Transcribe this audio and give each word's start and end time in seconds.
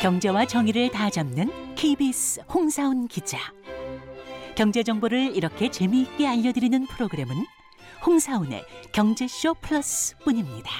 경제와 0.00 0.46
정의를 0.46 0.90
다 0.90 1.10
잡는 1.10 1.74
KBS 1.74 2.40
홍사훈 2.48 3.06
기자. 3.06 3.38
경제 4.54 4.82
정보를 4.82 5.36
이렇게 5.36 5.70
재미있게 5.70 6.26
알려드리는 6.26 6.86
프로그램은 6.86 7.34
홍사훈의 8.06 8.64
경제쇼 8.92 9.54
플러스뿐입니다. 9.60 10.70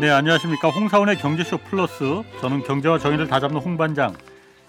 네, 0.00 0.08
안녕하십니까. 0.08 0.70
홍사원의 0.70 1.18
경제쇼 1.18 1.58
플러스. 1.58 2.22
저는 2.40 2.62
경제와 2.62 3.00
정의를 3.00 3.26
다 3.26 3.40
잡는 3.40 3.60
홍반장 3.60 4.14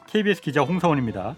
KBS 0.07 0.41
기자 0.41 0.61
홍사원입니다. 0.61 1.35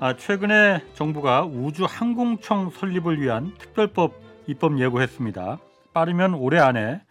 아, 0.00 0.16
최근에 0.16 0.82
정부가 0.94 1.44
우주 1.44 1.84
항공청 1.84 2.70
설립을 2.70 3.20
위한 3.20 3.52
특별법 3.58 4.14
입법 4.46 4.80
예고했습니다. 4.80 5.58
빠르면 5.92 6.32
올해 6.34 6.58
안에 6.58 7.02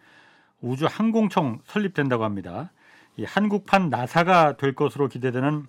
우주 0.64 0.86
항공청 0.86 1.60
설립된다고 1.66 2.24
합니다. 2.24 2.72
이 3.18 3.24
한국판 3.24 3.90
나사가 3.90 4.56
될 4.56 4.74
것으로 4.74 5.08
기대되는 5.08 5.66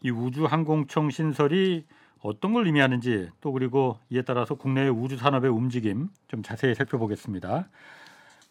이 0.00 0.10
우주 0.10 0.46
항공청 0.46 1.10
신설이 1.10 1.84
어떤 2.22 2.54
걸 2.54 2.64
의미하는지 2.66 3.28
또 3.42 3.52
그리고 3.52 3.98
이에 4.08 4.22
따라서 4.22 4.54
국내의 4.54 4.88
우주 4.88 5.18
산업의 5.18 5.50
움직임 5.50 6.08
좀 6.28 6.42
자세히 6.42 6.74
살펴보겠습니다. 6.74 7.68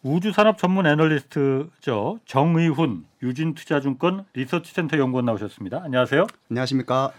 우주산업 0.03 0.59
전문 0.59 0.85
애널리스트죠 0.85 2.19
정의훈 2.25 3.05
유진투자증권 3.23 4.25
리서치센터 4.33 4.97
연구원 4.99 5.25
나오셨습니다. 5.25 5.81
안녕하세요. 5.83 6.27
안녕하십니까. 6.52 7.11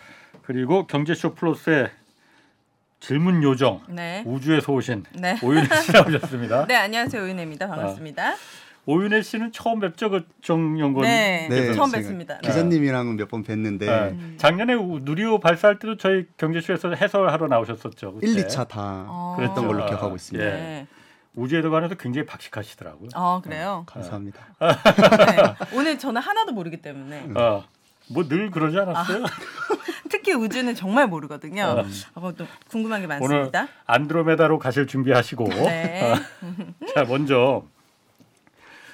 그리고 0.43 0.87
경제쇼 0.87 1.35
플러스의 1.35 1.91
질문 3.01 3.43
요정 3.43 3.81
네. 3.89 4.23
우주에서 4.27 4.73
오신 4.73 5.05
네. 5.15 5.39
오윤혜 5.43 5.67
씨 5.83 5.93
나오셨습니다. 5.93 6.67
네, 6.67 6.75
안녕하세요. 6.77 7.23
오윤혜입니다. 7.23 7.67
반갑습니다. 7.67 8.35
오윤혜 8.87 9.23
씨는 9.23 9.53
처음 9.53 9.81
뵙죠, 9.81 10.11
그 10.11 10.25
정 10.43 10.79
연구원. 10.79 11.07
네, 11.09 11.47
네, 11.51 11.73
처음 11.73 11.91
뵙습니다. 11.93 12.39
네. 12.43 12.49
기자님이랑은 12.49 13.17
몇 13.17 13.29
번 13.29 13.43
뵀는데 13.45 13.79
네. 13.81 14.37
작년에 14.37 14.75
우- 14.75 14.99
누리호 15.03 15.39
발사할 15.41 15.79
때도 15.79 15.97
저희 15.97 16.27
경제쇼에서 16.37 16.95
해설하러 16.95 17.47
나오셨었죠. 17.47 18.15
그때. 18.15 18.27
1, 18.27 18.47
2차 18.47 18.69
다 18.69 19.05
어. 19.09 19.35
그랬던 19.37 19.67
걸로 19.67 19.85
아, 19.85 19.87
기억하고 19.87 20.17
있습니다. 20.17 20.45
예. 20.47 20.51
네. 20.51 20.87
우주에 21.37 21.63
관해서 21.63 21.95
굉장히 21.95 22.27
박식하시더라고요. 22.27 23.11
아, 23.15 23.41
그래요? 23.43 23.85
감사합니다. 23.87 24.41
네. 24.61 24.67
오늘 25.75 25.99
저는 25.99 26.21
하나도 26.21 26.53
모르기 26.53 26.79
때문에 26.79 27.29
어, 27.37 27.65
뭐 28.11 28.25
늘 28.29 28.51
그러지 28.51 28.79
않았어요? 28.79 29.25
특히 30.11 30.33
우주는 30.35 30.75
정말 30.75 31.07
모르거든요. 31.07 31.63
어. 31.63 31.85
아, 32.15 32.33
또 32.37 32.47
궁금한 32.69 33.01
게 33.01 33.07
오늘 33.07 33.19
많습니다. 33.39 33.69
안드로메다로 33.87 34.59
가실 34.59 34.87
준비하시고 34.87 35.45
네. 35.49 36.15
자 36.95 37.05
먼저 37.05 37.63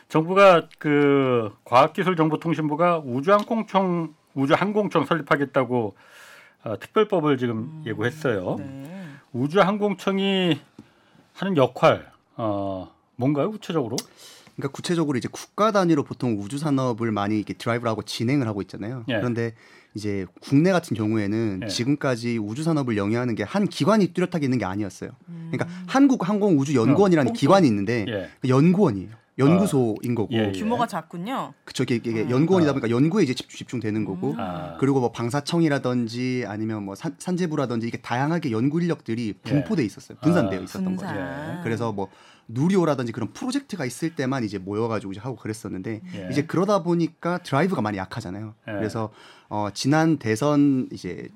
정부가 0.09 0.69
그 0.79 1.53
과학기술정보통신부가 1.65 2.99
우주항공청 2.99 4.15
우주항공청 4.35 5.07
설립하겠다고 5.07 5.97
어, 6.65 6.79
특별법을 6.79 7.39
지금 7.39 7.83
예고했어요. 7.87 8.57
네. 8.59 9.07
우주항공청이 9.33 10.61
하는 11.35 11.57
역할 11.57 12.11
어, 12.37 12.93
뭔가요 13.17 13.51
구체적으로? 13.51 13.97
그러니까 14.57 14.73
구체적으로 14.73 15.19
이제 15.19 15.29
국가 15.31 15.71
단위로 15.71 16.03
보통 16.03 16.39
우주 16.41 16.59
산업을 16.59 17.13
많이 17.13 17.37
이렇게 17.37 17.55
드라이브를 17.55 17.91
하고 17.91 18.03
진행을 18.03 18.47
하고 18.49 18.63
있잖아요. 18.63 19.05
예. 19.09 19.17
그런데 19.17 19.55
이제 19.95 20.27
국내 20.41 20.73
같은 20.73 20.97
경우에는 20.97 21.61
예. 21.65 21.69
지금까지 21.69 22.39
우주 22.39 22.63
산업을 22.63 22.97
영위하는 22.97 23.35
게 23.35 23.45
한 23.45 23.67
기관이 23.67 24.09
뚜렷하게 24.09 24.45
있는 24.47 24.59
게 24.59 24.65
아니었어요. 24.65 25.11
그러니까 25.51 25.67
한국 25.87 26.29
항공 26.29 26.59
우주 26.59 26.75
연구원이라는 26.75 27.31
어, 27.31 27.33
기관이 27.33 27.67
있는데 27.69 28.05
예. 28.09 28.29
그 28.41 28.49
연구원이에요. 28.49 29.11
연구소인 29.39 30.15
거고. 30.15 30.33
예, 30.33 30.47
예. 30.49 30.53
규모가 30.53 30.87
작군요. 30.87 31.53
그쵸 31.67 31.83
이게, 31.83 31.97
이게 31.97 32.23
음. 32.23 32.31
연구원이다 32.31 32.71
아. 32.71 32.73
보니까 32.73 32.89
연구에 32.89 33.23
이제 33.23 33.35
집중, 33.35 33.59
집중되는 33.59 34.07
거고 34.07 34.35
아. 34.39 34.79
그리고 34.81 35.01
뭐 35.01 35.13
방사청이라든지 35.13 36.45
아니면 36.47 36.85
뭐 36.85 36.95
산, 36.95 37.15
산재부라든지 37.19 37.87
이게 37.87 37.99
다양하게 37.99 38.51
연구 38.51 38.81
인력들이 38.81 39.35
분포돼 39.43 39.85
있었어요. 39.85 40.17
분산되어 40.23 40.61
아, 40.61 40.63
있었던 40.63 40.85
분산. 40.85 41.09
거죠. 41.15 41.21
예. 41.21 41.63
그래서 41.63 41.93
뭐 41.93 42.09
누리호라든지 42.49 43.13
그런 43.13 43.33
프로젝트가 43.33 43.85
있을 43.85 44.15
때만 44.15 44.45
이제 44.45 44.59
모여가지고 44.59 45.13
이제 45.13 45.21
하고 45.21 45.37
그랬었는데 45.37 46.01
예. 46.15 46.29
이제 46.31 46.43
그러다 46.43 46.83
보니까 46.83 47.39
드라이브가 47.39 47.83
많이 47.83 47.99
약하잖아요. 47.99 48.55
예. 48.69 48.73
그래서 48.73 49.11
어, 49.49 49.69
지난 49.73 50.19
대선 50.19 50.89
이제 50.93 51.29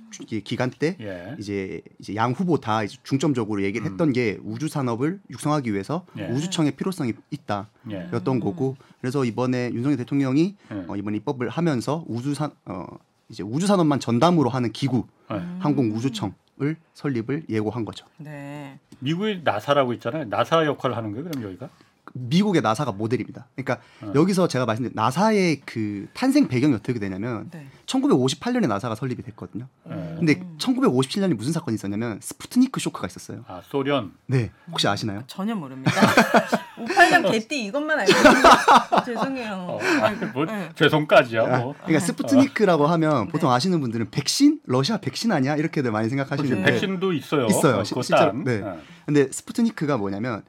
기간 0.44 0.70
때 0.70 0.96
예. 1.00 1.36
이제 1.38 1.80
이제 1.98 2.14
양 2.14 2.32
후보 2.32 2.58
다 2.58 2.82
이제 2.82 2.96
중점적으로 3.02 3.62
얘기를 3.62 3.86
했던 3.86 4.12
게 4.12 4.38
우주 4.44 4.68
산업을 4.68 5.20
육성하기 5.30 5.72
위해서 5.72 6.06
예. 6.18 6.28
우주청의 6.28 6.72
필요성이 6.72 7.14
있다. 7.30 7.68
예. 7.90 8.08
였던 8.12 8.40
거고 8.40 8.76
그래서 9.00 9.24
이번에 9.24 9.70
윤석열 9.72 9.96
대통령이 9.98 10.56
예. 10.72 10.84
어, 10.88 10.96
이번 10.96 11.14
입법을 11.14 11.48
하면서 11.48 12.04
우주 12.08 12.34
산 12.34 12.50
어, 12.64 12.86
이제 13.28 13.42
우주 13.42 13.66
산업만 13.66 14.00
전담으로 14.00 14.50
하는 14.50 14.72
기구 14.72 15.06
예. 15.32 15.40
항공 15.58 15.92
우주청 15.92 16.34
을 16.62 16.76
설립을 16.92 17.44
예고한 17.48 17.86
거죠. 17.86 18.06
네. 18.18 18.78
미국의 18.98 19.40
나사라고 19.44 19.94
있잖아요. 19.94 20.24
나사 20.24 20.66
역할을 20.66 20.94
하는 20.94 21.12
거예요. 21.12 21.24
그럼 21.24 21.42
여기가? 21.42 21.70
미국의 22.14 22.62
나사가 22.62 22.92
모델입니다. 22.92 23.46
그러니까 23.54 23.78
어. 24.02 24.12
여기서 24.14 24.48
제가 24.48 24.66
말씀드린 24.66 24.92
나사의 24.94 25.60
그 25.64 26.08
탄생 26.14 26.48
배경이 26.48 26.74
어떻게 26.74 26.98
되냐면 26.98 27.48
네. 27.50 27.66
1958년에 27.86 28.66
나사가 28.68 28.94
설립이 28.94 29.22
됐거든요. 29.22 29.66
예. 29.88 29.94
근데 30.18 30.40
1957년에 30.58 31.34
무슨 31.34 31.52
사건이 31.52 31.74
있었냐면 31.74 32.18
스푸트니크 32.22 32.80
쇼크가 32.80 33.06
있었어요. 33.06 33.44
아 33.48 33.60
소련. 33.64 34.12
네, 34.26 34.50
혹시 34.70 34.86
아시나요? 34.88 35.22
전혀 35.26 35.54
모릅니다. 35.54 35.92
58년 36.80 37.30
개띠 37.30 37.64
이것만 37.66 37.98
알거든요. 38.00 39.04
죄송해요. 39.04 39.52
어, 39.54 39.78
아니, 40.02 40.16
뭐 40.32 40.46
네. 40.46 40.70
죄송까지야 40.74 41.42
아, 41.42 41.58
뭐. 41.58 41.74
그러니까 41.84 42.00
스푸트니크라고 42.00 42.86
하면 42.86 43.28
보통 43.28 43.50
아시는 43.52 43.80
분들은 43.80 44.10
백신, 44.10 44.60
러시아 44.64 44.96
백신 44.98 45.30
아니야 45.32 45.56
이렇게들 45.56 45.90
많이 45.90 46.08
생각하시는데 46.08 46.56
네. 46.56 46.72
백신도 46.72 47.12
있어요. 47.12 47.46
있어요. 47.46 47.76
어, 47.78 47.84
시- 47.84 47.94
실제로. 47.94 48.18
딴. 48.32 48.44
네. 48.44 48.60
어. 48.62 48.78
근데 49.06 49.30
스푸트니크가 49.30 49.96
뭐냐면 49.98 50.42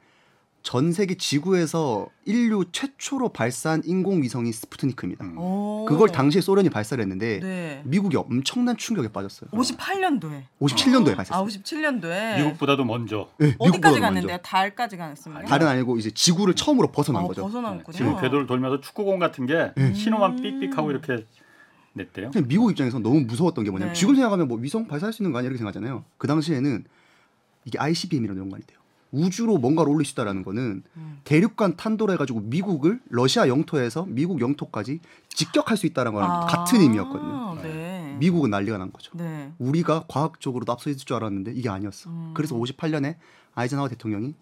전 0.62 0.92
세계 0.92 1.16
지구에서 1.16 2.08
인류 2.24 2.64
최초로 2.70 3.30
발사한 3.30 3.82
인공위성이 3.84 4.52
스푸트니크입니다. 4.52 5.24
음. 5.24 5.38
오. 5.38 5.84
그걸 5.88 6.10
당시에 6.10 6.40
소련이 6.40 6.70
발사를 6.70 7.02
했는데 7.02 7.40
네. 7.40 7.82
미국이 7.84 8.16
엄청난 8.16 8.76
충격에 8.76 9.08
빠졌어요. 9.08 9.50
58년도에. 9.50 10.42
57년도에 10.60 11.12
아, 11.12 11.16
발사했어요. 11.16 11.46
57년도에. 11.46 12.36
미국보다도 12.38 12.84
먼저. 12.84 13.28
네, 13.38 13.54
어디까지 13.58 14.00
갔는데요? 14.00 14.34
먼저. 14.34 14.42
달까지 14.42 14.96
갔습니다. 14.96 15.44
달은 15.44 15.66
아니고 15.66 15.98
이제 15.98 16.10
지구를 16.10 16.54
처음으로 16.54 16.92
벗어난 16.92 17.24
아, 17.24 17.26
거죠. 17.26 17.42
벗어나왔군요. 17.42 17.96
지금 17.96 18.20
궤도를 18.20 18.46
돌면서 18.46 18.80
축구공 18.80 19.18
같은 19.18 19.46
게 19.46 19.72
네. 19.76 19.94
신호만 19.94 20.38
음. 20.38 20.42
삑삑하고 20.42 20.90
이렇게 20.90 21.26
냈대요. 21.94 22.30
미국 22.46 22.70
입장에서 22.70 22.98
너무 22.98 23.20
무서웠던 23.20 23.64
게 23.64 23.70
뭐냐면 23.70 23.94
네. 23.94 23.98
지금 23.98 24.14
생각하면 24.14 24.48
뭐 24.48 24.58
위성 24.58 24.86
발사할 24.86 25.12
수 25.12 25.22
있는 25.22 25.32
거 25.32 25.38
아니야 25.38 25.48
이렇게 25.48 25.58
생각하잖아요. 25.58 26.04
그 26.18 26.26
당시에는 26.26 26.84
이게 27.64 27.78
ICBM이라는 27.78 28.40
연관이 28.40 28.64
돼요. 28.64 28.78
우주로 29.12 29.58
뭔가를 29.58 29.92
올릴 29.92 30.04
수 30.06 30.12
있다라는 30.12 30.42
거는 30.42 30.82
음. 30.96 31.20
대륙간 31.24 31.76
탄도를 31.76 32.14
해가지고 32.14 32.40
미국을 32.40 33.00
러시아 33.10 33.46
영토에서 33.46 34.06
미국 34.08 34.40
영토까지 34.40 35.00
직격할 35.28 35.76
수 35.76 35.86
있다는 35.86 36.12
거랑 36.14 36.30
아, 36.30 36.46
같은 36.46 36.80
의미였거든요. 36.80 37.58
네. 37.62 38.16
미국은 38.18 38.50
난리가 38.50 38.78
난 38.78 38.90
거죠. 38.92 39.12
네. 39.16 39.52
우리가 39.58 40.04
과학적으로도 40.08 40.72
앞서 40.72 40.90
있을 40.90 41.04
줄 41.04 41.16
알았는데 41.16 41.52
이게 41.52 41.68
아니었어. 41.68 42.10
음. 42.10 42.30
그래서 42.34 42.56
58년에 42.56 43.16
아이젠하워 43.54 43.88
대통령이 43.90 44.34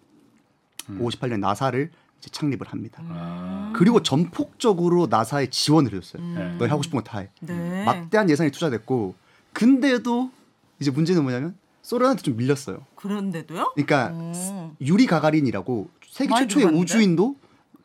음. 0.89 0.99
58년 1.01 1.39
나사를 1.39 1.91
이제 2.19 2.29
창립을 2.31 2.67
합니다. 2.67 3.01
아. 3.09 3.73
그리고 3.75 4.01
전폭적으로 4.01 5.07
나사에 5.09 5.49
지원을 5.49 5.93
해줬어요. 5.93 6.21
음. 6.23 6.55
너희 6.59 6.69
하고 6.69 6.81
싶은 6.81 6.97
거 6.97 7.03
다 7.03 7.19
해. 7.19 7.29
네. 7.41 7.83
막대한 7.83 8.29
예산이 8.29 8.51
투자됐고 8.51 9.15
근데도 9.53 10.31
이제 10.79 10.91
문제는 10.91 11.23
뭐냐면 11.23 11.55
소련한테 11.81 12.21
좀 12.21 12.37
밀렸어요. 12.37 12.85
그런데도요? 12.95 13.73
그러니까 13.75 14.11
오. 14.13 14.75
유리 14.81 15.05
가가린이라고 15.07 15.89
세계 16.07 16.29
최초의 16.29 16.47
들어갔는데? 16.47 16.81
우주인도 16.81 17.35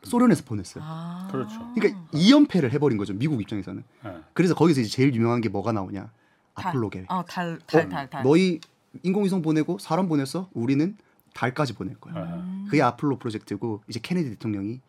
소련에서 0.03 0.43
보냈어요. 0.45 0.83
아. 0.85 1.27
그렇죠. 1.31 1.73
그러니까 1.73 1.99
2연패를 2.11 2.71
해버린 2.71 2.97
거죠 2.97 3.13
미국 3.13 3.41
입장에서는. 3.41 3.83
예. 4.05 4.09
그래서 4.33 4.55
거기서 4.55 4.81
이제 4.81 4.89
제일 4.89 5.13
유명한 5.13 5.41
게 5.41 5.49
뭐가 5.49 5.71
나오냐 5.71 6.11
달. 6.55 6.67
아폴로 6.67 6.89
계획. 6.89 7.11
어, 7.11 7.23
달, 7.25 7.59
달, 7.65 7.85
어, 7.85 7.89
달, 7.89 8.09
달. 8.09 8.23
너희 8.23 8.59
인공위성 9.03 9.41
보내고 9.41 9.77
사람 9.79 10.07
보냈어? 10.07 10.49
우리는 10.53 10.95
달까지 11.33 11.73
보낼 11.73 11.95
거야. 11.99 12.13
아. 12.15 12.65
그게 12.65 12.81
아폴로 12.81 13.17
프로젝트고 13.17 13.81
이제 13.87 13.99
케네디 14.01 14.29
대통령이 14.31 14.81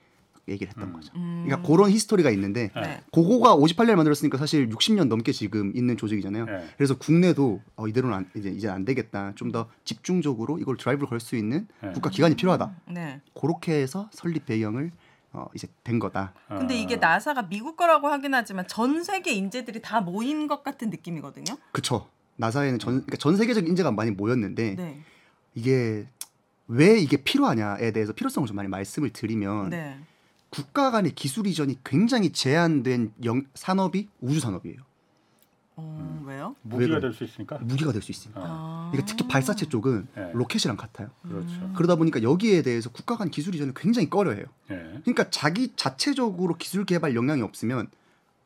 얘기를 0.49 0.69
했던 0.69 0.89
음. 0.89 0.93
거죠. 0.93 1.13
음. 1.17 1.45
그러니까 1.45 1.67
그런 1.69 1.91
히스토리가 1.91 2.31
있는데 2.31 2.71
네. 2.75 3.01
그거가 3.13 3.57
58년에 3.57 3.95
만들었으니까 3.97 4.39
사실 4.39 4.69
60년 4.69 5.09
넘게 5.09 5.33
지금 5.33 5.73
있는 5.75 5.97
조직이잖아요. 5.97 6.47
예. 6.49 6.65
그래서 6.77 6.97
국내도 6.97 7.61
어, 7.77 7.87
이대로는 7.89 8.17
안, 8.17 8.31
이제 8.37 8.49
이제 8.51 8.69
안 8.69 8.85
되겠다. 8.85 9.33
좀 9.35 9.49
더 9.53 9.69
집중적으로 9.85 10.59
이걸 10.59 10.77
드라이브를 10.77 11.09
걸 11.09 11.21
수 11.21 11.35
있는 11.37 11.67
네. 11.83 11.93
국가 11.93 12.11
기관이 12.11 12.37
필요하다. 12.37 12.77
네. 12.91 13.21
그렇게 13.39 13.73
해서 13.81 14.09
설립 14.13 14.47
배경을 14.47 14.93
어, 15.33 15.47
이제 15.55 15.69
된 15.85 15.99
거다. 15.99 16.33
근데 16.49 16.75
아. 16.75 16.79
이게 16.79 16.97
나사가 16.97 17.43
미국 17.49 17.77
거라고 17.77 18.09
하긴 18.09 18.35
하지만 18.35 18.67
전 18.67 19.03
세계 19.05 19.33
인재들이 19.33 19.83
다 19.83 20.01
모인 20.01 20.47
것 20.47 20.63
같은 20.63 20.91
느낌이거든요. 20.91 21.57
그쵸. 21.73 22.09
나사에는 22.37 22.79
전, 22.79 22.93
그러니까 22.95 23.17
전 23.17 23.37
세계적 23.37 23.67
인재가 23.67 23.91
많이 23.91 24.11
모였는데 24.11 24.77
네. 24.77 25.01
이게 25.55 26.07
왜 26.69 26.99
이게 26.99 27.17
필요하냐에 27.17 27.91
대해서 27.93 28.13
필요성을 28.13 28.47
좀 28.47 28.57
많이 28.57 28.69
말씀을 28.69 29.11
드리면 29.11 29.71
네. 29.71 29.99
국가 30.51 30.91
간의 30.91 31.13
기술 31.15 31.47
이전이 31.47 31.79
굉장히 31.85 32.31
제한된 32.33 33.13
영, 33.25 33.43
산업이 33.55 34.09
우주 34.21 34.41
산업이에요. 34.41 34.79
어, 35.77 36.23
왜요? 36.27 36.57
무기가 36.63 36.95
왜될수 36.97 37.23
있으니까. 37.23 37.59
무기가 37.59 37.93
될 37.93 38.03
수 38.03 38.11
있습니다. 38.11 38.41
아. 38.43 38.89
그러니까 38.91 39.07
특히 39.07 39.29
발사체 39.29 39.67
쪽은 39.69 40.09
네. 40.17 40.33
로켓이랑 40.35 40.77
같아요. 40.77 41.11
그렇죠. 41.23 41.73
그러다 41.77 41.95
보니까 41.95 42.23
여기에 42.23 42.63
대해서 42.63 42.91
국가 42.91 43.17
간 43.17 43.31
기술 43.31 43.55
이전을 43.55 43.75
굉장히 43.75 44.11
꺼려해요. 44.11 44.45
예. 44.73 44.75
그러니까 45.05 45.31
자기 45.31 45.73
자체적으로 45.77 46.57
기술 46.57 46.85
개발 46.85 47.15
역량이 47.15 47.43
없으면 47.43 47.87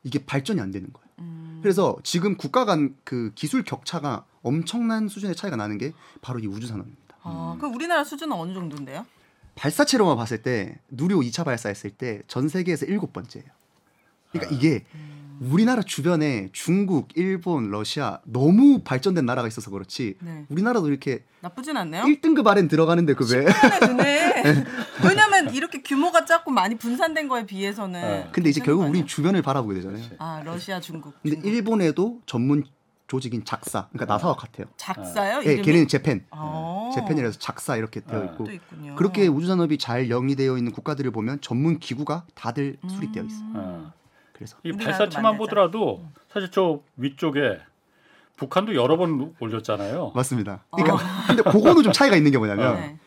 이게 0.05 0.25
발전이 0.27 0.61
안 0.61 0.71
되는 0.73 0.93
거예요. 0.93 1.09
음. 1.21 1.61
그래서 1.63 1.97
지금 2.03 2.37
국가 2.37 2.65
간 2.67 2.97
그 3.05 3.33
기술 3.35 3.63
격차가 3.65 4.27
엄청난 4.43 5.09
수준의 5.09 5.35
차이가 5.37 5.57
나는 5.57 5.79
게 5.79 5.95
바로 6.21 6.39
이 6.41 6.47
우주 6.47 6.67
산업입니다. 6.67 7.17
아, 7.23 7.57
그럼 7.59 7.75
우리나라 7.75 8.05
수준은 8.05 8.37
어느 8.37 8.53
정도인데요? 8.53 9.07
발사체로만 9.55 10.17
봤을 10.17 10.43
때 10.43 10.79
누리호 10.91 11.21
2차 11.21 11.45
발사했을 11.45 11.91
때 11.91 12.23
전 12.27 12.49
세계에서 12.49 12.87
일곱 12.87 13.13
번째예요. 13.13 13.47
그러니까 14.33 14.55
이게 14.57 14.85
우리나라 15.41 15.83
주변에 15.83 16.49
중국, 16.53 17.09
일본, 17.17 17.71
러시아 17.71 18.21
너무 18.25 18.81
발전된 18.85 19.27
나라가 19.27 19.49
있어서 19.49 19.71
그렇지 19.71 20.15
네. 20.21 20.47
우리나라도 20.49 20.89
이렇게 20.89 21.25
나쁘진 21.41 21.77
않네요. 21.77 22.05
1등급 22.05 22.47
아래는 22.47 22.69
들어가는데 22.69 23.15
그 23.15 23.27
왜? 23.35 23.45
네. 23.97 24.65
왜냐면 25.05 25.53
이렇게 25.55 25.83
규모가 25.83 26.25
작고 26.25 26.51
많이 26.51 26.77
분산된 26.77 27.29
거에 27.29 27.45
비해서는. 27.45 28.01
네. 28.01 28.29
근데 28.33 28.51
이제 28.51 28.61
결국 28.61 28.85
아니야? 28.85 29.05
주변을 29.05 29.43
바라보게 29.43 29.75
되잖아요. 29.77 30.05
아 30.19 30.43
러시아, 30.45 30.81
중국. 30.81 31.15
근데 31.23 31.37
중국. 31.37 31.49
일본에도 31.51 32.21
전문 32.27 32.65
조직인 33.13 33.45
작사, 33.45 33.89
그러니까 33.93 34.15
나사와 34.15 34.35
같아요. 34.35 34.69
작사요? 34.79 35.43
예, 35.45 35.53
이름이? 35.53 35.63
걔는 35.63 35.87
재팬, 35.87 36.25
아. 36.31 36.91
재팬이라서 36.95 37.39
작사 37.39 37.77
이렇게 37.77 38.01
되어 38.01 38.23
아. 38.23 38.25
있고. 38.25 38.47
그렇게 38.97 39.27
우주 39.27 39.49
산업이 39.49 39.77
잘 39.77 40.09
영위되어 40.09 40.57
있는 40.57 40.73
국가들을 40.73 41.11
보면 41.11 41.43
전문 41.43 41.79
기구가 41.79 42.25
다들 42.35 42.79
수립되어 42.89 43.25
있어요. 43.25 43.45
음. 43.45 43.53
어. 43.55 43.93
그래서 44.33 44.57
이 44.63 44.73
발사체만. 44.73 45.37
보더라도 45.37 46.03
사실 46.33 46.51
저 46.51 46.81
위쪽에 46.97 47.59
북한도 48.37 48.75
여러 48.77 48.97
번 48.97 49.35
올렸잖아요. 49.39 50.13
맞습니다. 50.15 50.65
그러니까 50.71 50.97
근데 51.27 51.43
그거는 51.43 51.83
좀 51.83 51.93
차이가 51.93 52.17
있는 52.17 52.31
게 52.31 52.39
뭐냐면 52.39 52.77
네. 52.77 52.99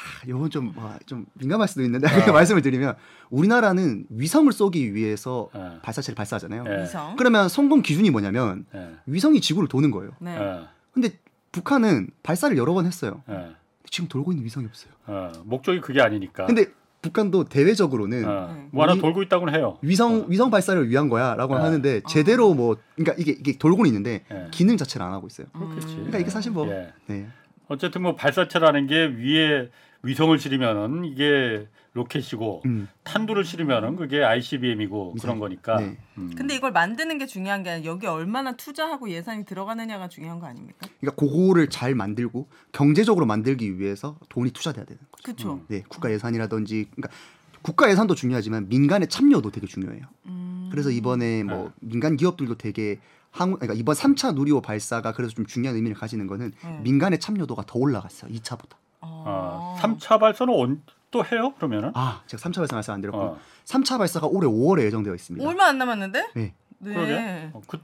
아, 0.00 0.26
이건 0.26 0.50
좀, 0.50 0.72
와, 0.76 0.98
좀 1.06 1.26
민감할 1.34 1.68
수도 1.68 1.82
있는데 1.82 2.08
그렇게 2.08 2.32
말씀을 2.32 2.62
드리면 2.62 2.94
우리나라는 3.30 4.06
위성을 4.08 4.50
쏘기 4.52 4.94
위해서 4.94 5.50
예. 5.54 5.80
발사체를 5.82 6.14
발사하잖아요. 6.14 6.64
예. 6.66 6.82
위성. 6.82 7.16
그러면 7.16 7.48
성공 7.48 7.82
기준이 7.82 8.10
뭐냐면 8.10 8.64
예. 8.74 8.90
위성이 9.06 9.40
지구를 9.40 9.68
도는 9.68 9.90
거예요. 9.90 10.12
네. 10.20 10.36
예. 10.36 10.66
근데 10.92 11.10
북한은 11.52 12.10
발사를 12.22 12.56
여러 12.56 12.74
번 12.74 12.86
했어요. 12.86 13.22
예. 13.28 13.50
지금 13.88 14.08
돌고 14.08 14.32
있는 14.32 14.44
위성이 14.44 14.66
없어요. 14.66 14.92
어, 15.06 15.32
목적이 15.44 15.80
그게 15.80 16.00
아니니까. 16.00 16.46
근데 16.46 16.66
북한도 17.02 17.44
대외적으로는 17.44 18.24
어, 18.28 18.52
네. 18.54 18.68
뭐 18.72 18.84
하나 18.84 18.94
돌고 18.94 19.22
있다고는 19.22 19.54
해요. 19.54 19.78
위성 19.80 20.26
위성 20.28 20.50
발사를 20.50 20.88
위한 20.88 21.08
거야라고 21.08 21.56
네. 21.56 21.62
하는데 21.62 22.00
제대로 22.08 22.54
뭐 22.54 22.76
그러니까 22.94 23.14
이게 23.18 23.32
이게 23.32 23.56
돌고는 23.56 23.88
있는데 23.88 24.24
예. 24.30 24.48
기능 24.50 24.76
자체를 24.76 25.04
안 25.06 25.12
하고 25.12 25.26
있어요. 25.26 25.46
그렇겠지. 25.52 25.94
그러니까 25.94 26.18
이게 26.18 26.30
사실 26.30 26.52
뭐 26.52 26.68
예. 26.68 26.92
네. 27.06 27.26
어쨌든 27.68 28.02
뭐 28.02 28.16
발사체라는 28.16 28.86
게 28.86 29.06
위에 29.06 29.70
위성을 30.02 30.38
실으면은 30.38 31.04
이게 31.04 31.68
로켓이고 31.92 32.62
음. 32.66 32.88
탄두를 33.02 33.44
실으면은 33.44 33.96
그게 33.96 34.22
ICBM이고 34.24 35.14
그런 35.20 35.36
미사일. 35.36 35.40
거니까. 35.40 35.76
네. 35.80 35.98
음. 36.18 36.30
근데 36.36 36.54
이걸 36.54 36.72
만드는 36.72 37.18
게 37.18 37.26
중요한 37.26 37.62
게 37.62 37.70
아니라 37.70 37.90
여기 37.90 38.06
얼마나 38.06 38.52
투자하고 38.52 39.10
예산이 39.10 39.44
들어가느냐가 39.44 40.08
중요한 40.08 40.38
거 40.38 40.46
아닙니까? 40.46 40.88
그러니까 41.00 41.20
그거를 41.20 41.68
잘 41.68 41.94
만들고 41.94 42.48
경제적으로 42.72 43.26
만들기 43.26 43.78
위해서 43.78 44.16
돈이 44.28 44.52
투자돼야 44.52 44.84
되는 44.84 45.00
거죠. 45.10 45.22
그렇죠. 45.24 45.52
음. 45.54 45.64
네, 45.68 45.82
국가 45.88 46.10
예산이라든지 46.10 46.86
그러니까 46.94 47.14
국가 47.62 47.90
예산도 47.90 48.14
중요하지만 48.14 48.68
민간의 48.68 49.08
참여도 49.08 49.50
되게 49.50 49.66
중요해요. 49.66 50.02
음. 50.26 50.68
그래서 50.70 50.90
이번에 50.90 51.42
뭐 51.42 51.64
네. 51.64 51.88
민간 51.88 52.16
기업들도 52.16 52.56
되게 52.56 53.00
항 53.32 53.52
그러니까 53.54 53.74
이번 53.74 53.94
3차 53.94 54.34
누리호 54.34 54.62
발사가 54.62 55.12
그래서 55.12 55.34
좀 55.34 55.44
중요한 55.44 55.76
의미를 55.76 55.96
가지는 55.96 56.26
거는 56.26 56.52
네. 56.62 56.80
민간의 56.82 57.18
참여도가 57.18 57.64
더 57.66 57.78
올라갔어요. 57.78 58.32
2차보다. 58.32 58.76
어, 59.00 59.24
아. 59.26 59.82
3차 59.82 60.18
발사는 60.20 60.52
온, 60.52 60.82
또 61.10 61.24
해요? 61.24 61.52
그러면은? 61.56 61.90
아, 61.94 62.22
제가 62.26 62.40
3차 62.42 62.56
발사 62.56 62.76
말씀 62.76 62.94
안 62.94 63.00
드렸고 63.00 63.18
어, 63.18 63.38
3차 63.64 63.98
발사가 63.98 64.26
올해 64.26 64.46
5월에 64.48 64.82
예정되어 64.84 65.14
있습니다. 65.14 65.46
얼마 65.48 65.66
안 65.66 65.78
남았는데? 65.78 66.26
네. 66.34 66.54
네. 66.78 66.94
그러게. 66.94 67.50
어, 67.52 67.60
그, 67.66 67.78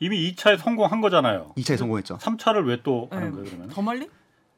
이미 0.00 0.32
2차에 0.34 0.58
성공한 0.58 1.00
거잖아요. 1.00 1.52
2차에 1.56 1.76
성공했죠. 1.76 2.18
3차를 2.18 2.66
왜또 2.66 3.08
네. 3.10 3.16
하는 3.16 3.32
거예요, 3.32 3.44
그러면? 3.46 3.68
더 3.68 3.82
멀리? 3.82 4.08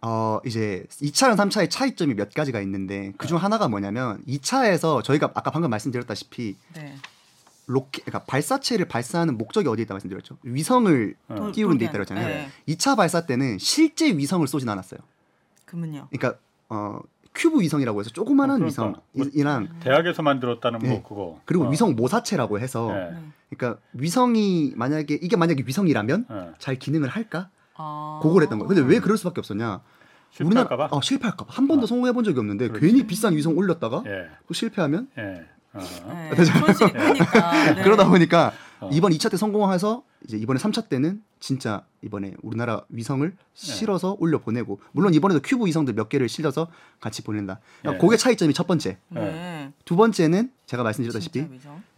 어 0.07 0.39
이제 0.45 0.85
2차랑 1.01 1.35
3차의 1.37 1.71
차이점이 1.71 2.13
몇 2.13 2.33
가지가 2.35 2.61
있는데 2.61 3.13
그중 3.17 3.39
하나가 3.39 3.69
뭐냐면 3.69 4.23
2차에서 4.29 5.03
저희가 5.03 5.31
아까 5.35 5.51
방금 5.51 5.71
말씀드렸다시피 5.71 6.59
네. 6.75 6.95
로켓 7.67 8.05
그러니까 8.05 8.25
발사체를 8.27 8.87
발사하는 8.87 9.39
목적이 9.39 9.69
어디에 9.69 9.85
있다 9.85 9.95
말씀드렸죠. 9.95 10.37
위성을 10.43 11.15
어. 11.29 11.35
돌- 11.37 11.53
띄우는 11.53 11.79
데 11.79 11.87
있다 11.87 11.93
그랬잖아요. 11.95 12.27
네. 12.29 12.49
2차 12.69 12.99
발사 12.99 13.25
때는 13.25 13.57
실제 13.59 14.15
위성을 14.15 14.47
쏘진 14.47 14.69
않았어요. 14.69 15.01
그러면요. 15.75 16.09
그러니까 16.11 16.39
어 16.69 17.01
큐브 17.35 17.61
위성이라고 17.61 18.01
해서 18.01 18.11
조그마한 18.11 18.63
어. 18.63 18.67
위성이랑 18.67 19.81
대학에서 19.81 20.23
만들었다는 20.23 20.79
네. 20.81 20.89
뭐 20.89 21.03
그거. 21.03 21.41
그리고 21.45 21.65
어. 21.65 21.71
위성 21.71 21.97
모사체라고 21.97 22.61
해서 22.61 22.93
네. 22.93 23.11
네. 23.11 23.19
그러니까 23.51 23.81
위성이 23.93 24.73
만약에 24.77 25.19
이게 25.21 25.37
만약에 25.37 25.65
위성이라면 25.67 26.27
어. 26.29 26.53
잘 26.59 26.77
기능을 26.77 27.09
할까? 27.09 27.51
아. 27.77 28.21
그걸 28.23 28.43
했던 28.43 28.59
거예요. 28.61 28.69
근데 28.69 28.83
왜 28.83 29.01
그럴 29.01 29.19
수밖에 29.19 29.41
없었냐? 29.41 29.81
실패할까봐? 30.31 30.89
어, 30.91 31.01
실패할까봐 31.01 31.53
한 31.53 31.69
번도 31.69 31.85
어. 31.85 31.87
성공해 31.87 32.13
본 32.13 32.25
적이 32.25 32.39
없는데 32.41 32.69
그렇지. 32.69 32.87
괜히 32.87 33.07
비싼 33.07 33.37
위성 33.37 33.57
올렸다가 33.57 34.03
예. 34.07 34.29
또 34.47 34.55
실패하면 34.55 35.09
예. 35.19 35.47
어. 35.73 35.81
네. 36.37 36.45
손실이 36.45 36.93
크니까. 36.93 38.53
네. 38.85 38.89
어. 38.89 38.91
이번 38.93 39.13
2차 39.13 39.31
때 39.31 39.37
성공해서 39.37 40.03
이제 40.25 40.37
이번에 40.37 40.59
3차 40.59 40.89
때는 40.89 41.23
진짜 41.41 41.85
이번에 42.03 42.35
우리나라 42.43 42.83
위성을 42.89 43.29
네. 43.29 43.37
실어서 43.53 44.17
올려 44.19 44.39
보내고 44.39 44.81
물론 44.93 45.15
이번에도 45.15 45.41
큐브 45.43 45.67
위성들 45.67 45.95
몇 45.95 46.09
개를 46.09 46.29
실어서 46.29 46.69
같이 47.01 47.23
보낸다. 47.23 47.61
그러니까 47.81 48.01
네. 48.01 48.07
그게 48.07 48.17
차이점이 48.17 48.55
첫 48.55 48.67
번째. 48.67 48.99
네. 49.09 49.73
두 49.85 49.97
번째는 49.97 50.51
제가 50.67 50.83
말씀드렸다시피. 50.83 51.47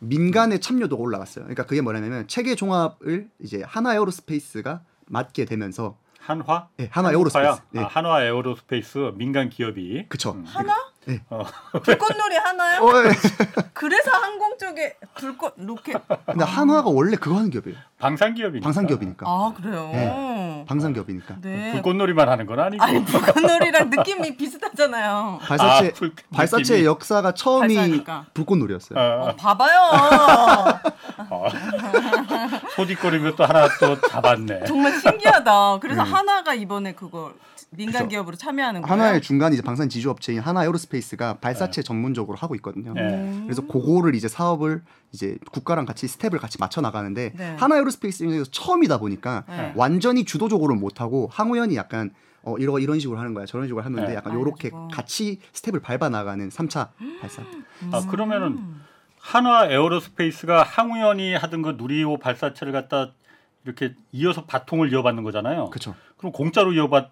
민간의 0.01 0.61
참여도가 0.61 1.03
올라갔어요. 1.03 1.45
그러니까 1.45 1.65
그게 1.67 1.81
뭐냐면 1.81 2.27
체계 2.29 2.55
종합을 2.55 3.29
이제 3.41 3.63
한화 3.67 3.95
에어로스페이스가 3.95 4.83
맡게 5.07 5.45
되면서 5.45 5.97
한화? 6.19 6.69
네, 6.77 6.89
한화 6.91 7.13
에어로스페이스. 7.13 7.61
네. 7.71 7.83
아, 7.83 7.87
한화 7.87 8.25
에어로스페이스 8.25 9.13
민간 9.15 9.49
기업이. 9.49 10.07
그쵸. 10.09 10.33
음. 10.33 10.45
한화? 10.45 10.75
네. 11.07 11.21
어. 11.31 11.45
불꽃놀이 11.85 12.37
하나요? 12.37 12.83
어, 12.83 13.05
예. 13.05 13.11
그래서 13.73 14.11
항공 14.11 14.59
쪽에 14.59 14.97
불꽃 15.15 15.55
로켓. 15.57 15.97
근데 16.27 16.45
한화가 16.45 16.91
원래 16.91 17.17
그거 17.17 17.37
하는 17.37 17.51
기업이에요. 17.51 17.77
방산 17.99 18.35
기업이니까. 18.35 18.65
방산 18.65 18.87
기업이니까. 18.87 19.25
아 19.27 19.53
그래요. 19.57 19.89
네. 19.93 20.65
방산 20.69 20.93
기업이니까. 20.93 21.37
네. 21.43 21.73
불꽃놀이만 21.73 22.29
하는 22.29 22.47
건 22.47 22.59
아니고. 22.59 22.83
아니 22.83 23.05
불꽃놀이랑 23.05 23.91
느낌이 23.91 24.37
비슷하잖아요. 24.37 25.39
발사체 25.43 25.89
아, 25.89 25.91
불- 25.95 26.15
발사체의 26.35 26.81
느낌이. 26.81 26.87
역사가 26.87 27.33
처음이 27.33 27.75
발사니까. 27.77 28.27
불꽃놀이였어요. 28.35 28.99
어, 28.99 29.29
어, 29.29 29.37
봐봐요. 29.37 30.83
어. 31.31 31.49
소뒷거리면 32.75 33.37
또 33.37 33.45
하나 33.45 33.69
또 33.81 34.01
잡았네. 34.09 34.65
정말 34.67 34.93
신기하다. 35.01 35.79
그래서 35.81 36.03
음. 36.03 36.13
하나가 36.15 36.55
이번에 36.55 36.93
그거 36.93 37.33
민간 37.71 38.05
그쵸. 38.05 38.09
기업으로 38.09 38.37
참여하는 38.37 38.83
거예요. 38.83 38.93
한화의 38.93 39.21
중간 39.21 39.53
이제 39.53 39.63
방산 39.63 39.89
지주 39.89 40.11
업체인 40.11 40.39
한화 40.41 40.65
에어로스페이스가 40.65 41.39
발사체 41.39 41.83
전문적으로 41.83 42.37
하고 42.37 42.55
있거든요. 42.57 42.93
네. 42.95 43.41
그래서 43.45 43.67
그거를 43.67 44.15
이제 44.15 44.29
사업을 44.29 44.83
이제 45.13 45.37
국가랑 45.53 45.85
같이 45.85 46.07
스텝을 46.07 46.39
같이 46.39 46.59
맞춰 46.59 46.81
나가는데 46.81 47.33
네. 47.37 47.57
한화 47.59 47.77
에어로스페이스 47.77 48.19
중에서 48.19 48.45
처음이다 48.51 48.99
보니까 48.99 49.45
네. 49.49 49.73
완전히 49.77 50.25
주도적으로 50.25 50.75
못 50.75 51.01
하고 51.01 51.29
항우연이 51.33 51.77
약간 51.77 52.13
어 52.43 52.57
이러 52.59 52.79
이런 52.79 53.01
식으로 53.01 53.19
하는 53.19 53.35
거야 53.35 53.45
저런 53.45 53.67
식으로 53.67 53.85
하는데 53.85 54.07
네. 54.07 54.15
약간 54.15 54.35
요렇게 54.35 54.69
알려주고. 54.69 54.89
같이 54.89 55.41
스텝을 55.53 55.81
밟아 55.81 56.09
나가는 56.09 56.49
3차 56.49 56.91
발사. 57.21 57.43
아 57.91 58.07
그러면은 58.09 58.77
한화 59.19 59.67
에어로스페이스가 59.67 60.63
항우연이 60.63 61.35
하던 61.35 61.63
그 61.63 61.75
누리호 61.77 62.19
발사체를 62.19 62.73
갖다 62.73 63.11
이렇게 63.65 63.95
이어서 64.13 64.45
바통을 64.45 64.93
이어받는 64.93 65.25
거잖아요. 65.25 65.71
그렇죠. 65.71 65.97
그럼 66.17 66.31
공짜로 66.31 66.73
이어받을 66.73 67.11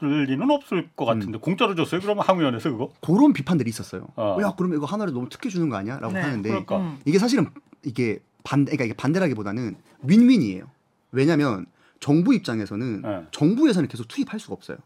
리는 0.00 0.50
없을 0.50 0.88
것 0.94 1.04
음. 1.04 1.18
같은데 1.18 1.38
공짜로 1.38 1.74
줬어요? 1.74 2.00
그러면 2.00 2.24
항우연에서 2.26 2.70
그거? 2.70 2.90
그런 3.00 3.32
비판들이 3.32 3.68
있었어요. 3.70 4.08
어. 4.16 4.38
야 4.42 4.54
그러면 4.56 4.78
이거 4.78 4.86
하나를 4.86 5.12
너무 5.12 5.28
특혜 5.28 5.48
주는 5.48 5.68
거 5.68 5.76
아니야?라고 5.76 6.12
네. 6.12 6.20
하는데 6.20 6.48
그러니까. 6.48 6.78
음. 6.78 6.98
이게 7.04 7.18
사실은 7.18 7.48
이게 7.82 8.20
반대 8.44 8.72
그러니까 8.72 8.84
이게 8.84 8.94
반대라기보다는 8.94 9.76
윈윈이에요. 10.02 10.64
왜냐하면 11.12 11.66
정부 12.00 12.34
입장에서는 12.34 13.02
네. 13.02 13.22
정부 13.30 13.68
예산을 13.68 13.88
계속 13.88 14.06
투입할 14.08 14.38
수가 14.38 14.54
없어요. 14.54 14.78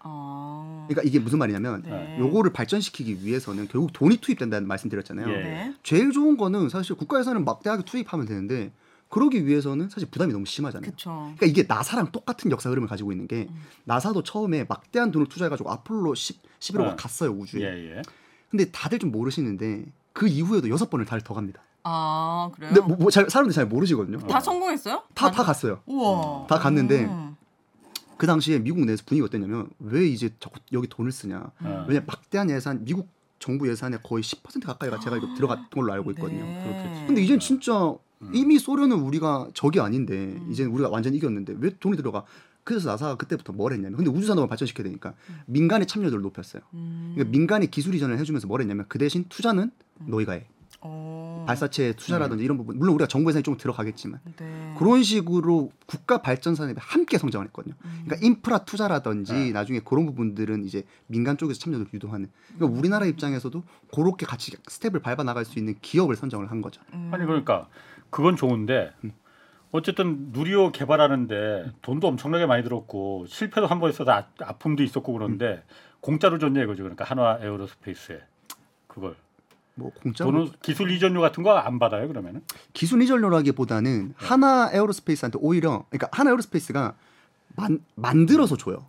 아. 0.00 0.86
그러니까 0.88 1.08
이게 1.08 1.18
무슨 1.18 1.38
말이냐면 1.38 1.82
네. 1.84 2.16
요거를 2.18 2.52
발전시키기 2.52 3.24
위해서는 3.24 3.68
결국 3.68 3.92
돈이 3.92 4.18
투입된다는 4.18 4.66
말씀드렸잖아요. 4.68 5.28
예. 5.28 5.32
네. 5.42 5.74
제일 5.82 6.12
좋은 6.12 6.36
거는 6.36 6.68
사실 6.68 6.96
국가 6.96 7.18
예산을 7.20 7.40
막대하게 7.40 7.84
투입하면 7.84 8.26
되는데 8.26 8.72
그러기 9.08 9.46
위해서는 9.46 9.88
사실 9.88 10.08
부담이 10.10 10.32
너무 10.32 10.46
심하잖아요. 10.46 10.90
그렇죠. 10.90 11.10
그러니까 11.36 11.46
이게 11.46 11.62
나사랑 11.62 12.10
똑같은 12.12 12.50
역사 12.50 12.70
흐름을 12.70 12.88
가지고 12.88 13.12
있는 13.12 13.26
게 13.28 13.46
음. 13.48 13.62
나사도 13.84 14.22
처음에 14.22 14.64
막대한 14.68 15.10
돈을 15.12 15.28
투자해가지고 15.28 15.70
아폴로 15.70 16.14
10, 16.14 16.42
11호가 16.60 16.92
어. 16.92 16.96
갔어요 16.96 17.30
우주에. 17.30 17.62
예, 17.62 17.96
예. 17.98 18.02
근데 18.50 18.70
다들 18.70 18.98
좀 18.98 19.12
모르시는데 19.12 19.84
그 20.12 20.26
이후에도 20.28 20.68
여섯 20.70 20.90
번을 20.90 21.04
달더 21.06 21.34
갑니다. 21.34 21.62
아 21.84 22.50
그래요? 22.54 22.72
근데 22.74 22.86
뭐, 22.86 22.96
뭐 22.96 23.10
잘, 23.10 23.30
사람들이 23.30 23.54
잘 23.54 23.66
모르시거든요. 23.66 24.18
다 24.26 24.40
성공했어요? 24.40 25.02
다 25.14 25.30
다 25.30 25.44
갔어요. 25.44 25.80
우와. 25.86 26.46
다 26.48 26.58
갔는데 26.58 27.04
음. 27.04 27.36
그 28.16 28.26
당시에 28.26 28.58
미국 28.58 28.80
내에서 28.84 29.04
분위기가 29.06 29.26
어땠냐면 29.26 29.68
왜 29.78 30.06
이제 30.06 30.30
자꾸 30.40 30.58
여기 30.72 30.88
돈을 30.88 31.12
쓰냐. 31.12 31.50
어. 31.60 31.84
왜냐 31.88 32.00
막대한 32.06 32.50
예산 32.50 32.84
미국 32.84 33.08
정부 33.38 33.68
예산의 33.68 34.00
거의 34.02 34.22
10% 34.22 34.64
가까이가 34.64 35.00
제가 35.00 35.16
이거 35.16 35.34
들어갔던 35.34 35.68
걸로 35.70 35.92
알고 35.92 36.10
있거든요. 36.12 36.44
네. 36.44 37.04
근데 37.06 37.22
이젠 37.22 37.38
진짜 37.38 37.94
음. 38.22 38.30
이미 38.34 38.58
소련은 38.58 38.98
우리가 38.98 39.48
적이 39.54 39.80
아닌데 39.80 40.14
음. 40.14 40.48
이제 40.50 40.64
우리가 40.64 40.88
완전 40.88 41.14
이겼는데 41.14 41.54
왜 41.58 41.70
돈이 41.78 41.96
들어가? 41.96 42.24
그래서 42.64 42.90
나사가 42.90 43.16
그때부터 43.16 43.52
뭘 43.52 43.72
했냐면 43.72 43.96
근데 43.96 44.10
우주 44.10 44.26
산업을 44.26 44.48
발전시켜야 44.48 44.84
되니까 44.84 45.14
민간의 45.46 45.86
참여도를 45.86 46.22
높였어요. 46.22 46.62
음. 46.74 47.12
그러니까 47.14 47.30
민간이 47.30 47.70
기술 47.70 47.94
이전을 47.94 48.18
해주면서 48.18 48.48
뭘 48.48 48.60
했냐면 48.60 48.86
그 48.88 48.98
대신 48.98 49.26
투자는 49.28 49.70
너희가 50.00 50.32
해. 50.32 50.46
어. 50.80 51.35
발사체 51.46 51.92
투자라든지 51.94 52.44
이런 52.44 52.56
부분 52.56 52.78
물론 52.78 52.94
우리가 52.96 53.06
정부 53.08 53.30
예산이 53.30 53.42
좀 53.42 53.56
들어가겠지만 53.56 54.20
네. 54.36 54.74
그런 54.78 55.02
식으로 55.02 55.70
국가 55.86 56.20
발전 56.20 56.54
산업이 56.54 56.78
함께 56.82 57.16
성장을 57.18 57.46
했거든요. 57.46 57.74
음. 57.84 58.02
그러니까 58.04 58.26
인프라 58.26 58.58
투자라든지 58.58 59.32
네. 59.32 59.52
나중에 59.52 59.80
그런 59.84 60.06
부분들은 60.06 60.64
이제 60.64 60.82
민간 61.06 61.36
쪽에서 61.38 61.58
참여를 61.60 61.86
유도하는. 61.94 62.28
그러니까 62.56 62.78
우리나라 62.78 63.06
입장에서도 63.06 63.62
그렇게 63.94 64.26
같이 64.26 64.52
스텝을 64.68 65.00
밟아 65.00 65.22
나갈 65.22 65.44
수 65.44 65.58
있는 65.58 65.76
기업을 65.80 66.16
선정을 66.16 66.50
한 66.50 66.60
거죠. 66.60 66.82
음. 66.92 67.10
아니 67.12 67.24
그러니까 67.24 67.68
그건 68.10 68.36
좋은데 68.36 68.92
어쨌든 69.72 70.28
누리호 70.32 70.72
개발하는데 70.72 71.72
돈도 71.82 72.06
엄청나게 72.08 72.46
많이 72.46 72.62
들었고 72.62 73.26
실패도 73.28 73.66
한 73.66 73.80
번 73.80 73.90
있어서 73.90 74.10
아, 74.10 74.26
아픔도 74.40 74.82
있었고 74.82 75.12
그런데 75.12 75.62
공짜로 76.00 76.38
줬냐 76.38 76.62
이거죠. 76.62 76.82
그러니까 76.84 77.04
한화 77.04 77.38
에어로스페이스에 77.42 78.20
그걸 78.86 79.16
뭐 79.76 79.92
공짜 80.02 80.24
돈은 80.24 80.50
기술 80.62 80.90
이전료 80.90 81.20
같은 81.20 81.42
거 81.42 81.50
안 81.56 81.78
받아요 81.78 82.08
그러면은 82.08 82.42
기술 82.72 83.02
이전료라기보다는 83.02 84.14
한화 84.16 84.70
에어로스페이스한테 84.72 85.38
오히려 85.40 85.84
그러니까 85.90 86.08
한화 86.12 86.30
에어로스페이스가 86.30 86.94
만, 87.56 87.80
만들어서 87.94 88.56
줘요. 88.56 88.86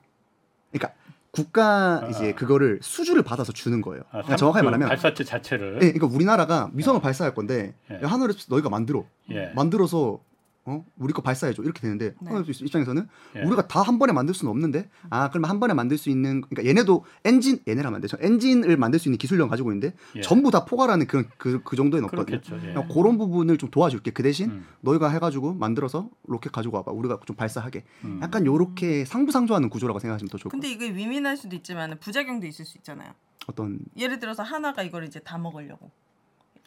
그러니까 0.72 0.94
국가 1.32 2.04
아. 2.04 2.08
이제 2.10 2.34
그거를 2.34 2.80
수주를 2.82 3.22
받아서 3.24 3.52
주는 3.54 3.82
거예요. 3.82 4.02
아, 4.08 4.24
그러니까 4.24 4.30
삼- 4.32 4.38
정확하게 4.38 4.62
그 4.62 4.66
말하면 4.66 4.88
발사체 4.90 5.24
자체를 5.24 5.76
예, 5.76 5.92
그러니까 5.92 6.08
우리나라가 6.08 6.70
위성을 6.74 7.00
발사할 7.02 7.34
건데 7.36 7.74
예. 7.92 8.00
에어로스페이스 8.02 8.34
너희가 8.50 8.70
만들어. 8.70 9.06
예. 9.32 9.52
만들어서 9.56 10.20
어 10.70 10.86
우리 10.98 11.14
거 11.14 11.22
발사해줘 11.22 11.64
이렇게 11.64 11.80
되는데 11.82 12.14
네. 12.22 12.30
에어로스페이스 12.30 12.66
입장에서는 12.66 13.08
예. 13.38 13.42
우리가 13.42 13.68
다 13.68 13.88
한 13.88 14.00
번에 14.00 14.12
만들 14.12 14.34
수는 14.36 14.52
없는데 14.52 14.90
아 15.10 15.30
그러면 15.30 15.50
한 15.50 15.62
번에 15.62 15.74
만들 15.74 15.98
수 15.98 16.10
있는 16.10 16.42
그러니까 16.42 16.66
얘네도 16.70 17.06
엔진 17.24 17.60
얘네라면 17.66 17.96
안 17.96 18.02
되죠 18.02 18.18
엔진을 18.20 18.76
만들 18.76 19.00
수 19.00 19.08
있는 19.08 19.18
기술력 19.18 19.50
가지고 19.50 19.72
있는데 19.72 19.96
예. 20.18 20.22
전부 20.22 20.52
다 20.52 20.66
포괄하는 20.66 21.08
그런 21.08 21.30
그, 21.38 21.62
그 21.64 21.78
정도에는 21.78 22.06
없거든요. 22.10 22.42
그렇겠죠. 22.42 22.56
예. 22.58 22.74
그러니까 22.74 22.94
그런 22.94 23.18
부분을 23.18 23.58
좀 23.58 23.70
도와줄게. 23.72 24.12
그 24.12 24.24
대신 24.24 24.50
음. 24.52 24.66
너희가 24.82 25.08
해가지고 25.10 25.54
만들어서 25.54 26.10
로켓 26.26 26.52
가지고 26.52 26.76
와봐. 26.78 26.92
우리가 26.92 27.20
좀 27.26 27.36
발사하게. 27.38 27.86
음. 28.04 28.20
약간 28.22 28.46
요렇게 28.46 29.06
상부상조하는 29.06 29.70
구조라고 29.70 30.00
생각하시면 30.00 30.28
더 30.30 30.38
좋을 30.38 30.50
것 30.50 30.52
근데 30.52 30.74
같아요. 30.74 30.90
이게 30.90 30.98
위민할 30.98 31.38
수도 31.38 31.56
있지만 31.56 31.98
부작용도 32.00 32.46
있을 32.46 32.66
수 32.66 32.78
있잖아요. 32.80 33.14
어떤 33.48 33.80
예를 33.96 34.20
들어서 34.20 34.44
하나가 34.44 34.84
이걸 34.84 35.06
이제 35.06 35.20
다 35.22 35.38
먹으려고 35.38 35.92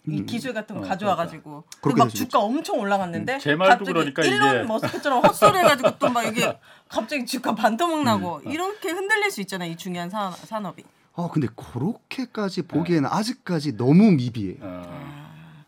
이 0.06 0.18
음. 0.20 0.26
기술 0.26 0.54
같은 0.54 0.76
거 0.76 0.82
어, 0.82 0.88
가져와가지고 0.88 1.64
될 1.82 2.10
수도 2.10 2.24
주가 2.24 2.38
엄청 2.40 2.78
올라갔는데 2.78 3.34
음, 3.34 3.38
제 3.38 3.54
말도 3.54 3.84
갑자기 3.84 3.92
그러니까 3.92 4.22
일론 4.24 4.48
이게- 4.56 4.62
머스크처럼 4.64 5.24
헛소리 5.24 5.58
해가지고 5.58 5.98
또 5.98 6.08
막 6.08 6.22
이게 6.24 6.58
갑자기 6.88 7.26
주가 7.26 7.54
반토막 7.54 8.02
나고 8.02 8.40
음. 8.46 8.50
이렇게 8.50 8.90
흔들릴 8.90 9.30
수 9.30 9.40
있잖아요 9.42 9.70
이 9.72 9.76
중요한 9.76 10.08
산, 10.08 10.32
산업이. 10.32 10.82
아 11.14 11.28
근데 11.30 11.48
그렇게까지 11.54 12.62
보기에는 12.62 13.08
네. 13.10 13.14
아직까지 13.14 13.76
너무 13.76 14.10
미비해요. 14.12 14.56
어, 14.60 15.26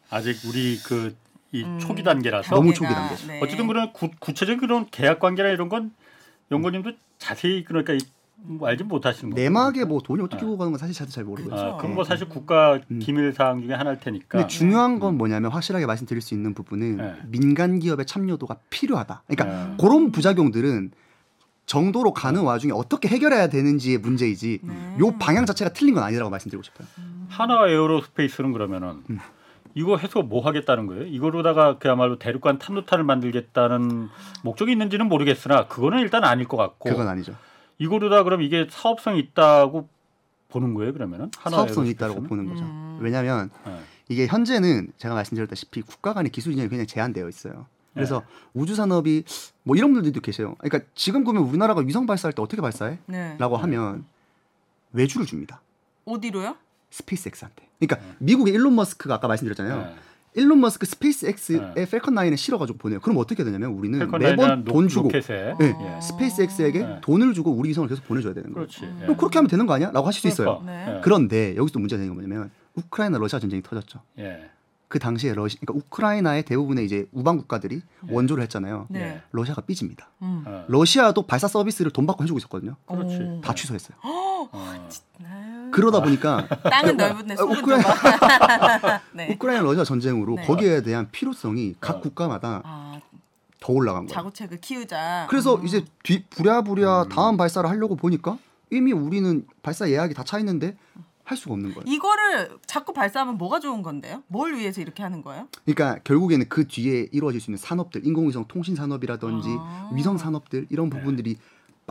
아직 0.08 0.38
우리 0.46 0.78
그이 0.78 1.64
음, 1.64 1.78
초기 1.78 2.02
단계라서 2.02 2.54
너무 2.54 2.72
초기 2.72 2.92
단계. 2.94 3.14
네. 3.26 3.40
어쨌든 3.42 3.66
그런 3.66 3.92
구, 3.92 4.10
구체적인 4.18 4.60
그런 4.60 4.88
계약 4.90 5.20
관계나 5.20 5.50
이런 5.50 5.68
건 5.68 5.92
연구님도 6.50 6.92
자세히 7.18 7.64
그러니까 7.64 7.92
이- 7.92 7.98
뭐 8.44 8.68
알지 8.68 8.84
못하시는 8.84 9.34
거예요. 9.34 9.48
내막에 9.48 9.84
뭐 9.84 10.00
돈이 10.00 10.22
어떻게 10.22 10.44
어. 10.44 10.48
오고 10.48 10.58
가는 10.58 10.72
건 10.72 10.78
사실 10.78 10.94
저도 10.94 11.10
잘 11.10 11.24
모르고요. 11.24 11.50
그렇죠. 11.50 11.74
아, 11.74 11.76
그건 11.76 11.94
뭐 11.94 12.04
사실 12.04 12.28
국가 12.28 12.80
음. 12.90 12.98
기밀 12.98 13.32
사항 13.32 13.62
중에 13.62 13.74
하나일 13.74 14.00
테니까. 14.00 14.26
근데 14.28 14.46
중요한 14.46 14.98
건 14.98 15.16
뭐냐면 15.16 15.50
확실하게 15.50 15.86
말씀드릴 15.86 16.20
수 16.20 16.34
있는 16.34 16.54
부분은 16.54 16.96
네. 16.96 17.14
민간 17.28 17.78
기업의 17.78 18.06
참여도가 18.06 18.56
필요하다. 18.70 19.22
그러니까 19.26 19.66
네. 19.68 19.74
그런 19.80 20.12
부작용들은 20.12 20.90
정도로 21.66 22.12
가는 22.12 22.42
와중에 22.42 22.72
어떻게 22.72 23.08
해결해야 23.08 23.48
되는지의 23.48 23.98
문제이지 23.98 24.60
네. 24.62 24.96
요 25.00 25.12
방향 25.18 25.46
자체가 25.46 25.72
틀린 25.72 25.94
건 25.94 26.02
아니라고 26.02 26.30
말씀드리고 26.30 26.62
싶어요. 26.62 26.88
하나 27.28 27.68
에어로스페이스는 27.68 28.52
그러면은 28.52 29.02
음. 29.08 29.18
이거 29.74 29.96
해서 29.96 30.20
뭐 30.22 30.44
하겠다는 30.44 30.86
거예요? 30.86 31.04
이거로다가 31.04 31.78
그야말로 31.78 32.18
대륙간 32.18 32.58
탐로탄을 32.58 33.04
만들겠다는 33.04 34.08
목적이 34.42 34.72
있는지는 34.72 35.08
모르겠으나 35.08 35.66
그거는 35.66 36.00
일단 36.00 36.24
아닐 36.24 36.46
것 36.46 36.58
같고 36.58 36.90
그건 36.90 37.08
아니죠. 37.08 37.34
이거로다 37.82 38.22
그럼 38.22 38.42
이게 38.42 38.68
사업성이 38.70 39.18
있다고 39.18 39.88
보는 40.50 40.74
거예요? 40.74 40.92
그러면은 40.92 41.30
사업성이 41.50 41.90
있다고? 41.90 42.22
보는 42.22 42.46
거죠. 42.46 42.62
음. 42.62 42.98
왜냐하면 43.00 43.50
네. 43.66 43.80
이게 44.08 44.26
현재는 44.26 44.92
제가 44.98 45.14
말씀드렸다시피 45.14 45.82
국가 45.82 46.12
간의 46.12 46.30
기술 46.30 46.52
이전이 46.52 46.68
그냥 46.68 46.86
제한되어 46.86 47.28
있어요. 47.28 47.66
그래서 47.92 48.20
네. 48.20 48.26
우주 48.54 48.74
산업이 48.74 49.24
뭐 49.64 49.76
이런 49.76 49.92
분들도 49.92 50.20
계세요. 50.20 50.54
그러니까 50.58 50.88
지금 50.94 51.24
보면 51.24 51.42
우리나라가 51.42 51.80
위성 51.80 52.06
발사할 52.06 52.32
때 52.32 52.40
어떻게 52.40 52.62
발사해? 52.62 52.98
네. 53.06 53.36
라고 53.38 53.56
네. 53.56 53.62
하면 53.62 54.04
외주를 54.92 55.26
줍니다. 55.26 55.60
어디로요? 56.04 56.56
스페이스X한테. 56.90 57.68
그러니까 57.80 58.14
미국의 58.18 58.54
일론 58.54 58.76
머스크가 58.76 59.14
아까 59.14 59.26
말씀드렸잖아요. 59.28 59.94
네. 60.34 60.40
일론 60.40 60.60
머스크 60.60 60.86
스페이스X의 60.86 61.74
네. 61.74 61.86
팰컨 61.88 62.14
9에 62.14 62.36
실어가지고 62.36 62.78
보내요. 62.78 63.00
그럼 63.00 63.18
어떻게 63.18 63.44
되냐면 63.44 63.70
우리는 63.72 63.98
매번 64.18 64.64
돈 64.64 64.84
노- 64.84 64.88
주고 64.88 65.08
로켓에 65.08 65.54
네. 65.58 65.74
어. 65.76 66.00
스페이스X에게 66.00 66.78
네. 66.78 66.98
돈을 67.02 67.34
주고 67.34 67.50
우리 67.52 67.68
위성을 67.70 67.88
계속 67.88 68.04
보내줘야 68.06 68.32
되는 68.34 68.52
거예요. 68.52 68.66
그렇지. 68.66 68.84
음. 68.84 68.96
예. 69.00 69.02
그럼 69.04 69.16
그렇게 69.16 69.38
하면 69.38 69.48
되는 69.50 69.66
거 69.66 69.74
아니야? 69.74 69.90
라고 69.90 70.06
하실 70.06 70.20
수 70.22 70.28
있어요. 70.28 70.60
그러니까. 70.60 70.72
네. 70.90 70.96
예. 70.96 71.00
그런데 71.02 71.54
여기서 71.56 71.72
또 71.74 71.80
문제가 71.80 71.98
되는 72.00 72.14
게 72.14 72.20
뭐냐면 72.20 72.50
우크라이나 72.74 73.18
러시아 73.18 73.38
전쟁이 73.38 73.62
터졌죠. 73.62 74.00
예. 74.18 74.48
그 74.92 74.98
당시에 74.98 75.32
러시 75.32 75.58
그러니까 75.58 75.86
우크라이나의 75.86 76.42
대부분의 76.42 76.84
이제 76.84 77.06
우방 77.12 77.38
국가들이 77.38 77.76
예. 77.76 78.12
원조를 78.12 78.42
했잖아요. 78.42 78.88
네. 78.90 79.00
예. 79.00 79.22
러시아가 79.32 79.62
삐집니다. 79.62 80.10
음. 80.20 80.44
어. 80.46 80.66
러시아도 80.68 81.22
발사 81.26 81.48
서비스를 81.48 81.90
돈 81.92 82.04
받고 82.04 82.22
해주고 82.24 82.36
있었거든요. 82.38 82.76
그렇지. 82.84 83.16
오. 83.16 83.40
다 83.40 83.54
취소했어요. 83.54 83.96
어. 84.04 84.50
아유. 84.52 85.70
그러다 85.70 86.02
보니까 86.02 86.46
땅은 86.70 86.98
넓은데 86.98 87.36
우크라이나-. 87.36 89.00
네. 89.16 89.32
우크라이나 89.32 89.62
러시아 89.62 89.82
전쟁으로 89.84 90.36
네. 90.36 90.46
거기에 90.46 90.82
대한 90.82 91.08
필요성이 91.10 91.74
각 91.80 91.96
어. 91.96 92.00
국가마다 92.02 92.60
아, 92.62 93.00
더 93.58 93.72
올라간 93.72 94.02
거예요. 94.08 94.14
자구책을 94.14 94.60
키우자. 94.60 95.26
그래서 95.30 95.54
음. 95.54 95.64
이제 95.64 95.86
뒤 96.02 96.22
부랴부랴 96.28 97.04
음. 97.04 97.08
다음 97.08 97.38
발사를 97.38 97.66
하려고 97.66 97.96
보니까 97.96 98.36
이미 98.70 98.92
우리는 98.92 99.46
발사 99.62 99.88
예약이 99.88 100.12
다 100.12 100.22
차 100.24 100.38
있는데 100.38 100.76
할 101.24 101.36
수가 101.36 101.54
없는 101.54 101.74
거예요. 101.74 101.84
이거를 101.86 102.58
자꾸 102.66 102.92
발사하면 102.92 103.38
뭐가 103.38 103.60
좋은 103.60 103.82
건데요? 103.82 104.22
뭘 104.26 104.54
위해서 104.54 104.80
이렇게 104.80 105.02
하는 105.02 105.22
거예요? 105.22 105.48
그러니까 105.64 106.00
결국에는 106.02 106.48
그 106.48 106.66
뒤에 106.66 107.08
이루어질 107.12 107.40
수 107.40 107.50
있는 107.50 107.58
산업들, 107.58 108.06
인공위성 108.06 108.46
통신 108.48 108.74
산업이라든지 108.74 109.48
아. 109.58 109.90
위성 109.94 110.18
산업들 110.18 110.66
이런 110.70 110.90
네. 110.90 110.98
부분들이 110.98 111.36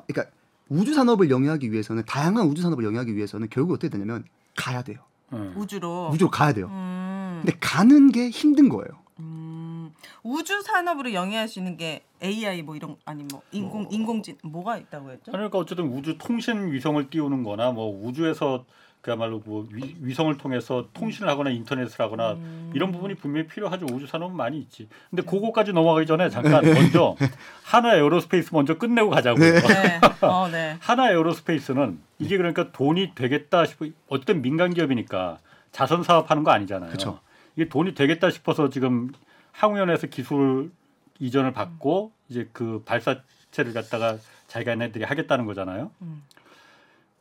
그러니까 0.07 0.35
우주 0.69 0.93
산업을 0.93 1.29
영위하기 1.29 1.71
위해서는 1.71 2.03
다양한 2.05 2.47
우주 2.47 2.61
산업을 2.61 2.83
영위하기 2.83 3.15
위해서는 3.15 3.47
결국 3.49 3.73
어떻게 3.73 3.89
되냐면 3.89 4.25
가야 4.55 4.81
돼요. 4.83 4.99
음. 5.33 5.53
우주로. 5.55 6.09
우주로 6.11 6.29
가야 6.29 6.53
돼요. 6.53 6.67
음, 6.67 7.41
근데 7.43 7.57
가는 7.59 8.11
게 8.11 8.29
힘든 8.29 8.69
거예요. 8.69 9.01
음, 9.19 9.91
우주 10.23 10.61
산업으로 10.61 11.13
영위할 11.13 11.47
수 11.47 11.59
있는 11.59 11.77
게 11.77 12.03
AI 12.21 12.63
뭐 12.63 12.75
이런 12.75 12.97
아니 13.05 13.23
뭐 13.23 13.41
인공 13.51 13.87
인공진 13.91 14.37
뭐가 14.43 14.77
있다고 14.77 15.11
했죠? 15.11 15.31
그러니까 15.31 15.57
어쨌든 15.57 15.87
우주 15.87 16.17
통신 16.17 16.71
위성을 16.71 17.09
띄우는거나 17.09 17.71
뭐 17.71 18.05
우주에서 18.05 18.65
그야말로 19.01 19.41
뭐 19.43 19.67
위, 19.71 19.95
위성을 19.99 20.35
통해서 20.37 20.87
통신을 20.93 21.27
하거나 21.27 21.49
인터넷을 21.49 21.99
하거나 21.99 22.33
음. 22.33 22.71
이런 22.75 22.91
부분이 22.91 23.15
분명히 23.15 23.47
필요하죠. 23.47 23.87
우주 23.91 24.05
산업은 24.05 24.35
많이 24.35 24.59
있지. 24.59 24.87
근데 25.09 25.23
그거까지 25.23 25.73
넘어가기 25.73 26.05
전에 26.05 26.29
잠깐 26.29 26.63
먼저 26.63 27.15
한화 27.63 27.95
에어로스페이스 27.95 28.53
먼저 28.53 28.77
끝내고 28.77 29.09
가자고요. 29.09 29.53
네. 29.67 29.99
어, 30.21 30.47
네. 30.49 30.77
한화 30.79 31.09
에어로스페이스는 31.11 31.99
이게 32.19 32.37
그러니까 32.37 32.71
돈이 32.71 33.13
되겠다 33.15 33.65
싶어 33.65 33.87
어쨌든 34.07 34.43
민간 34.43 34.73
기업이니까 34.73 35.39
자선 35.71 36.03
사업하는 36.03 36.43
거 36.43 36.51
아니잖아요. 36.51 36.91
그쵸. 36.91 37.19
이게 37.55 37.67
돈이 37.67 37.95
되겠다 37.95 38.29
싶어서 38.29 38.69
지금 38.69 39.11
항우연에서 39.51 40.07
기술 40.07 40.71
이전을 41.19 41.53
받고 41.53 42.11
이제 42.29 42.47
그 42.53 42.83
발사체를 42.85 43.73
갖다가 43.73 44.17
자기네들이 44.47 45.05
하겠다는 45.05 45.45
거잖아요. 45.45 45.89
음. 46.03 46.23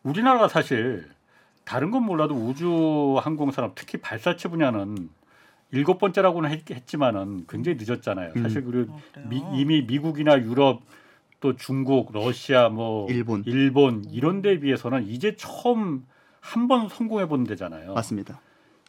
우리나라가 0.02 0.48
사실 0.48 1.08
다른 1.70 1.92
건 1.92 2.02
몰라도 2.02 2.34
우주 2.34 3.16
항공 3.22 3.52
산업 3.52 3.76
특히 3.76 3.98
발사체 4.00 4.48
분야는 4.48 5.08
일곱 5.70 5.98
번째라고는 5.98 6.50
했, 6.50 6.68
했지만은 6.68 7.46
굉장히 7.48 7.78
늦었잖아요. 7.80 8.32
음. 8.34 8.42
사실 8.42 8.64
그리고 8.64 8.92
어, 8.94 9.00
그래요? 9.12 9.28
미, 9.28 9.40
이미 9.54 9.82
미국이나 9.82 10.36
유럽 10.40 10.80
또 11.38 11.54
중국, 11.54 12.10
러시아, 12.12 12.68
뭐 12.68 13.08
일본. 13.08 13.44
일본 13.46 14.04
이런 14.10 14.42
데에 14.42 14.58
비해서는 14.58 15.06
이제 15.06 15.36
처음 15.36 16.04
한 16.40 16.66
번 16.66 16.88
성공해 16.88 17.26
본 17.28 17.44
데잖아요. 17.44 17.94
맞습니다. 17.94 18.40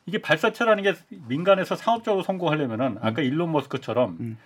이게 0.07 0.19
발사체라는 0.19 0.81
게 0.83 0.95
민간에서 1.27 1.75
상업적으로 1.75 2.23
성공하려면은 2.23 2.97
아까 3.01 3.21
일론 3.21 3.51
머스크처럼 3.51 4.17
음. 4.19 4.37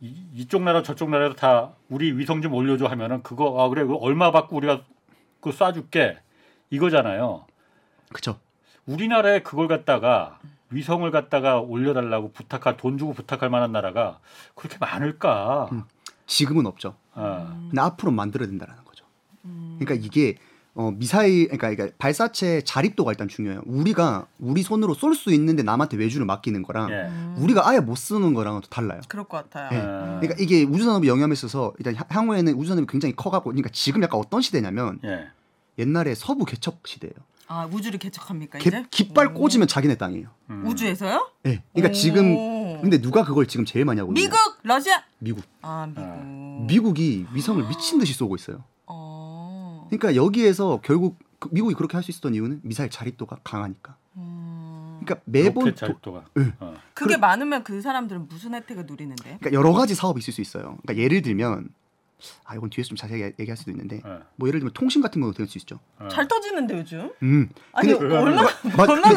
이, 0.00 0.12
이쪽 0.34 0.62
나라 0.64 0.82
저쪽 0.82 1.08
나라에서 1.10 1.36
다 1.36 1.70
우리 1.88 2.10
위성 2.18 2.42
좀 2.42 2.52
올려줘 2.52 2.86
하면은 2.86 3.22
그거 3.22 3.62
아 3.62 3.68
그래 3.68 3.86
얼마 4.00 4.32
받고 4.32 4.56
우리가 4.56 4.82
그 5.40 5.50
쏴줄게 5.50 6.16
이거잖아요. 6.70 7.46
그쵸. 8.12 8.38
우리나라에 8.86 9.42
그걸 9.42 9.68
갖다가 9.68 10.38
위성을 10.70 11.08
갖다가 11.10 11.60
올려달라고 11.60 12.32
부탁할 12.32 12.76
돈 12.76 12.98
주고 12.98 13.12
부탁할 13.14 13.50
만한 13.50 13.72
나라가 13.72 14.18
그렇게 14.54 14.78
많을까? 14.78 15.68
음. 15.72 15.84
지금은 16.26 16.66
없죠. 16.66 16.94
아, 17.14 17.56
근데 17.70 17.80
앞으로 17.80 18.10
만들어야 18.10 18.48
된다라는 18.48 18.84
거죠. 18.84 19.04
그러니까 19.78 19.94
이게 19.94 20.36
어, 20.74 20.90
미사일 20.90 21.46
그러니까, 21.46 21.70
그러니까 21.70 21.96
발사체 21.98 22.60
자립도가 22.62 23.12
일단 23.12 23.28
중요해요. 23.28 23.62
우리가 23.64 24.26
우리 24.38 24.62
손으로 24.62 24.92
쏠 24.92 25.14
수 25.14 25.32
있는데 25.32 25.62
남한테 25.62 25.96
외주를 25.96 26.26
맡기는 26.26 26.62
거랑 26.64 26.90
예. 26.90 27.10
우리가 27.40 27.66
아예 27.66 27.80
못 27.80 27.94
쓰는 27.96 28.34
거랑은 28.34 28.60
또 28.60 28.68
달라요. 28.68 29.00
그럴 29.08 29.24
것 29.24 29.38
같아요. 29.48 29.70
예. 29.72 29.80
아, 29.82 30.20
그러니까 30.20 30.34
이게 30.38 30.64
우주 30.64 30.84
산업이 30.84 31.08
영향에 31.08 31.32
있어서 31.32 31.72
일단 31.78 31.94
향- 31.94 32.04
향후에는 32.10 32.52
우주 32.54 32.68
산업이 32.68 32.86
굉장히 32.90 33.16
커가고 33.16 33.44
그러니까 33.50 33.70
지금 33.72 34.02
약간 34.02 34.20
어떤 34.20 34.42
시대냐면 34.42 34.98
예. 35.04 35.28
옛날에 35.78 36.14
서부 36.14 36.44
개척 36.44 36.80
시대예요. 36.86 37.14
아 37.48 37.66
우주를 37.72 37.98
개척합니까 37.98 38.58
개- 38.58 38.68
이제? 38.68 38.84
깃발 38.90 39.28
오. 39.28 39.34
꽂으면 39.34 39.68
자기네 39.68 39.96
땅이에요. 39.96 40.28
음. 40.50 40.66
우주에서요? 40.66 41.30
예. 41.46 41.62
그러니까 41.72 41.90
오. 41.90 41.92
지금 41.92 42.80
근데 42.80 43.00
누가 43.00 43.24
그걸 43.24 43.46
지금 43.46 43.64
제일 43.64 43.84
많이 43.84 44.00
하고 44.00 44.12
있냐? 44.12 44.20
미국, 44.20 44.36
러시아. 44.62 45.02
미국. 45.18 45.44
아 45.62 45.86
미국. 45.86 46.66
미국이 46.66 47.26
위성을 47.32 47.66
미친 47.68 47.98
듯이 47.98 48.12
쏘고 48.14 48.36
있어요. 48.36 48.64
어. 48.86 49.86
그러니까 49.90 50.14
여기에서 50.16 50.80
결국 50.82 51.18
그 51.38 51.48
미국이 51.52 51.74
그렇게 51.74 51.96
할 51.96 52.02
수 52.02 52.10
있었던 52.10 52.34
이유는 52.34 52.60
미사일 52.64 52.90
자립도가 52.90 53.38
강하니까. 53.44 53.96
음. 54.16 55.00
그러니까 55.02 55.22
매번 55.26 55.66
도- 55.66 55.74
자립도가. 55.74 56.24
예. 56.38 56.52
어. 56.60 56.74
그게 56.94 57.16
많으면 57.16 57.62
그 57.62 57.80
사람들은 57.80 58.28
무슨 58.28 58.54
혜택을 58.54 58.86
누리는데? 58.86 59.22
그러니까 59.40 59.52
여러 59.52 59.72
가지 59.72 59.94
사업이 59.94 60.18
있을 60.18 60.32
수 60.32 60.40
있어요. 60.40 60.78
그러니까 60.82 60.96
예를 60.96 61.22
들면 61.22 61.68
아 62.44 62.54
이건 62.54 62.70
뒤에서 62.70 62.88
좀 62.88 62.96
자세히 62.96 63.22
얘기할 63.38 63.56
수도 63.56 63.70
있는데 63.70 63.96
예. 64.04 64.18
뭐 64.36 64.48
예를 64.48 64.60
들면 64.60 64.72
통신 64.72 65.02
같은 65.02 65.20
것도 65.20 65.32
될 65.34 65.46
수 65.46 65.58
있죠. 65.58 65.78
어. 65.98 66.08
잘 66.08 66.26
터지는데 66.26 66.78
요즘? 66.78 67.12
음. 67.22 67.48
아니 67.72 67.92
근데 67.92 68.14
얼마나 68.16 68.50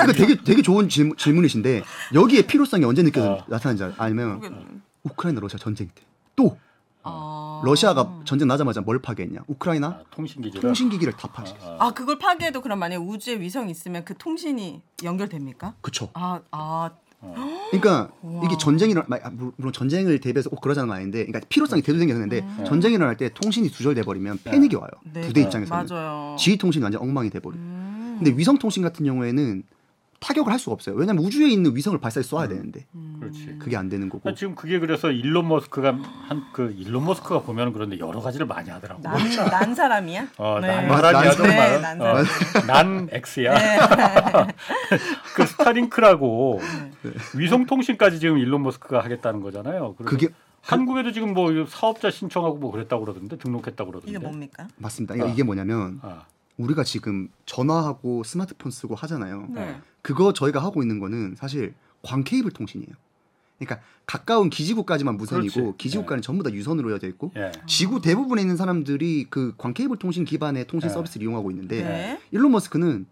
이거 0.04 0.14
되게 0.14 0.36
되게 0.44 0.62
좋은 0.62 0.90
질문, 0.90 1.16
질문이신데 1.18 1.84
여기에 2.14 2.44
필요성이 2.48 2.84
언제 2.86 3.02
느껴져 3.02 3.32
어. 3.34 3.46
나타나는지 3.48 3.84
알- 3.84 3.94
아니면 3.98 4.36
모르겠네. 4.36 4.66
우크라이나 5.04 5.40
러시아 5.42 5.58
전쟁 5.58 5.90
때또 6.36 6.58
아. 7.04 7.62
러시아가 7.64 8.20
전쟁 8.26 8.48
나자마자 8.50 8.82
뭘 8.82 9.02
파괴했냐? 9.02 9.42
우크라이나 9.48 9.88
아, 9.88 10.04
통신기지가. 10.12 10.62
통신기기를 10.62 11.14
다 11.14 11.30
파괴했어. 11.30 11.78
아, 11.80 11.88
아 11.88 11.92
그걸 11.94 12.20
파괴해도 12.20 12.62
그럼 12.62 12.80
만약 12.80 12.96
에 12.96 12.98
우주에 12.98 13.40
위성 13.40 13.70
이 13.70 13.72
있으면 13.72 14.04
그 14.06 14.16
통신이 14.18 14.82
연결됩니까? 15.04 15.74
그쵸. 15.82 16.10
아, 16.14 16.42
아, 16.52 16.92
그러니까 17.22 18.12
우와. 18.22 18.44
이게 18.46 18.56
전쟁이 18.58 18.92
일어 18.92 19.04
아, 19.10 19.30
물- 19.30 19.52
물론 19.58 19.74
전쟁을 19.74 20.20
대비해서 20.20 20.50
꼭 20.50 20.62
그러자는 20.62 20.88
건 20.88 20.98
아닌데 20.98 21.26
그러니까 21.26 21.42
필요성이 21.50 21.82
대두된 21.82 22.08
게 22.08 22.14
있는데 22.14 22.46
전쟁이 22.66 22.96
일어날 22.96 23.18
때 23.18 23.30
통신이 23.34 23.70
두절돼 23.70 24.04
버리면 24.04 24.40
패닉이 24.44 24.76
와요. 24.76 24.90
네. 25.14 25.22
부대 25.22 25.42
입장에서는 25.42 25.86
맞아요. 25.88 26.36
지휘 26.38 26.58
통신이 26.58 26.82
완전 26.84 27.02
엉망이 27.02 27.30
돼 27.30 27.40
버려. 27.40 27.56
요 27.58 27.60
음. 27.62 28.16
근데 28.20 28.38
위성 28.38 28.58
통신 28.58 28.84
같은 28.84 29.06
경우에는 29.06 29.64
타격을 30.20 30.52
할 30.52 30.60
수가 30.60 30.74
없어요. 30.74 30.96
왜냐하면 30.96 31.24
우주에 31.24 31.48
있는 31.50 31.76
위성을 31.76 31.98
발사해 32.00 32.24
쏴야 32.24 32.50
되는데 32.50 32.86
그렇지. 33.20 33.56
그게 33.60 33.78
안 33.78 33.90
되는 33.90 34.10
거고. 34.10 34.30
아, 34.30 34.34
지금 34.34 34.54
그게 34.56 34.80
그래서 34.80 35.12
일론 35.12 35.48
머스크가 35.48 35.98
한 36.28 36.40
그 36.52 36.74
일론 36.78 37.06
머스크가 37.06 37.42
보면 37.42 37.74
그런데 37.74 38.00
여러 38.00 38.20
가지를 38.20 38.46
많이 38.46 38.70
하더라고. 38.70 39.02
난, 39.02 39.18
난 39.50 39.76
사람이야? 39.76 40.28
어, 40.38 40.60
네. 40.62 40.68
난난 40.68 40.90
사람이야 40.98 41.32
사람. 41.32 41.38
정말. 41.38 41.70
네, 41.70 41.80
난 41.80 42.02
어, 42.02 42.16
난 42.68 43.10
X야. 43.12 44.48
그 45.36 45.46
스타링크라고 45.46 46.60
위성 47.36 47.66
통신까지 47.66 48.20
지금 48.20 48.38
일론 48.38 48.64
머스크가 48.64 49.04
하겠다는 49.04 49.42
거잖아요. 49.42 49.96
그게 49.96 50.28
한국에도 50.62 51.12
지금 51.12 51.34
뭐 51.34 51.52
사업자 51.68 52.12
신청하고 52.12 52.58
뭐 52.58 52.72
그랬다고 52.72 53.04
그러던데 53.06 53.38
등록했다고 53.38 53.92
그러던데. 53.92 54.12
이게 54.12 54.20
뭡니까? 54.20 54.68
맞습니다. 54.78 55.14
그러니까 55.14 55.32
아. 55.32 55.34
이게 55.34 55.44
뭐냐면 55.44 56.00
아, 56.02 56.24
우리가 56.60 56.84
지금 56.84 57.30
전화하고 57.46 58.24
스마트폰 58.24 58.72
쓰고 58.72 58.94
하잖아요. 58.96 59.48
네. 59.50 59.80
그거 60.02 60.34
저희가 60.34 60.62
하고 60.62 60.82
있는 60.84 61.00
거는 61.00 61.36
사실 61.38 61.74
광 62.04 62.24
케이블 62.24 62.52
통신이에요. 62.52 62.90
그러니까 63.58 63.82
가까운 64.06 64.50
기지국까지만 64.50 65.18
무선이고 65.18 65.54
그렇지. 65.54 65.78
기지국까지는 65.78 66.22
전부 66.22 66.44
다 66.44 66.52
유선으로 66.52 66.92
이어져 66.92 67.08
있고 67.08 67.32
예. 67.38 67.52
지구 67.68 68.02
대부분에 68.02 68.42
있는 68.42 68.56
사람들이 68.58 69.26
그 69.30 69.54
광 69.58 69.74
케이블 69.74 69.98
통신 69.98 70.24
기반의 70.26 70.68
통신 70.68 70.88
네. 70.90 70.94
서비스를 70.94 71.24
이용하고 71.24 71.50
있는데 71.52 71.84
네. 71.84 72.20
일론 72.32 72.52
머스크는 72.52 73.06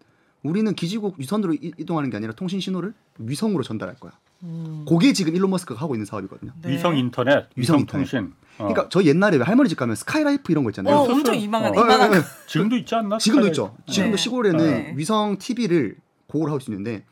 우리는 0.43 0.73
기지국 0.73 1.19
유선으로 1.19 1.53
이- 1.55 1.73
이동하는 1.77 2.09
게 2.09 2.17
아니라 2.17 2.31
통신 2.33 2.59
신호를 2.59 2.93
위성으로 3.17 3.63
전달할 3.63 3.95
거야. 3.95 4.13
음. 4.43 4.85
그게 4.87 5.11
지금 5.13 5.35
일론 5.35 5.49
머스크가 5.51 5.81
하고 5.81 5.95
있는 5.95 6.05
사업이거든요. 6.05 6.51
네. 6.61 6.73
위성 6.73 6.95
인터넷, 6.97 7.47
위성. 7.55 7.85
통신. 7.85 8.33
어. 8.57 8.67
그러니까 8.67 8.89
저 8.89 9.03
옛날에 9.03 9.37
왜 9.37 9.43
할머니 9.43 9.69
집 9.69 9.77
가면 9.77 9.95
스카이라이프 9.95 10.51
이런 10.51 10.63
거 10.63 10.69
있잖아요. 10.71 10.95
어. 10.95 11.03
엄청 11.03 11.35
이만한 11.35 11.77
어. 11.77 11.81
이만한 11.81 12.13
예, 12.13 12.17
예, 12.17 12.19
예. 12.19 12.23
지금도 12.47 12.77
있지 12.77 12.95
않나? 12.95 13.17
지금도 13.17 13.47
있죠. 13.47 13.75
지금도 13.87 14.17
네. 14.17 14.23
시골에는 14.23 14.57
네. 14.57 14.93
위성 14.95 15.37
TV를 15.37 15.97
그걸 16.27 16.49
하고 16.49 16.59
있는데 16.67 17.03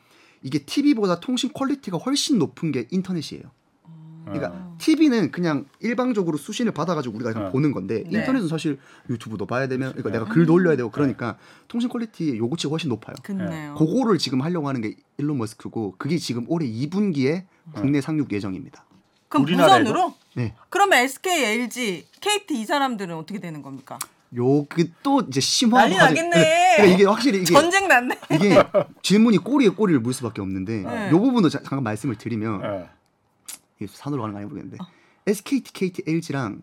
이게 0.42 0.60
TV보다 0.60 1.20
통신 1.20 1.52
퀄리티가 1.52 1.98
훨씬 1.98 2.38
높은 2.38 2.72
게 2.72 2.86
인터넷이에요. 2.90 3.44
그러니까 4.26 4.48
어. 4.48 4.76
TV는 4.78 5.30
그냥 5.30 5.66
일방적으로 5.80 6.36
수신을 6.36 6.72
받아가지고 6.72 7.14
우리가 7.14 7.32
그냥 7.32 7.48
어. 7.48 7.52
보는 7.52 7.70
건데 7.70 8.02
네. 8.10 8.18
인터넷은 8.18 8.48
사실 8.48 8.78
유튜브도 9.08 9.46
봐야 9.46 9.68
되면 9.68 9.92
그러니까 9.92 10.10
네. 10.10 10.18
내가 10.18 10.30
글도 10.30 10.52
올려야 10.52 10.76
되고 10.76 10.90
그러니까 10.90 11.38
통신 11.68 11.88
퀄리티 11.88 12.36
요구치가 12.36 12.70
훨씬 12.70 12.88
높아요. 12.88 13.14
좋네요. 13.24 13.76
그거를 13.76 14.18
지금 14.18 14.42
하려고 14.42 14.68
하는 14.68 14.80
게 14.80 14.96
일론 15.18 15.38
머스크고 15.38 15.94
그게 15.96 16.18
지금 16.18 16.44
올해 16.48 16.66
2분기에 16.66 17.44
국내 17.72 18.00
상륙 18.00 18.32
예정입니다. 18.32 18.85
그럼 19.28 19.44
우리나라에도? 19.44 19.84
무선으로? 19.84 20.14
네. 20.34 20.54
그러면 20.68 20.98
SK, 21.00 21.44
LG, 21.44 22.06
KT 22.20 22.54
이 22.60 22.64
사람들은 22.64 23.14
어떻게 23.16 23.38
되는 23.40 23.62
겁니까? 23.62 23.98
요그 24.34 24.90
또 25.02 25.20
이제 25.22 25.40
심화 25.40 25.82
난리 25.82 25.96
나겠네. 25.96 26.30
그러니까 26.76 26.94
이게 26.94 27.04
확실히 27.04 27.42
이게 27.42 27.52
전쟁 27.54 27.88
났네. 27.88 28.18
이게 28.32 28.62
질문이 29.02 29.38
꼬리에 29.38 29.68
꼬리를 29.70 30.00
물 30.00 30.12
수밖에 30.12 30.40
없는데 30.42 30.82
네. 30.82 31.10
요 31.10 31.20
부분도 31.20 31.48
자- 31.48 31.60
잠깐 31.60 31.82
말씀을 31.82 32.16
드리면 32.16 32.62
예. 32.64 32.88
이게 33.78 33.92
산으로 33.92 34.22
가는 34.22 34.32
거 34.34 34.38
아닌지 34.38 34.52
모르겠는데 34.52 34.82
어. 34.82 34.86
SKT, 35.26 35.72
KT, 35.72 36.02
LG랑 36.06 36.62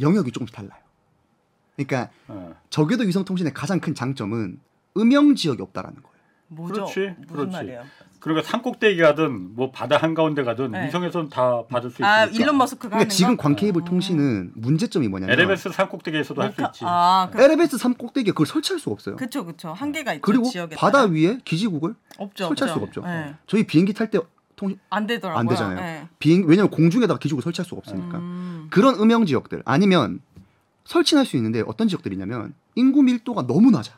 영역이 0.00 0.32
조금씩 0.32 0.54
달라요. 0.56 0.80
그러니까 1.76 2.10
어. 2.28 2.54
저궤도 2.70 3.04
위성 3.04 3.24
통신의 3.24 3.52
가장 3.54 3.78
큰 3.78 3.94
장점은 3.94 4.58
음영 4.96 5.34
지역이 5.34 5.62
없다라는 5.62 5.96
거예요. 6.02 6.12
뭐죠? 6.48 6.74
그렇지, 6.74 7.14
무슨 7.20 7.26
그렇지. 7.28 7.52
말이에요? 7.52 7.84
그러니까 8.22 8.48
산 8.48 8.62
꼭대기 8.62 9.00
가든 9.00 9.56
뭐 9.56 9.72
바다 9.72 9.96
한가운데 9.96 10.44
가든 10.44 10.70
네. 10.70 10.86
위성에서는 10.86 11.28
다 11.28 11.64
받을 11.68 11.90
수 11.90 11.96
있으니까. 11.96 12.14
아 12.14 12.24
일론 12.26 12.56
머스크가 12.56 12.90
그러니까 12.90 12.98
하는 13.00 13.08
지금 13.10 13.36
거? 13.36 13.42
광 13.42 13.56
케이블 13.56 13.84
통신은 13.84 14.52
문제점이 14.54 15.08
뭐냐면 15.08 15.36
LMS 15.38 15.72
산 15.72 15.88
꼭대기에서도 15.88 16.40
할 16.40 16.52
수 16.52 16.62
있지. 16.62 16.84
아, 16.86 17.28
그, 17.32 17.42
LBS 17.42 17.78
3 17.78 17.94
꼭대기에 17.94 18.32
그걸 18.32 18.46
설치할 18.46 18.78
수가 18.78 18.92
없어요. 18.92 19.16
그쵸 19.16 19.44
그쵸 19.44 19.72
한계가 19.72 20.14
있죠. 20.14 20.22
그리고 20.22 20.44
지역에 20.44 20.76
바다 20.76 21.00
따라. 21.00 21.10
위에 21.10 21.38
기지국을 21.44 21.94
없죠. 22.18 22.46
설치할 22.48 22.70
없죠. 22.70 22.74
수가 22.74 22.86
없죠. 22.86 23.00
네. 23.02 23.34
저희 23.48 23.66
비행기 23.66 23.92
탈 23.92 24.08
때 24.10 24.20
통신 24.54 24.78
안 24.90 25.08
되더라고요. 25.08 25.40
안 25.40 25.48
되잖아요. 25.48 25.80
네. 25.80 26.08
비행 26.20 26.44
왜냐면 26.46 26.70
공중에다가 26.70 27.18
기지국을 27.18 27.42
설치할 27.42 27.66
수가 27.66 27.78
없으니까 27.78 28.18
음. 28.18 28.68
그런 28.70 28.94
음영 29.00 29.26
지역들 29.26 29.62
아니면 29.64 30.20
설치할 30.84 31.26
수 31.26 31.36
있는데 31.36 31.62
어떤 31.66 31.88
지역들이냐면 31.88 32.54
인구 32.76 33.02
밀도가 33.02 33.48
너무 33.48 33.72
낮아. 33.72 33.94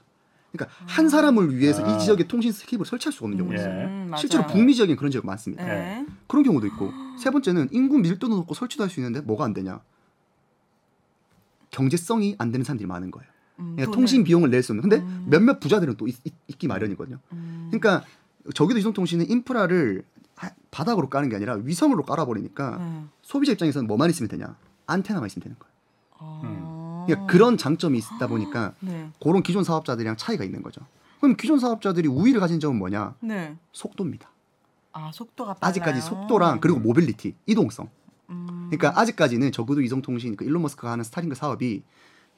그러니까 0.56 0.76
한 0.86 1.08
사람을 1.08 1.56
위해서 1.56 1.84
아. 1.84 1.96
이 1.96 2.00
지역에 2.00 2.24
통신 2.28 2.52
스케이프를 2.52 2.86
설치할 2.86 3.12
수 3.12 3.24
없는 3.24 3.36
경우가 3.38 3.56
예. 3.56 3.60
있어요. 3.60 3.74
음. 3.86 4.12
실제로 4.16 4.46
북미 4.46 4.74
지역엔 4.74 4.96
그런 4.96 5.10
지역 5.10 5.26
많습니다. 5.26 5.64
네. 5.64 6.06
그런 6.28 6.44
경우도 6.44 6.66
있고 6.68 6.92
세 7.18 7.30
번째는 7.30 7.68
인구 7.72 7.98
밀도도 7.98 8.34
높고 8.36 8.54
설치도 8.54 8.84
할 8.84 8.90
수 8.90 9.00
있는데 9.00 9.20
뭐가 9.20 9.44
안 9.44 9.52
되냐? 9.52 9.80
경제성이 11.70 12.36
안 12.38 12.52
되는 12.52 12.64
사람들이 12.64 12.86
많은 12.86 13.10
거예요. 13.10 13.28
음, 13.58 13.72
그러니까 13.76 13.94
통신 13.96 14.22
비용을 14.24 14.50
낼 14.50 14.62
수 14.62 14.72
없는. 14.72 14.82
근데 14.88 14.98
음. 15.04 15.26
몇몇 15.28 15.58
부자들은 15.58 15.96
또 15.96 16.06
있, 16.06 16.16
기 16.58 16.68
마련이거든요. 16.68 17.18
음. 17.32 17.68
그러니까 17.70 18.04
저기도 18.54 18.78
위성통신은 18.78 19.28
인프라를 19.30 20.04
하- 20.36 20.50
바닥으로 20.70 21.08
까는 21.08 21.28
게 21.30 21.36
아니라 21.36 21.54
위성으로 21.54 22.04
깔아버리니까 22.04 22.76
네. 22.78 23.04
소비자 23.22 23.52
입장에서는 23.52 23.86
뭐만 23.88 24.10
있으면 24.10 24.28
되냐? 24.28 24.56
안테나만 24.86 25.26
있으면 25.26 25.42
되는 25.42 25.56
거예요. 25.58 25.74
아. 27.04 27.06
그러니까 27.06 27.32
그런 27.32 27.56
장점이 27.56 27.98
있다 27.98 28.26
보니까 28.26 28.74
네. 28.80 29.10
그런 29.22 29.42
기존 29.42 29.64
사업자들이랑 29.64 30.16
차이가 30.16 30.44
있는 30.44 30.62
거죠. 30.62 30.80
그럼 31.20 31.36
기존 31.36 31.58
사업자들이 31.58 32.08
우위를 32.08 32.40
가진 32.40 32.60
점은 32.60 32.78
뭐냐? 32.78 33.14
네. 33.20 33.56
속도입니다. 33.72 34.30
아 34.92 35.10
속도가 35.12 35.54
빨라요. 35.54 35.70
아직까지 35.70 36.00
속도랑 36.00 36.60
그리고 36.60 36.78
모빌리티, 36.78 37.34
이동성. 37.46 37.88
음. 38.30 38.68
그러니까 38.70 38.98
아직까지는 39.00 39.52
적어도 39.52 39.80
위성통신 39.82 40.36
그 40.36 40.44
일론 40.44 40.62
머스크가 40.62 40.90
하는 40.90 41.04
스타링크 41.04 41.34
사업이 41.34 41.82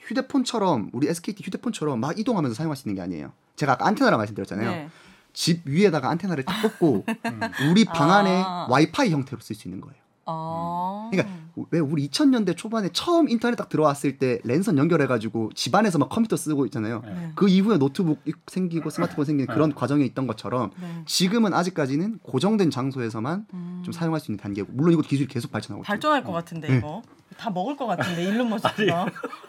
휴대폰처럼 0.00 0.90
우리 0.92 1.08
SKT 1.08 1.42
휴대폰처럼 1.44 2.00
막 2.00 2.18
이동하면서 2.18 2.54
사용할 2.54 2.76
수 2.76 2.88
있는 2.88 2.96
게 2.96 3.02
아니에요. 3.02 3.32
제가 3.56 3.72
아까 3.72 3.86
안테나라고 3.86 4.20
말씀드렸잖아요. 4.20 4.70
네. 4.70 4.88
집 5.32 5.66
위에다가 5.66 6.08
안테나를 6.10 6.44
딱 6.44 6.62
꽂고 6.62 7.04
우리 7.70 7.84
방 7.84 8.10
안에 8.10 8.42
아. 8.44 8.66
와이파이 8.70 9.10
형태로 9.10 9.40
쓸 9.40 9.54
수 9.54 9.68
있는 9.68 9.80
거예요. 9.80 9.96
아. 10.26 11.08
그러니까 11.10 11.34
왜 11.70 11.78
우리 11.78 12.08
2000년대 12.08 12.56
초반에 12.56 12.90
처음 12.92 13.28
인터넷 13.28 13.56
딱 13.56 13.68
들어왔을 13.68 14.18
때 14.18 14.40
랜선 14.44 14.76
연결해가지고 14.76 15.52
집안에서 15.54 15.98
막 15.98 16.08
컴퓨터 16.08 16.36
쓰고 16.36 16.66
있잖아요. 16.66 17.02
네. 17.04 17.32
그 17.34 17.48
이후에 17.48 17.78
노트북 17.78 18.20
생기고 18.46 18.90
스마트폰 18.90 19.24
생기는 19.24 19.52
그런 19.52 19.74
과정에 19.74 20.04
있던 20.04 20.26
것처럼 20.26 20.70
네. 20.80 21.02
지금은 21.06 21.54
아직까지는 21.54 22.18
고정된 22.22 22.70
장소에서만 22.70 23.46
음. 23.54 23.82
좀 23.84 23.92
사용할 23.92 24.20
수 24.20 24.30
있는 24.30 24.42
단계고 24.42 24.72
물론 24.72 24.92
이거 24.92 25.02
기술이 25.02 25.28
계속 25.28 25.50
발전하고 25.50 25.82
있죠. 25.82 25.86
발전할 25.86 26.24
것 26.24 26.32
같은데 26.32 26.68
네. 26.68 26.78
이거 26.78 27.02
다 27.38 27.50
먹을 27.50 27.76
것 27.76 27.86
같은데 27.86 28.24
일론 28.24 28.48
머스크가 28.50 29.06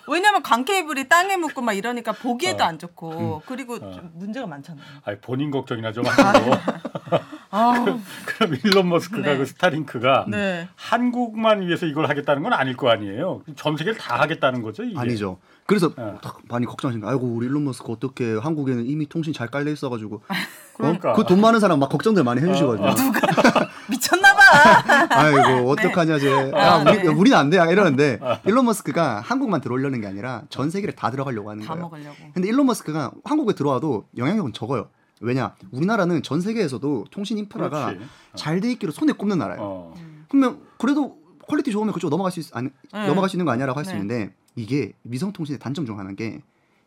왜냐면 0.07 0.43
강 0.43 0.63
케이블이 0.65 1.09
땅에 1.09 1.37
묻고 1.37 1.61
막 1.61 1.73
이러니까 1.73 2.11
보기에도 2.11 2.63
어. 2.63 2.67
안 2.67 2.79
좋고 2.79 3.43
그리고 3.45 3.79
좀 3.79 4.11
문제가 4.15 4.47
많잖아요. 4.47 4.85
아니, 5.03 5.19
본인 5.19 5.51
걱정이나 5.51 5.91
좀 5.91 6.03
하시고 6.07 6.51
아, 7.57 7.99
그럼 8.25 8.55
일론 8.63 8.89
머스크가 8.89 9.31
네. 9.31 9.37
그 9.37 9.45
스타링크가 9.45 10.25
네. 10.29 10.67
한국만 10.75 11.61
위해서 11.61 11.85
이걸 11.85 12.07
하겠다는 12.09 12.43
건 12.43 12.53
아닐 12.53 12.77
거 12.77 12.89
아니에요. 12.89 13.41
전 13.55 13.75
세계를 13.77 13.97
다 13.97 14.19
하겠다는 14.21 14.61
거죠. 14.61 14.83
이게. 14.83 14.97
아니죠. 14.99 15.39
그래서 15.65 15.93
네. 15.95 16.13
딱 16.21 16.39
많이 16.47 16.65
걱정하시는 16.65 17.03
거. 17.05 17.11
아이고 17.11 17.27
우리 17.27 17.47
일론 17.47 17.65
머스크 17.65 17.91
어떻게 17.91 18.35
한국에는 18.37 18.85
이미 18.85 19.09
통신 19.09 19.33
잘 19.33 19.47
깔려 19.49 19.69
있어가지고 19.71 20.21
그러니까. 20.77 21.11
그돈 21.13 21.41
많은 21.41 21.59
사람 21.59 21.79
막 21.79 21.89
걱정들 21.89 22.23
많이 22.23 22.41
해주시거든요. 22.41 22.87
어, 22.87 22.91
어. 22.91 22.95
미쳤나봐. 23.89 24.41
아이고 25.09 25.69
어떡하냐 25.71 26.19
쟤. 26.19 26.51
야, 26.51 26.73
아, 26.73 26.77
우리 26.77 26.97
네. 27.01 27.07
우리는 27.07 27.37
안 27.37 27.49
돼. 27.49 27.57
이러는데 27.57 28.19
일론 28.45 28.65
머스크가 28.65 29.19
한국만 29.19 29.59
들어오려는 29.59 29.99
게 29.99 30.07
아니라 30.07 30.43
전 30.49 30.69
세계를 30.69 30.95
다 30.95 31.11
들어가려고 31.11 31.49
하는 31.49 31.63
다 31.65 31.73
거예요. 31.73 31.83
먹으려고. 31.89 32.15
근데 32.33 32.47
일론 32.47 32.65
머스크가 32.67 33.11
한국에 33.25 33.53
들어와도 33.53 34.05
영향력은 34.17 34.53
적어요. 34.53 34.89
왜냐? 35.21 35.55
우리나라는 35.71 36.23
전 36.23 36.41
세계에서도 36.41 37.05
통신 37.11 37.37
인프라가 37.37 37.87
그렇지. 37.87 38.05
잘돼 38.35 38.71
있기로 38.73 38.91
손에 38.91 39.13
꼽는 39.13 39.37
나라예요. 39.39 39.61
어. 39.63 39.93
그러면 40.29 40.61
그래도 40.77 41.17
quality 41.47 41.71
좋으면 41.71 41.93
그쪽 41.93 42.09
넘어갈 42.09 42.31
수 42.31 42.39
있, 42.39 42.55
아니, 42.55 42.69
네. 42.93 43.07
넘어갈 43.07 43.29
수 43.29 43.35
있는 43.35 43.45
거 43.45 43.51
아니야라고 43.51 43.77
할수 43.77 43.91
네. 43.91 43.97
있는데 43.97 44.33
이게 44.55 44.93
위성 45.03 45.31
통신의 45.31 45.59
단점 45.59 45.85
중 45.85 45.97
하나인 45.97 46.15
게 46.15 46.41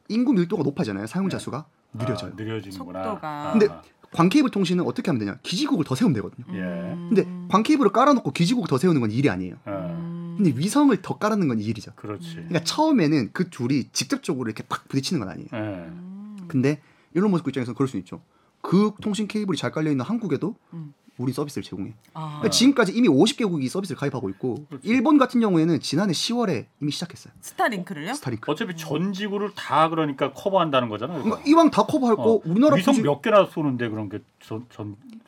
인구 0.08 0.32
밀도가 0.32 0.62
높아지잖아요. 0.62 1.06
사용자 1.06 1.38
네. 1.38 1.44
수가 1.44 1.64
느려져요. 1.94 2.32
아, 2.32 2.34
느려지는구나. 2.36 3.04
속도가. 3.04 3.28
아. 3.28 3.52
근데 3.52 3.68
광케이블 4.12 4.50
통신은 4.50 4.84
어떻게 4.84 5.10
하면 5.10 5.20
되냐? 5.20 5.38
기지국을 5.42 5.84
더 5.84 5.94
세우면 5.94 6.14
되거든요. 6.14 6.44
예. 6.52 6.94
근데 7.08 7.24
광케이블을 7.48 7.92
깔아놓고 7.92 8.32
기지국을 8.32 8.68
더 8.68 8.76
세우는 8.76 9.00
건 9.00 9.12
일이 9.12 9.30
아니에요. 9.30 9.54
어, 9.64 9.96
음. 9.98 10.34
근데 10.36 10.58
위성을 10.58 10.94
더 11.00 11.16
깔아놓는 11.18 11.46
건 11.48 11.60
일이죠. 11.60 11.92
그렇지. 11.94 12.34
그러니까 12.34 12.64
처음에는 12.64 13.30
그 13.32 13.50
둘이 13.50 13.88
직접적으로 13.92 14.48
이렇게 14.48 14.64
팍 14.68 14.88
부딪히는 14.88 15.20
건 15.20 15.28
아니에요. 15.28 15.48
예. 15.52 15.58
음. 15.58 16.36
근데 16.48 16.80
일론 17.14 17.30
머스크 17.30 17.50
입장에서는 17.50 17.74
그럴 17.74 17.88
수 17.88 17.96
있죠. 17.98 18.22
그 18.62 18.92
통신 19.00 19.26
케이블이 19.26 19.56
잘 19.56 19.70
깔려 19.72 19.90
있는 19.90 20.04
한국에도 20.04 20.54
음. 20.74 20.92
우리 21.18 21.32
서비스를 21.32 21.62
제공해. 21.62 21.94
아. 22.14 22.28
그러니까 22.38 22.50
지금까지 22.50 22.92
이미 22.92 23.08
50개국이 23.08 23.68
서비스를 23.68 23.98
가입하고 23.98 24.30
있고 24.30 24.64
그렇지. 24.68 24.88
일본 24.88 25.18
같은 25.18 25.40
경우에는 25.40 25.80
지난해 25.80 26.12
10월에 26.12 26.66
이미 26.80 26.92
시작했어요. 26.92 27.32
스타링크를요? 27.40 28.14
스타링크. 28.14 28.50
어차피 28.50 28.74
전 28.76 29.12
지구를 29.12 29.50
다 29.54 29.88
그러니까 29.90 30.32
커버한다는 30.32 30.88
거잖아요. 30.88 31.22
그러니까 31.22 31.46
이왕 31.48 31.70
다 31.70 31.84
커버할 31.84 32.16
거 32.16 32.34
어. 32.36 32.40
우리나라 32.44 32.76
위성 32.76 32.94
굳이- 32.94 33.02
몇 33.02 33.20
개나 33.20 33.46
쏘는데 33.52 33.88
그런 33.90 34.08
게전 34.08 34.66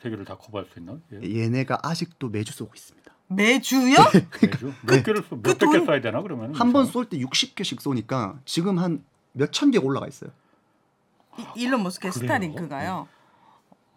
세계를 0.01 0.25
다 0.25 0.35
커버할 0.37 0.67
수 0.73 0.79
있나? 0.79 0.97
예. 1.11 1.41
얘네가 1.43 1.79
아직도 1.83 2.29
매주 2.29 2.53
쏘고 2.53 2.71
있습니다. 2.75 3.11
매주요? 3.27 3.95
매주? 4.41 4.73
몇 4.81 4.95
네. 4.95 5.03
개를 5.03 5.23
쏘, 5.29 5.39
그 5.41 5.49
몇백 5.49 5.71
개 5.71 5.77
돈- 5.77 5.87
쏴야 5.87 6.01
되나 6.01 6.21
그러면? 6.23 6.55
한 6.55 6.71
번 6.73 6.85
쏠 6.85 7.05
때 7.05 7.17
60개씩 7.19 7.79
쏘니까 7.81 8.39
지금 8.45 8.79
한 8.79 9.03
몇 9.35 9.51
천 9.51 9.69
개가 9.71 9.85
올라가 9.85 10.07
있어요. 10.07 10.31
이- 11.37 11.61
일론 11.63 11.83
머스크의 11.83 12.11
그래요? 12.11 12.23
스타링크가요. 12.27 13.07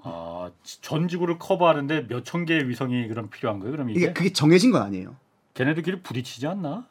아, 0.03 0.51
전 0.63 1.09
지구를 1.09 1.39
커버하는데 1.39 2.07
몇 2.09 2.25
천 2.25 2.45
개의 2.45 2.69
위성이 2.69 3.09
그럼 3.09 3.29
필요한 3.29 3.59
거예요? 3.61 3.73
그럼 3.73 3.91
이게 3.91 4.01
이게 4.01 4.13
그게 4.13 4.33
정해진 4.33 4.71
건 4.71 4.83
아니에요. 4.83 5.17
걔네들끼리 5.55 6.03
부딪히지 6.03 6.47
않나? 6.47 6.87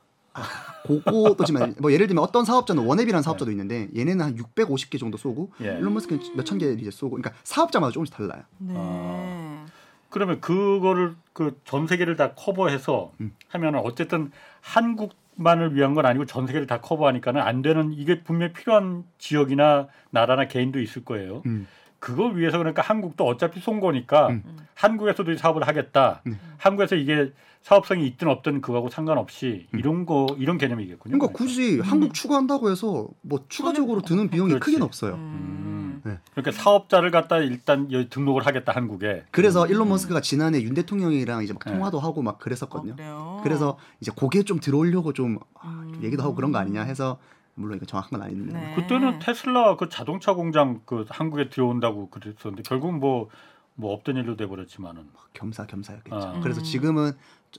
그거도지만 0.86 1.76
뭐 1.80 1.92
예를 1.94 2.08
들면 2.08 2.22
어떤 2.24 2.44
사업자는 2.44 2.86
원앱이라는 2.86 3.24
사업자도 3.24 3.52
있는데 3.52 3.88
얘네는 3.96 4.24
한 4.26 4.36
650개 4.36 5.00
정도 5.00 5.18
쏘고 5.18 5.52
예. 5.62 5.78
일론 5.78 5.94
머스크는 5.94 6.36
몇천 6.36 6.58
개 6.58 6.72
이제 6.74 6.92
쏘고 6.92 7.16
그러니까 7.18 7.32
사업자마다 7.44 7.92
조금씩 7.92 8.14
달라요. 8.16 8.44
네. 8.58 8.74
아. 8.78 9.66
그러면 10.10 10.40
그거를 10.42 11.16
그 11.34 11.56
전 11.66 11.88
세계를 11.88 12.16
다 12.18 12.34
커버해서 12.34 13.12
음. 13.22 13.34
하면은 13.50 13.80
어쨌든 13.84 14.32
한국 14.62 15.14
만을 15.36 15.76
위한 15.76 15.94
건 15.94 16.06
아니고 16.06 16.26
전 16.26 16.48
세계를 16.48 16.68
다 16.68 16.82
커버하니까는 16.82 17.42
안 17.42 17.62
되는 17.62 17.94
이게 17.94 18.24
분명히 18.24 18.54
필요한 18.54 19.04
지역이나 19.18 19.88
나라나 20.10 20.48
개인도 20.48 20.80
있을 20.80 21.04
거예요. 21.06 21.44
음. 21.46 21.68
그걸 22.06 22.38
위해서 22.38 22.60
그러니까 22.60 22.84
한국도 22.84 23.26
어차피 23.26 23.60
쏜 23.60 23.80
거니까 23.80 24.28
음. 24.28 24.44
한국에서도 24.76 25.32
이 25.32 25.38
사업을 25.40 25.68
하겠다. 25.68 26.22
음. 26.28 26.40
한국에서 26.58 26.96
이게 26.96 27.32
사업성이 27.64 28.06
있든 28.06 28.28
없든 28.28 28.62
그거하고 28.62 28.92
상관없이 28.92 29.66
이런 29.74 30.06
거 30.06 30.28
이런 30.38 30.60
개념이겠군요. 30.60 31.18
그러니까 31.18 31.36
굳이 31.36 31.80
한국 31.80 32.14
추가한다고 32.14 32.70
해서 32.70 33.08
뭐 33.22 33.44
추가적으로 33.50 34.02
드는 34.02 34.30
비용이 34.30 34.50
그렇지. 34.50 34.66
크게는 34.66 34.86
없어요. 34.86 35.16
음. 35.16 36.02
네. 36.06 36.20
그러니까 36.36 36.52
사업자를 36.52 37.10
갖다 37.10 37.40
일단 37.40 37.92
여기 37.92 38.08
등록을 38.08 38.46
하겠다 38.46 38.72
한국에. 38.72 39.24
그래서 39.32 39.66
일론 39.66 39.90
머스크가 39.90 40.22
지난해 40.22 40.62
윤 40.62 40.76
대통령이랑 40.76 41.44
이제 41.44 41.54
막 41.54 41.64
네. 41.66 41.72
통화도 41.72 42.00
하고 42.00 42.22
막 42.22 42.36
어, 42.36 42.38
그랬었거든요. 42.38 42.96
그래요. 42.96 43.42
그래서 43.42 43.80
이제 44.00 44.12
고개 44.16 44.44
좀 44.44 44.60
들어오려고 44.60 45.12
좀 45.14 45.40
아, 45.60 45.84
음. 45.88 46.02
얘기도 46.04 46.22
하고 46.22 46.36
그런 46.36 46.52
거 46.52 46.60
아니냐 46.60 46.84
해서 46.84 47.18
물론 47.56 47.78
이거 47.78 47.86
정확한 47.86 48.20
건 48.20 48.22
아닌데 48.22 48.54
네. 48.54 48.76
그때는 48.76 49.20
테슬라 49.20 49.78
그 49.78 49.90
자동차 49.90 50.34
공장 50.34 50.82
그 50.86 51.06
한국에 51.10 51.50
들어온다고 51.50 52.10
그랬었는데 52.10 52.64
결국 52.64 52.94
뭐뭐 52.98 53.94
없던 53.94 54.18
일로 54.18 54.36
돼 54.36 54.48
버렸지만은. 54.48 55.08
겸사겸사였겠죠. 55.34 56.16
아. 56.16 56.40
그래서 56.42 56.62
음. 56.62 56.64
지금은 56.64 57.12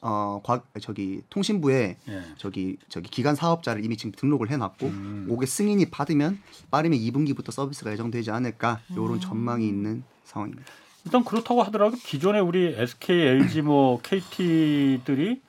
어 0.02 0.40
과, 0.44 0.62
저기 0.80 1.22
통신부에 1.30 1.96
예. 2.08 2.22
저기 2.36 2.76
저기 2.88 3.08
기간 3.08 3.34
사업자를 3.34 3.84
이미 3.84 3.96
지금 3.96 4.12
등록을 4.12 4.50
해놨고 4.50 4.86
음. 4.86 5.26
그게 5.28 5.46
승인이 5.46 5.90
받으면 5.90 6.38
빠르면 6.70 6.98
2분기부터 6.98 7.50
서비스가 7.50 7.92
예정되지 7.92 8.30
않을까 8.30 8.80
이런 8.90 9.14
음. 9.14 9.20
전망이 9.20 9.66
있는 9.66 10.04
상황입니다. 10.24 10.70
일단 11.06 11.24
그렇다고 11.24 11.62
하더라도 11.64 11.96
기존에 11.96 12.40
우리 12.40 12.74
SK, 12.76 13.16
LG 13.16 13.62
뭐 13.62 14.00
KT들이 14.02 15.40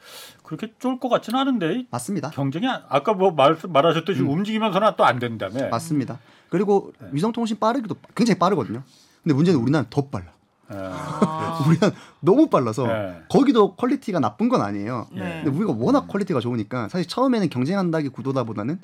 그렇게 0.47 0.73
쫄 0.79 0.97
것 0.99 1.10
같지는 1.10 1.39
않은데 1.39 1.86
맞습니다. 1.91 2.29
경쟁이 2.31 2.67
아- 2.67 2.83
아까 2.89 3.13
뭐 3.13 3.31
말, 3.31 3.57
말하셨듯이 3.67 4.21
음. 4.21 4.29
움직이면서는 4.29 4.93
또 4.97 5.03
안 5.03 5.19
된다며. 5.19 5.67
맞습니다. 5.69 6.19
그리고 6.49 6.91
네. 7.01 7.10
위성통신 7.12 7.60
빠르기도 7.60 7.95
굉장히 8.15 8.39
빠르거든요. 8.39 8.81
근데 9.23 9.36
문제는 9.36 9.60
우리나라는 9.60 9.89
더 9.89 10.07
빨라. 10.07 10.25
예. 10.71 10.75
아. 10.77 11.63
우리는 11.67 11.89
너무 12.21 12.49
빨라서 12.49 12.88
네. 12.88 13.21
거기도 13.29 13.75
quality가 13.76 14.19
나쁜 14.19 14.47
건 14.49 14.62
아니에요. 14.62 15.07
네. 15.12 15.41
근데 15.43 15.57
우리가 15.57 15.73
워낙 15.77 16.07
quality가 16.08 16.39
좋으니까 16.39 16.88
사실 16.89 17.07
처음에는 17.07 17.49
경쟁한다기 17.49 18.10
구도다보다는 18.10 18.79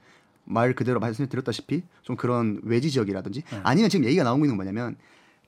말 0.46 0.76
그대로 0.76 1.00
말씀드렸다시피 1.00 1.84
좀 2.02 2.16
그런 2.18 2.60
외지 2.64 2.92
지역이라든지 2.92 3.44
네. 3.50 3.60
아니면 3.64 3.90
지금 3.90 4.06
얘기가 4.06 4.24
나오고 4.26 4.44
있는 4.46 4.58
건 4.58 4.66
뭐냐면 4.66 4.96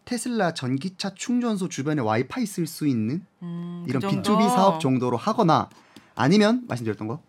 테슬라 0.05 0.53
전기차 0.53 1.15
충전소 1.15 1.67
주변에 1.67 2.01
와이파이 2.01 2.45
쓸 2.45 2.67
수 2.67 2.85
있는 2.87 3.25
음, 3.41 3.83
그 3.85 3.89
이런 3.89 4.01
정도? 4.01 4.37
B2B 4.37 4.47
사업 4.49 4.79
정도로 4.79 5.17
하거나 5.17 5.67
아니면 6.15 6.63
말씀드렸던 6.67 7.07
거 7.07 7.21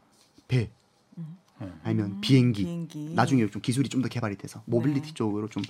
배, 0.49 0.71
아니면 1.83 2.07
음, 2.07 2.21
비행기. 2.21 2.65
비행기. 2.65 3.13
나중에 3.15 3.49
좀 3.51 3.63
기술이 3.63 3.89
좀 3.89 4.03
더 4.03 4.09
개발이 4.09 4.37
돼서 4.37 4.63
모빌리티 4.67 5.09
네. 5.09 5.15
쪽으로 5.15 5.49
좀 5.49 5.63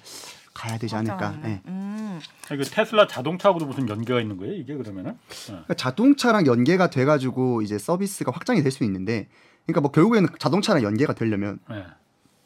가야 0.52 0.78
되지 0.78 0.94
않을까. 0.96 1.38
예. 1.44 1.62
음. 1.66 2.18
이거 2.52 2.64
테슬라 2.64 3.06
자동차하고도 3.06 3.66
무슨 3.66 3.88
연계가 3.88 4.20
있는 4.20 4.36
거예요? 4.36 4.54
이게 4.54 4.74
그러면은? 4.74 5.12
예. 5.12 5.46
그러니까 5.46 5.74
자동차랑 5.74 6.46
연계가 6.46 6.90
돼가지고 6.90 7.62
이제 7.62 7.78
서비스가 7.78 8.32
확장이 8.32 8.62
될 8.62 8.72
수 8.72 8.82
있는데, 8.84 9.28
그러니까 9.64 9.80
뭐 9.80 9.90
결국에는 9.92 10.28
자동차랑 10.38 10.82
연계가 10.82 11.14
되려면 11.14 11.58
예. 11.70 11.84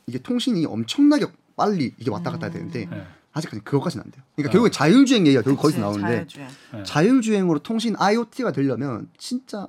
이게 0.06 0.18
통신이 0.18 0.66
엄청나게 0.66 1.26
빨리 1.56 1.94
이게 1.98 2.10
왔다 2.10 2.30
갔다 2.30 2.46
해야 2.46 2.52
되는데 2.52 2.88
예. 2.92 3.06
아직까지 3.32 3.62
그것까지는 3.62 4.04
안 4.04 4.10
돼요. 4.10 4.22
그러니까 4.36 4.50
어. 4.50 4.52
결국에 4.52 4.70
자율주행 4.70 5.26
얘기가 5.26 5.42
결국 5.42 5.62
거기서 5.62 5.80
나오는데 5.80 6.08
자율주행. 6.26 6.48
예. 6.78 6.82
자율주행으로 6.82 7.58
통신 7.60 7.94
IoT가 7.98 8.52
되려면 8.52 9.08
진짜 9.16 9.68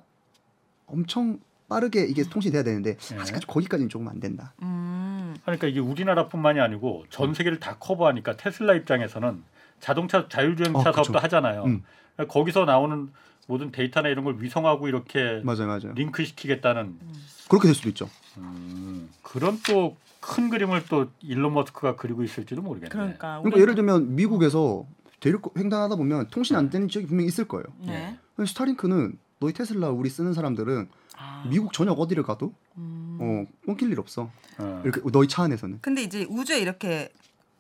엄청 0.92 1.40
빠르게 1.70 2.06
이게 2.06 2.24
통신이 2.24 2.52
돼야 2.52 2.64
되는데 2.64 2.98
네. 2.98 3.18
아직까지 3.20 3.48
거기까지는 3.48 3.90
조금 3.90 4.08
안 4.08 4.20
된다. 4.20 4.54
음. 4.62 5.36
그러니까 5.44 5.68
이게 5.68 5.80
우리나라뿐만이 5.80 6.60
아니고 6.60 7.06
전 7.10 7.34
세계를 7.34 7.60
다 7.60 7.78
커버하니까 7.80 8.36
테슬라 8.36 8.74
입장에서는 8.76 9.44
자동차 9.80 10.28
자율주행차 10.28 10.90
어. 10.90 10.94
사업도 10.94 11.20
하잖아요. 11.20 11.64
음. 11.64 11.84
그러니까 12.16 12.34
거기서 12.34 12.66
나오는 12.66 13.10
모든 13.48 13.72
데이터나 13.72 14.10
이런 14.10 14.26
걸 14.26 14.36
위성하고 14.40 14.88
이렇게 14.88 15.42
맞아요, 15.44 15.68
맞아요. 15.68 15.94
링크 15.96 16.24
시키겠다는 16.26 16.98
그렇게 17.50 17.68
될 17.68 17.76
수도 17.76 17.90
있죠. 17.90 18.10
음, 18.38 19.10
그런 19.24 19.60
또 19.66 19.96
큰 20.22 20.50
그림을 20.52 20.86
또 20.88 21.08
일론 21.22 21.54
머스크가 21.56 21.96
그리고 21.96 22.24
있을지도 22.24 22.62
모르겠네. 22.62 22.90
그러니까 22.90 23.40
그러니까 23.40 23.60
예를 23.60 23.76
들면 23.76 24.16
미국에서 24.16 24.86
대륙 25.20 25.54
횡단하다 25.58 25.96
보면 25.96 26.28
통신 26.30 26.56
안 26.56 26.70
되는 26.70 26.88
지역이 26.88 27.08
분명히 27.08 27.28
있을 27.28 27.48
거예요. 27.48 27.66
네. 27.80 28.18
근데 28.36 28.48
스타링크는 28.48 29.18
너희 29.42 29.54
테슬라 29.54 29.90
우리 29.90 30.10
쓰는 30.10 30.34
사람들은 30.34 30.88
아. 31.18 31.44
미국 31.50 31.74
전역 31.74 32.00
어디를 32.00 32.24
가도 32.24 32.54
음. 32.78 33.18
어 33.20 33.66
끊길 33.66 33.92
일 33.92 34.00
없어. 34.00 34.30
어. 34.60 34.82
이렇게 34.86 35.02
너희 35.12 35.28
차 35.28 35.44
안에서는. 35.44 35.80
근데 35.82 36.04
이제 36.04 36.26
우주에 36.30 36.60
이렇게 36.60 37.12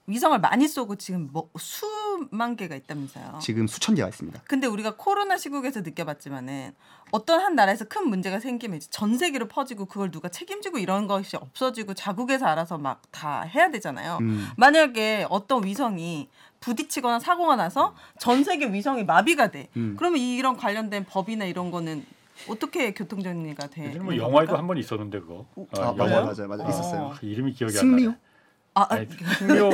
위성을 0.06 0.39
많이 0.39 0.67
쏘고 0.67 0.96
지금 0.98 1.30
뭐 1.32 1.50
수십만 1.58 2.56
개가 2.56 2.76
있다면서요. 2.76 3.39
지금 3.41 3.65
수천 3.67 3.96
개가 3.96 4.08
있습니다. 4.10 4.41
근데 4.46 4.67
우리가 4.67 4.96
코로나 4.96 5.38
시국에서 5.38 5.82
느껴봤지만은 5.82 6.74
어떤 7.12 7.39
한 7.41 7.56
나라에서 7.56 7.86
큰 7.86 8.08
문제가 8.10 8.39
생기면 8.39 8.78
이제 8.78 8.88
전 8.91 9.17
세계로 9.17 9.48
퍼지고 9.48 9.86
그걸 9.86 10.12
누가 10.12 10.30
책임지고 10.30 10.78
이런 10.78 11.08
것이 11.08 11.36
없어지고 11.36 11.94
자국에서 11.96 12.46
알아서 12.46 12.78
막 12.78 13.02
다 13.12 13.41
해야 13.41 13.70
되잖아요. 13.72 14.20
음. 14.22 14.48
만약에 14.58 15.26
어떤 15.30 15.65
위성이 15.65 16.30
부딪히거나 16.62 17.19
사고가 17.19 17.56
나서 17.58 17.93
전 18.19 18.43
세계 18.43 18.71
위성이 18.71 19.04
마비가 19.04 19.52
돼. 19.52 19.67
음. 19.76 19.95
그러면 19.97 20.19
이런 20.21 20.56
관련된 20.56 21.06
법이나 21.06 21.45
이런 21.45 21.71
거는 21.71 22.06
어떻게 22.47 22.93
교통 22.93 23.21
정리가 23.21 23.67
돼? 23.67 23.86
예전에 23.88 24.04
뭐 24.04 24.15
영화에도 24.15 24.56
한 24.58 24.67
번 24.67 24.78
있었는데 24.78 25.19
그거. 25.19 25.45
어, 25.56 25.67
아, 25.74 25.78
영화. 25.78 25.93
맞아요, 26.06 26.26
맞아요, 26.26 26.47
맞아요. 26.47 26.69
있었어요. 26.69 27.12
아, 27.13 27.19
이름이 27.21 27.54
기억이 27.54 27.74
승리요? 27.74 28.10
안 28.10 28.15
나네. 28.15 28.19
아, 28.74 28.88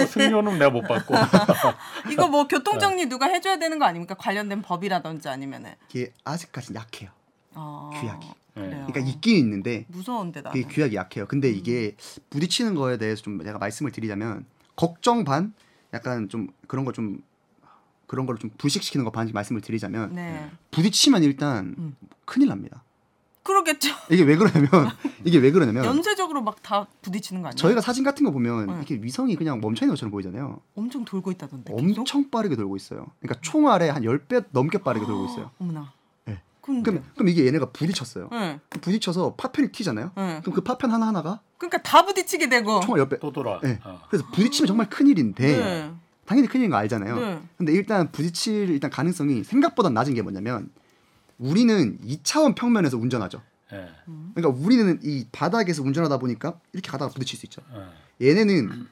아, 0.02 0.06
승리호는 0.08 0.58
내가 0.58 0.71
못 0.71 0.82
봤고. 0.82 1.13
이거 2.12 2.28
뭐 2.30 2.47
교통 2.47 2.80
정리 2.80 3.06
누가 3.08 3.28
해줘야 3.28 3.60
되는 3.60 3.78
거 3.78 3.86
아닙니까? 3.86 4.15
관련된 4.15 4.62
법이라든지 4.63 5.30
아니면은. 5.30 5.76
이게 5.89 6.12
아직까지 6.23 6.73
약해요. 6.73 7.12
어, 7.54 7.91
규약이. 7.93 8.28
그래요. 8.56 8.88
그러니까 8.88 9.00
있긴 9.02 9.36
있는데 9.38 9.86
무서운데 9.89 10.41
나. 10.41 10.50
그게 10.50 10.63
규약이 10.67 10.95
약해요. 10.95 11.28
근데 11.28 11.50
이게 11.50 11.95
부딪히는 12.32 12.73
거에 12.73 12.97
대해서 12.97 13.21
좀 13.21 13.43
제가 13.43 13.60
말씀을 13.60 13.91
드리자면 13.91 14.45
걱정 14.76 15.23
반 15.23 15.54
약간 15.98 16.30
좀 16.30 16.48
그런 16.68 16.86
거 16.86 16.92
좀 16.92 17.22
그런 18.08 18.26
걸 18.26 18.38
좀 18.38 18.50
불식시키는 18.58 19.04
거반 19.04 19.30
말씀을 19.34 19.60
드리자면 19.62 20.16
네. 20.16 20.50
부딪히면 20.72 21.24
일단 21.24 21.76
음. 21.78 21.96
큰일 22.26 22.48
납니다. 22.50 22.84
그러겠죠. 23.44 23.90
이게 24.12 24.24
왜 24.24 24.36
그러냐면 24.36 24.70
이게 25.24 25.38
왜 25.38 25.52
그러냐면 25.52 25.86
연쇄적으로 25.86 26.42
막 26.42 26.58
다 26.62 26.86
부딪히는 27.02 27.42
거 27.42 27.48
아니에요? 27.50 27.56
저희가 27.56 27.80
사진 27.82 28.04
같은 28.04 28.26
거 28.26 28.32
보면 28.32 28.68
네. 28.68 28.74
이렇게 28.76 28.96
위성이 28.96 29.36
그냥 29.38 29.62
멈춰 29.62 29.86
있는 29.86 29.94
것처럼 29.96 30.12
보이잖아요. 30.12 30.60
엄청 30.76 31.06
돌고 31.06 31.32
있다던데. 31.32 31.74
계속? 31.74 32.00
엄청 32.00 32.30
빠르게 32.30 32.56
돌고 32.58 32.76
있어요. 32.76 33.08
그러니까 33.22 33.40
총알에 33.42 33.90
한 33.90 34.04
10배 34.04 34.46
넘게 34.52 34.80
빠르게 34.80 35.06
돌고 35.06 35.26
있어요. 35.28 35.52
어머나. 35.60 35.94
네. 36.67 36.82
근데. 36.82 36.91
그럼 36.91 37.03
그럼 37.15 37.30
이게 37.30 37.45
얘네가 37.45 37.71
부딪혔어요. 37.71 38.30
네. 38.32 38.60
부딪혀서 38.69 39.36
파편이 39.36 39.71
튀잖아요. 39.71 40.12
네. 40.15 40.39
그럼 40.41 40.56
그 40.56 40.62
파편 40.62 40.91
하나 40.91 41.08
하나가 41.08 41.41
그러니까 41.58 41.82
다 41.82 42.06
부딪히게 42.06 42.49
되고. 42.49 42.80
총알 42.82 43.06
10배. 43.06 43.19
또 43.19 43.32
돌아. 43.32 43.60
네. 43.62 43.80
어. 43.84 44.01
그래서 44.10 44.25
부딪히면 44.32 44.67
정말 44.67 44.89
큰일인데 44.89 45.58
네. 45.58 45.91
당연히 46.25 46.47
큰일인 46.47 46.69
거 46.69 46.77
알잖아요. 46.77 47.19
네. 47.19 47.41
근데 47.58 47.73
일단 47.73 48.12
부딪힐 48.12 48.69
일단 48.69 48.91
가능성이 48.91 49.43
생각보다 49.43 49.89
낮은 49.89 50.13
게 50.13 50.21
뭐냐면 50.21 50.69
우리는 51.39 51.99
2차원 52.06 52.56
평면에서 52.56 52.97
운전하죠. 52.97 53.41
예. 53.73 53.89
그러니까 54.34 54.62
우리는 54.63 54.99
이 55.03 55.25
바닥에서 55.32 55.84
운전하다 55.84 56.19
보니까 56.19 56.60
이렇게 56.73 56.89
가다가 56.89 57.12
부딪힐 57.12 57.38
수 57.38 57.45
있죠. 57.45 57.62
어. 57.69 57.91
얘네는 58.21 58.88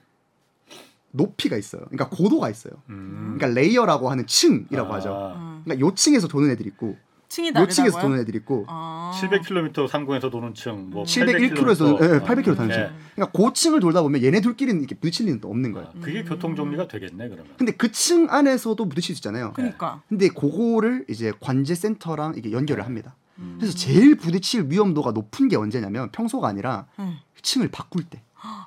높이가 1.12 1.56
있어요. 1.58 1.84
그러니까 1.86 2.10
고도가 2.10 2.50
있어요. 2.50 2.74
음. 2.90 3.36
그러니까 3.38 3.60
layer라고 3.60 4.10
하는 4.10 4.28
층이라고 4.28 4.94
아, 4.94 4.98
하죠. 4.98 5.34
음. 5.38 5.62
그러니까 5.64 5.86
요 5.86 5.94
층에서 5.96 6.28
도는 6.28 6.50
애들 6.52 6.68
있고 6.68 6.98
층이 7.36 7.50
요 7.50 7.52
다르다고요? 7.54 7.74
층에서 7.74 8.00
도는 8.00 8.20
애들 8.20 8.34
있고 8.38 8.64
아. 8.70 9.12
700km 9.20 9.88
상공에서 9.90 10.30
도는 10.30 10.54
층, 10.54 10.90
뭐 10.90 11.04
701km에서 11.04 12.00
800km, 12.00 12.24
800km 12.26 12.56
도는 12.56 12.70
예. 12.70 12.74
층. 12.76 12.96
그러니까 13.16 13.32
고층을 13.38 13.80
돌다 13.82 14.02
보면 14.04 14.24
얘네들끼리는 14.24 14.80
이렇게 14.80 14.96
부딪힐 14.96 15.28
일은 15.28 15.42
또 15.42 15.50
없는 15.50 15.74
거예요. 15.74 15.90
아, 15.90 16.00
그게 16.00 16.24
교통 16.24 16.56
정리가 16.56 16.88
되겠네 16.88 17.28
그러면. 17.30 17.54
근데 17.58 17.74
그 17.74 17.92
층 17.92 18.28
안에서도 18.30 18.88
부딪힐 18.88 19.16
수 19.16 19.20
있잖아요. 19.20 19.52
그러니까. 19.54 20.02
근데 20.10 20.28
그거를 20.30 21.06
이제 21.10 21.34
관제 21.40 21.76
센터랑 21.76 22.36
이게 22.38 22.52
연결을 22.52 22.86
합니다. 22.86 23.16
음. 23.40 23.58
그래서 23.60 23.76
제일 23.78 24.16
부딪힐 24.16 24.68
위험도가 24.70 25.12
높은 25.12 25.48
게 25.50 25.56
언제냐면 25.58 26.12
평소가 26.12 26.48
아니라 26.48 26.88
음. 27.00 27.18
층을 27.42 27.70
바꿀 27.70 28.04
때. 28.06 28.22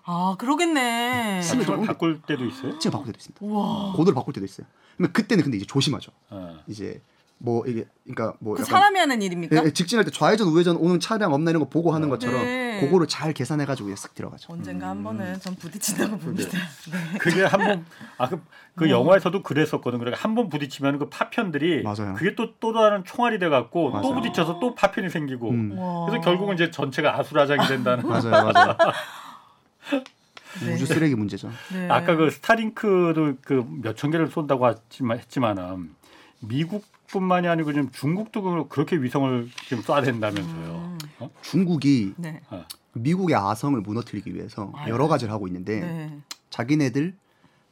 아 0.04 0.34
그러겠네. 0.38 1.40
층을 1.42 1.64
층을 1.64 1.78
좀 1.78 1.86
바꿀 1.86 2.20
때도 2.22 2.44
있어요? 2.44 2.78
층을 2.78 2.92
바꿀 2.92 3.06
때도 3.06 3.16
있습니다. 3.18 3.44
우와. 3.46 3.92
고도를 3.92 4.14
바꿀 4.14 4.34
때도 4.34 4.44
있어요. 4.44 4.66
그러면 4.96 5.12
그때는 5.12 5.44
근데 5.44 5.56
이제 5.56 5.66
조심하죠. 5.66 6.10
어. 6.30 6.58
이제 6.66 7.00
뭐 7.40 7.64
이게 7.66 7.84
그러니까 8.04 8.36
뭐그 8.40 8.62
약간 8.62 8.70
사람이 8.70 8.98
하는 8.98 9.22
일입니까? 9.22 9.56
예, 9.56 9.66
예, 9.66 9.70
직진할 9.70 10.04
때 10.04 10.10
좌회전 10.10 10.48
우회전 10.48 10.76
오는 10.76 10.98
차량 10.98 11.32
없나 11.32 11.50
이런 11.50 11.62
거 11.62 11.68
보고 11.68 11.92
하는 11.92 12.08
것처럼 12.08 12.42
네. 12.42 12.80
그거를 12.80 13.06
잘 13.06 13.32
계산해 13.32 13.64
가지고 13.64 13.90
쓱 13.90 14.14
들어가죠. 14.14 14.52
언젠가 14.52 14.88
한 14.88 15.04
번은 15.04 15.38
전 15.40 15.54
부딪힌다고 15.54 16.18
봅니다. 16.18 16.50
네. 16.90 17.18
그게 17.18 17.44
한 17.44 17.60
번 17.60 17.86
아그그 18.18 18.90
영화에서도 18.90 19.42
그랬었거든. 19.44 20.00
그러니까 20.00 20.20
한 20.22 20.34
번 20.34 20.48
부딪히면 20.48 20.98
그 20.98 21.08
파편들이 21.08 21.82
맞아요. 21.84 22.14
그게 22.16 22.34
또 22.34 22.48
또 22.58 22.72
다른 22.72 23.04
총알이 23.04 23.38
돼 23.38 23.48
갖고 23.48 23.92
또 23.92 24.00
맞아요. 24.00 24.14
부딪혀서 24.14 24.58
또 24.58 24.74
파편이 24.74 25.08
생기고 25.10 25.50
음. 25.50 25.78
와. 25.78 26.06
그래서 26.06 26.24
결국은 26.24 26.54
이제 26.54 26.70
전체가 26.72 27.18
아수라장이 27.20 27.68
된다는. 27.68 28.02
맞아요, 28.08 28.30
맞아요. 28.52 28.76
네. 30.64 30.74
우주 30.74 30.86
쓰레기 30.86 31.14
문제죠. 31.14 31.50
네. 31.72 31.88
아까 31.88 32.16
그 32.16 32.30
스타링크를 32.30 33.36
그 33.42 33.62
몇 33.82 33.94
천 33.96 34.10
개를 34.10 34.26
쏜다고 34.28 34.68
했지만 34.68 35.18
했지만은 35.18 35.94
미국 36.40 36.84
뿐만이 37.10 37.48
아니고 37.48 37.72
지금 37.72 37.90
중국도 37.90 38.42
그- 38.42 38.68
그렇게 38.68 38.96
위성을 38.96 39.48
지금 39.66 39.82
쏴댄다면서요. 39.82 40.42
음. 40.44 40.98
어? 41.20 41.30
중국이 41.42 42.14
네. 42.16 42.40
미국의 42.92 43.34
아성을 43.36 43.80
무너뜨리기 43.80 44.34
위해서 44.34 44.72
아유. 44.76 44.92
여러 44.92 45.08
가지를 45.08 45.32
하고 45.32 45.46
있는데 45.46 45.80
네. 45.80 46.18
자기네들 46.50 47.14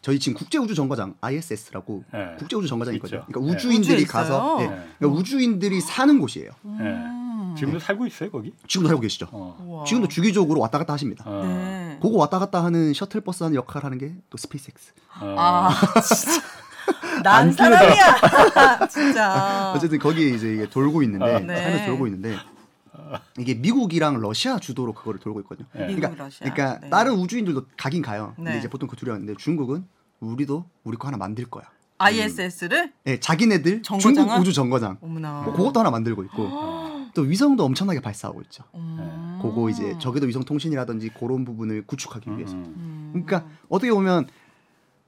저희 0.03 0.19
지금 0.19 0.39
국제우주정거장 0.39 1.15
ISS라고 1.21 2.05
네. 2.13 2.35
국제우주정거장이 2.39 2.97
있죠. 2.97 3.07
있거든요. 3.07 3.25
그러니까 3.27 3.51
네. 3.53 3.57
우주인들이 3.57 4.05
가서? 4.05 4.59
예, 4.61 4.67
네. 4.69 4.87
그러니까 4.99 5.21
우주인들이 5.21 5.81
사는 5.81 6.19
곳이에요. 6.19 6.51
음. 6.65 7.55
지금도 7.59 7.79
살고 7.79 8.07
있어요 8.07 8.31
거기? 8.31 8.53
지금도 8.69 8.89
살고 8.89 9.01
계시죠. 9.01 9.29
어. 9.33 9.85
지금도 9.87 10.09
주기적으로 10.09 10.61
왔다 10.61 10.79
갔다 10.79 10.93
하십니다. 10.93 11.25
어. 11.27 11.43
네. 11.45 11.99
그거 12.01 12.19
왔다 12.19 12.39
갔다 12.39 12.63
하는 12.63 12.93
셔틀버스 12.95 13.43
하는 13.45 13.55
역할 13.57 13.83
하는 13.85 13.99
게 13.99 14.15
또 14.31 14.37
스페이스X. 14.37 14.93
어. 15.21 15.35
아 15.39 15.71
진짜 16.03 16.43
난안 17.23 17.53
사람이야 17.53 18.87
진짜. 18.91 19.73
어쨌든 19.75 19.99
거기에 19.99 20.31
이제 20.31 20.53
이게 20.55 20.69
돌고 20.69 21.03
있는데 21.03 21.25
아. 21.25 21.39
네. 21.41 21.57
살면서 21.57 21.87
돌고 21.87 22.07
있는데 22.09 22.37
이게 23.39 23.55
미국이랑 23.55 24.21
러시아 24.21 24.59
주도로 24.59 24.93
그거를 24.93 25.21
돌고 25.21 25.41
있거든요. 25.41 25.69
네. 25.73 25.87
미국 25.87 26.01
그러니까, 26.01 26.25
러시아. 26.25 26.51
그러니까 26.51 26.81
네. 26.81 26.91
다른 26.91 27.15
우주인들도 27.15 27.67
가긴 27.77 28.03
가요. 28.03 28.33
근데 28.37 28.53
네. 28.53 28.59
이제 28.59 28.69
보통 28.69 28.89
그 28.89 28.97
두려웠는데 28.97 29.35
중국은 29.39 29.87
우리도 30.21 30.65
우리 30.85 30.97
거 30.97 31.09
하나 31.09 31.17
만들 31.17 31.45
거야. 31.45 31.65
ISS를 31.99 32.93
예, 33.07 33.19
자기네들 33.21 33.83
정거장은? 33.83 34.15
중국 34.17 34.41
우주 34.41 34.53
정거장. 34.53 34.99
어머나. 35.01 35.43
뭐 35.43 35.55
그것도 35.55 35.81
하나 35.81 35.91
만들고 35.91 36.25
있고 36.25 36.51
또 37.15 37.23
위성도 37.23 37.65
엄청나게 37.65 38.01
발사하고 38.01 38.43
있죠. 38.43 38.65
음. 38.75 39.39
그거 39.41 39.71
이제 39.71 39.97
적어도 39.99 40.27
위성 40.27 40.45
통신이라든지 40.45 41.11
그런 41.19 41.45
부분을 41.45 41.87
구축하기 41.87 42.37
위해서. 42.37 42.55
음. 42.55 43.13
음. 43.15 43.25
그러니까 43.25 43.49
어떻게 43.71 43.91
보면 43.93 44.27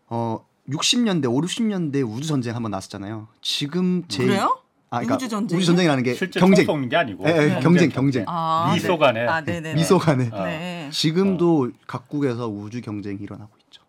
어 0.09 0.47
60년대, 0.69 1.27
5, 1.31 1.41
60년대 1.41 2.07
우주 2.09 2.29
전쟁 2.29 2.55
한번 2.55 2.71
났었잖아요. 2.71 3.29
지금 3.41 4.05
제 4.09 4.25
그래요? 4.25 4.59
아, 4.91 5.01
그러니까 5.01 5.17
우주 5.17 5.65
전쟁이라는 5.67 6.03
게 6.03 6.15
실제 6.15 6.41
경쟁. 6.41 6.65
총게 6.67 6.97
아니고 6.97 7.25
예, 7.29 7.31
예, 7.37 7.47
네. 7.55 7.61
경쟁, 7.61 7.91
경쟁. 7.91 8.25
아, 8.27 8.73
미소 8.75 8.93
네. 8.95 8.99
간에 8.99 9.27
아, 9.27 9.43
네네. 9.43 9.75
미소 9.75 9.99
간에 9.99 10.31
어. 10.33 10.45
네. 10.45 10.89
지금도 10.93 11.71
각국에서 11.87 12.49
우주 12.49 12.81
경쟁이 12.81 13.19
일어나고 13.21 13.51
있죠. 13.67 13.83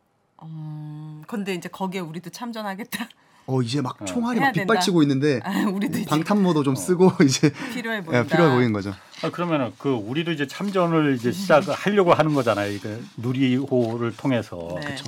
음, 0.43 1.23
근데 1.27 1.53
이제 1.53 1.69
거기에 1.69 2.01
우리도 2.01 2.29
참전하겠다. 2.31 3.07
어 3.47 3.61
이제 3.61 3.81
막 3.81 4.01
어. 4.01 4.05
총알이 4.05 4.39
막. 4.41 4.51
빗발치고 4.51 5.01
있는데 5.03 5.39
아, 5.43 5.65
우리도 5.71 6.03
방탄모도 6.05 6.63
좀 6.63 6.75
쓰고 6.75 7.11
이제 7.23 7.51
필요해 7.73 8.03
보인다. 8.03 8.19
예, 8.19 8.27
필요해 8.27 8.53
보이는 8.53 8.73
거죠. 8.73 8.93
아, 9.23 9.29
그러면은 9.31 9.71
그 9.77 9.89
우리도 9.89 10.31
이제 10.31 10.47
참전을 10.47 11.15
이제 11.15 11.31
시작하려고 11.31 12.13
하는 12.13 12.33
거잖아요. 12.35 12.71
이거 12.71 12.89
누리호를 13.17 14.15
통해서. 14.17 14.75
네. 14.81 14.85
그쵸. 14.87 15.05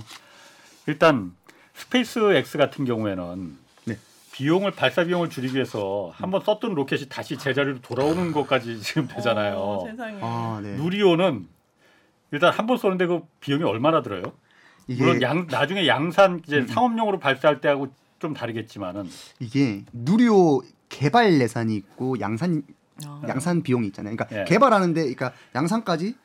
일단 0.88 1.34
스페이스 1.86 2.20
X 2.20 2.58
같은 2.60 2.86
경우에는 2.86 3.58
네. 3.86 3.98
비용을 4.34 4.72
발사 4.72 5.04
비용을 5.04 5.30
줄이기 5.30 5.56
위해서 5.56 6.12
한번 6.16 6.42
썼던 6.42 6.76
로켓이 6.76 7.10
다시 7.10 7.38
제자리로 7.38 7.82
돌아오는 7.82 8.32
것까지 8.32 8.80
지금 8.82 9.08
되잖아요. 9.08 9.56
어, 9.58 9.86
세상에. 9.90 10.20
아, 10.22 10.60
네. 10.62 10.76
누리호는 10.76 11.48
일단 12.32 12.54
한 12.54 12.68
번 12.68 12.78
쏘는데 12.78 13.08
그 13.08 13.22
비용이 13.40 13.64
얼마나 13.64 14.02
들어요? 14.04 14.22
이게 14.88 15.04
물론 15.04 15.22
양, 15.22 15.48
나중에 15.50 15.88
양산 15.88 16.42
이제 16.46 16.60
음. 16.60 16.68
상업용으로 16.68 17.20
발사할 17.20 17.62
때하고 17.62 17.88
좀 18.20 18.34
다르겠지만은 18.34 19.10
이게 19.40 19.84
누리호 19.92 20.62
개발 20.90 21.42
예산이 21.42 21.76
있고 21.76 22.20
양산 22.20 22.62
어. 23.08 23.22
양산 23.28 23.64
비용이 23.64 23.88
있잖아요. 23.88 24.16
그러니까 24.16 24.42
예. 24.42 24.46
개발하는데 24.46 25.02
그러니까 25.02 25.34
양산까지 25.56 26.16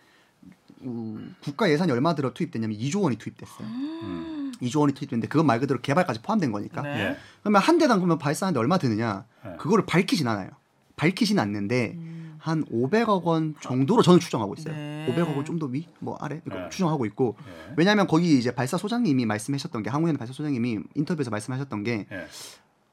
우, 0.83 1.19
국가 1.43 1.71
예산이 1.71 1.91
얼마 1.91 2.15
들어 2.15 2.35
투입됐냐면 2.35 2.77
2조 2.79 3.03
원이 3.03 3.17
투입됐어요. 3.17 3.67
음. 3.67 4.36
2조 4.63 4.81
원이 4.81 4.93
투입됐는데 4.95 5.29
그건 5.29 5.47
말 5.47 5.61
그대로 5.61 5.81
개발까지 5.81 6.23
포함된 6.23 6.53
거니까. 6.53 6.83
네. 6.83 7.01
예. 7.01 7.17
그러면 7.43 7.63
한 7.63 7.79
대당 7.79 7.99
그러면 7.99 8.19
발사하는데 8.19 8.59
얼마 8.59 8.79
드느냐? 8.79 9.25
예. 9.47 9.57
그거를 9.57 9.87
밝히진 9.87 10.27
않아요. 10.29 10.51
밝히진 10.97 11.39
않는데 11.39 11.93
음. 11.97 12.37
한 12.39 12.65
500억 12.67 13.25
원 13.25 13.55
정도로 13.61 14.03
저는 14.03 14.21
추정하고 14.21 14.55
있어요. 14.55 14.75
네. 14.75 15.13
500억 15.15 15.35
원 15.37 15.45
좀 15.45 15.59
더 15.59 15.67
위, 15.67 15.87
뭐 15.99 16.17
아래 16.21 16.41
네. 16.45 16.69
추정하고 16.71 17.05
있고 17.07 17.37
예. 17.49 17.75
왜냐하면 17.77 18.07
거기 18.07 18.39
이제 18.39 18.55
발사 18.55 18.77
소장님이 18.77 19.27
말씀하셨던 19.27 19.83
게 19.83 19.91
항우연 19.91 20.17
발사 20.17 20.33
소장님이 20.33 20.81
인터뷰에서 20.95 21.31
말씀하셨던 21.31 21.83
게 21.85 22.07
예. 22.13 22.27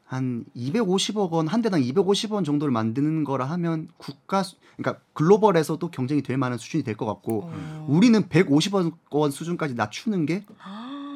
한 0.05 0.45
250억 0.55 1.29
원 1.31 1.47
한 1.47 1.61
대당 1.61 1.81
250원 1.81 2.45
정도를 2.45 2.71
만드는 2.71 3.23
거라 3.23 3.45
하면 3.45 3.87
국가 3.97 4.43
수- 4.43 4.57
그러니까 4.77 5.01
글로벌에서도 5.13 5.89
경쟁이 5.91 6.21
될 6.21 6.37
만한 6.37 6.57
수준이 6.59 6.83
될 6.83 6.95
것 6.97 7.05
같고 7.05 7.43
어. 7.51 7.85
우리는 7.89 8.21
150원 8.23 8.93
원 9.11 9.31
수준까지 9.31 9.73
낮추는 9.75 10.25
게 10.25 10.43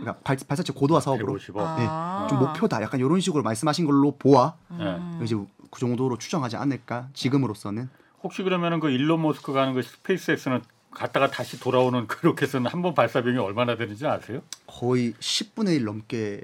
그러니까 0.02 0.18
발, 0.24 0.38
발사체 0.48 0.74
고도화 0.74 1.00
사업으로 1.00 1.38
150억. 1.38 1.56
아. 1.58 2.28
좀 2.30 2.40
목표다. 2.40 2.82
약간 2.82 3.00
이런 3.00 3.20
식으로 3.20 3.44
말씀하신 3.44 3.86
걸로 3.86 4.12
보아 4.18 4.54
음. 4.72 5.20
이제 5.24 5.36
그 5.72 5.80
정도로 5.80 6.18
추정하지 6.18 6.56
않을까 6.56 7.10
지금으로서는 7.14 7.90
혹시 8.24 8.44
그러면은 8.44 8.80
그 8.80 8.90
일론 8.90 9.22
머스크가 9.22 9.62
하는 9.62 9.74
그 9.74 9.82
스페이스X는 9.82 10.62
갔다가 10.92 11.30
다시 11.30 11.60
돌아오는 11.60 12.08
그 12.08 12.26
로켓은 12.26 12.66
한 12.66 12.82
번 12.82 12.96
발사 12.96 13.22
비용이 13.22 13.38
얼마나 13.40 13.76
되는지 13.76 14.06
아세요? 14.08 14.42
거의 14.66 15.14
10분의 15.14 15.76
1 15.76 15.84
넘게 15.86 16.44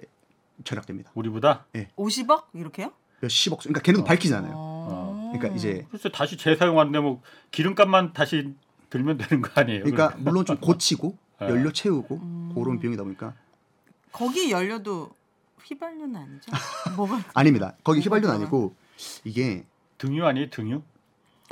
절약됩니다. 0.63 1.11
우리보다? 1.15 1.65
50억 1.97 2.43
이렇게요? 2.53 2.91
몇십억. 3.21 3.59
그러니까 3.59 3.81
걔네도 3.81 4.03
밝히잖아요. 4.03 4.51
어. 4.55 5.31
그러니까 5.33 5.55
이제 5.55 5.87
글쎄 5.89 6.09
다시 6.09 6.37
재사용하는데 6.37 6.99
뭐 6.99 7.21
기름값만 7.51 8.13
다시 8.13 8.53
들면 8.89 9.17
되는 9.17 9.41
거 9.41 9.49
아니에요? 9.59 9.83
그러니까 9.85 10.15
물론 10.19 10.45
좀 10.45 10.57
고치고 10.57 11.07
네. 11.09 11.17
연료 11.49 11.71
채우고 11.71 12.15
음. 12.15 12.51
그런 12.55 12.79
비용이다 12.79 13.03
보니까 13.03 13.33
거기 14.11 14.51
연료도 14.51 15.09
휘발유는 15.63 16.15
아니죠? 16.15 16.51
뭐가 16.95 17.21
아닙니다. 17.33 17.73
거기 17.83 17.99
휘발유는 18.01 18.33
아니고 18.35 18.73
이게 19.23 19.65
등유 19.97 20.25
아니에요? 20.25 20.49
등유? 20.49 20.81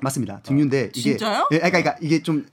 맞습니다. 0.02 0.40
등유인데 0.42 0.92
이게 0.96 1.12
진짜요? 1.12 1.48
예, 1.52 1.58
그러니까, 1.60 1.80
그러니까 1.82 1.98
이게 2.02 2.22
좀 2.24 2.46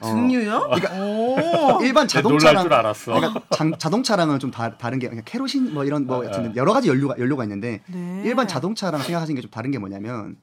어, 0.00 0.06
등유요? 0.14 0.70
오. 0.98 1.80
일반 1.84 2.06
자동차랑 2.08 2.62
줄 2.62 2.72
알았어. 2.72 3.12
그러니까 3.14 3.42
장- 3.50 3.76
자동차랑은 3.78 4.38
좀 4.38 4.50
다, 4.50 4.76
다른 4.78 4.98
게 4.98 5.08
그냥 5.08 5.22
케로신 5.26 5.74
뭐 5.74 5.84
이런 5.84 6.06
뭐 6.06 6.22
아, 6.22 6.26
같은 6.26 6.50
아. 6.50 6.52
여러 6.56 6.72
가지 6.72 6.88
연료가 6.88 7.16
연료가 7.18 7.44
있는데 7.44 7.82
네. 7.86 8.22
일반 8.24 8.48
자동차랑 8.48 9.02
생각하시는 9.02 9.34
게 9.36 9.42
좀 9.42 9.50
다른 9.50 9.70
게 9.70 9.78
뭐냐면 9.78 10.36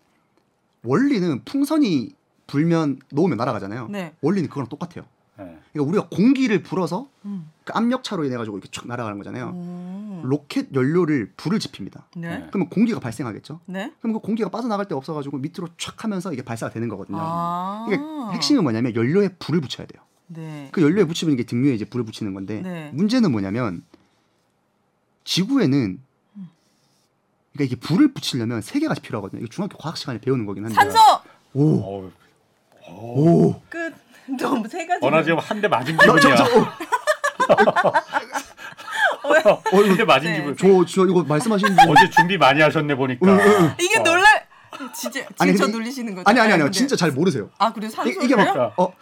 원리는 0.83 1.43
풍선이 1.43 2.11
불면 2.45 2.99
놓으면 3.11 3.37
날아가잖아요. 3.37 3.87
네. 3.89 4.13
원리는 4.21 4.47
그거랑 4.49 4.67
똑같아요. 4.69 5.05
네. 5.37 5.57
그러니까 5.71 5.89
우리가 5.89 6.07
공기를 6.09 6.63
불어서 6.63 7.07
음. 7.25 7.49
그 7.63 7.73
압력차로 7.73 8.25
인해 8.25 8.37
가지고 8.37 8.57
이렇게 8.57 8.69
쭉 8.71 8.87
날아가는 8.87 9.17
거잖아요. 9.17 9.51
오. 9.53 10.21
로켓 10.25 10.73
연료를 10.73 11.31
불을 11.37 11.59
지핍니다. 11.59 12.07
네. 12.15 12.39
네. 12.39 12.47
그러면 12.49 12.69
공기가 12.69 12.99
발생하겠죠. 12.99 13.59
네. 13.65 13.93
그럼 13.99 14.13
그 14.13 14.19
공기가 14.19 14.49
빠져나갈 14.49 14.87
데 14.87 14.95
없어가지고 14.95 15.37
밑으로 15.37 15.67
촥 15.77 15.99
하면서 15.99 16.33
이게 16.33 16.41
발사가 16.41 16.71
되는 16.71 16.87
거거든요. 16.87 17.19
아. 17.21 17.85
그러니까 17.87 18.31
핵심은 18.31 18.63
뭐냐면 18.63 18.95
연료에 18.95 19.29
불을 19.39 19.61
붙여야 19.61 19.87
돼요. 19.87 20.01
네. 20.27 20.69
그 20.71 20.81
연료에 20.81 21.05
붙이면 21.05 21.33
이게 21.33 21.43
등유에 21.43 21.73
이제 21.73 21.85
불을 21.85 22.05
붙이는 22.05 22.33
건데 22.33 22.61
네. 22.61 22.91
문제는 22.93 23.31
뭐냐면 23.31 23.83
지구에는 25.23 25.99
그러니까 27.53 27.63
이게 27.63 27.75
불을 27.75 28.13
붙이려면 28.13 28.61
세 28.61 28.79
개가 28.79 28.93
필요하거든요. 28.95 29.41
이거 29.41 29.49
중학교 29.49 29.77
과학 29.77 29.97
시간에 29.97 30.19
배우는 30.19 30.45
거긴 30.45 30.65
한데. 30.65 30.75
산소 30.75 30.97
오. 31.53 31.81
어우, 31.81 32.11
오. 32.89 33.61
끝. 33.69 33.93
너무 34.35 34.67
세 34.67 34.85
가지. 34.85 35.05
어나 35.05 35.23
지금 35.23 35.39
한 35.39 35.61
대 35.61 35.67
맞은 35.67 35.97
기분이야. 35.97 36.35
한대 39.71 40.03
맞은 40.03 40.31
네. 40.31 40.37
기분. 40.39 40.57
저, 40.57 40.85
저 40.85 41.05
이거 41.05 41.23
말씀하신 41.23 41.75
분 41.75 41.89
어제 41.89 42.09
준비 42.09 42.37
많이 42.37 42.61
하셨네 42.61 42.95
보니까. 42.95 43.75
이게 43.79 43.99
어. 43.99 44.03
놀랄. 44.03 44.47
진짜 44.93 45.21
아니, 45.39 45.55
저 45.57 45.65
놀리시는 45.67 46.13
거죠? 46.13 46.29
아니 46.29 46.39
아니 46.39 46.53
아니요. 46.53 46.65
근데- 46.65 46.77
진짜 46.77 46.95
잘 46.95 47.11
모르세요. 47.11 47.49
아 47.57 47.73
그리고 47.73 47.91
산소 47.91 48.21
이, 48.21 48.27
게 48.27 48.35
막, 48.35 48.51
그래요? 48.53 48.73
어, 48.77 48.93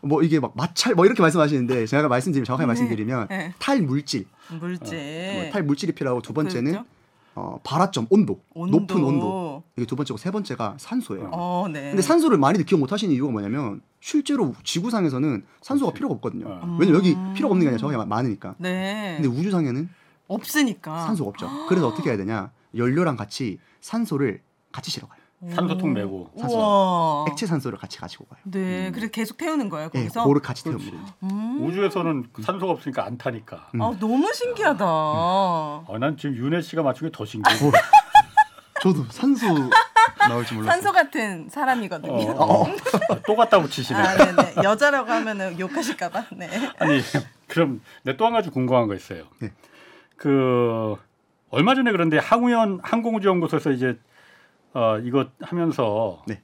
뭐 0.00 0.22
이게 0.22 0.40
막 0.40 0.52
마찰 0.54 0.94
뭐 0.94 1.04
이렇게 1.04 1.20
말씀하시는데 1.20 1.86
제가 1.86 2.08
말씀드리면 2.08 2.44
정확하게 2.46 2.64
네. 2.64 2.66
말씀드리면 2.68 3.26
네. 3.28 3.52
탈물질, 3.58 4.24
물질. 4.48 5.32
뭐 5.34 5.50
탈물질이 5.52 5.92
필요하고 5.92 6.22
두 6.22 6.32
번째는 6.32 6.72
그렇죠? 6.72 6.88
어, 7.38 7.60
발화점 7.62 8.06
온도, 8.10 8.40
온도. 8.52 8.80
높은 8.80 9.02
온도 9.02 9.62
이게 9.76 9.86
두 9.86 9.94
번째고 9.94 10.18
세 10.18 10.32
번째가 10.32 10.74
산소예요. 10.78 11.30
어, 11.32 11.68
네. 11.72 11.90
근데 11.90 12.02
산소를 12.02 12.36
많이들 12.36 12.66
기억 12.66 12.78
못 12.78 12.90
하시는 12.92 13.14
이유가 13.14 13.30
뭐냐면 13.30 13.80
실제로 14.00 14.52
지구상에서는 14.64 15.44
산소가 15.62 15.92
필요가 15.92 16.14
없거든요. 16.16 16.46
어. 16.48 16.76
왜냐면 16.80 16.98
여기 16.98 17.14
음. 17.14 17.34
필요가 17.34 17.52
없는 17.52 17.64
게 17.64 17.68
아니라 17.68 17.80
저게 17.80 17.96
많으니까. 17.96 18.56
네. 18.58 19.18
근데 19.20 19.28
우주상에는 19.28 19.88
없으니까. 20.26 21.06
산소가 21.06 21.30
없죠. 21.30 21.48
그래서 21.68 21.86
어떻게 21.86 22.10
해야 22.10 22.18
되냐? 22.18 22.50
연료랑 22.74 23.16
같이 23.16 23.60
산소를 23.80 24.42
같이 24.72 24.90
실어 24.90 25.06
가요. 25.06 25.20
산소통 25.54 25.92
메고. 25.92 26.30
산소. 26.38 27.26
액체 27.30 27.46
산소를 27.46 27.78
같이 27.78 27.98
가지고 27.98 28.24
가요. 28.26 28.40
네, 28.44 28.90
그래서 28.92 29.08
계속 29.12 29.36
태우는 29.36 29.68
거예요 29.68 29.88
예, 29.94 29.98
거기서. 29.98 30.22
그거를 30.22 30.42
같이 30.42 30.64
태웁니다. 30.64 30.96
음. 31.22 31.64
우주에서는 31.64 32.28
산소가 32.42 32.72
없으니까 32.72 33.04
안 33.04 33.16
타니까. 33.18 33.68
음. 33.74 33.82
아 33.82 33.96
너무 34.00 34.32
신기하다. 34.34 34.84
어, 34.84 35.96
난 36.00 36.16
지금 36.16 36.36
윤혜 36.36 36.60
씨가 36.60 36.82
맞춘 36.82 37.08
게 37.08 37.16
더 37.16 37.24
신기해. 37.24 37.56
저도 38.82 39.04
산소 39.10 39.46
나올 40.28 40.44
줄 40.44 40.58
몰랐어요. 40.58 40.82
산소 40.82 40.92
같은 40.92 41.48
사람이거든요. 41.48 42.32
어, 42.32 42.62
어. 42.62 42.66
또 43.26 43.36
갖다 43.36 43.60
붙이시네. 43.60 43.98
아, 43.98 44.16
네네. 44.16 44.54
여자라고 44.64 45.10
하면은 45.10 45.58
욕하실까봐. 45.58 46.26
네. 46.36 46.48
아니 46.78 47.00
그럼 47.46 47.80
내 48.02 48.16
또 48.16 48.24
한 48.26 48.32
가지 48.32 48.50
궁금한 48.50 48.86
거 48.88 48.94
있어요. 48.94 49.24
네. 49.40 49.52
그 50.16 50.96
얼마 51.50 51.74
전에 51.74 51.92
그런데 51.92 52.18
항우연 52.18 52.80
항공우주연구소에서 52.82 53.70
이제 53.70 53.98
어 54.74 54.98
이거 54.98 55.26
하면서 55.40 56.22
네. 56.26 56.40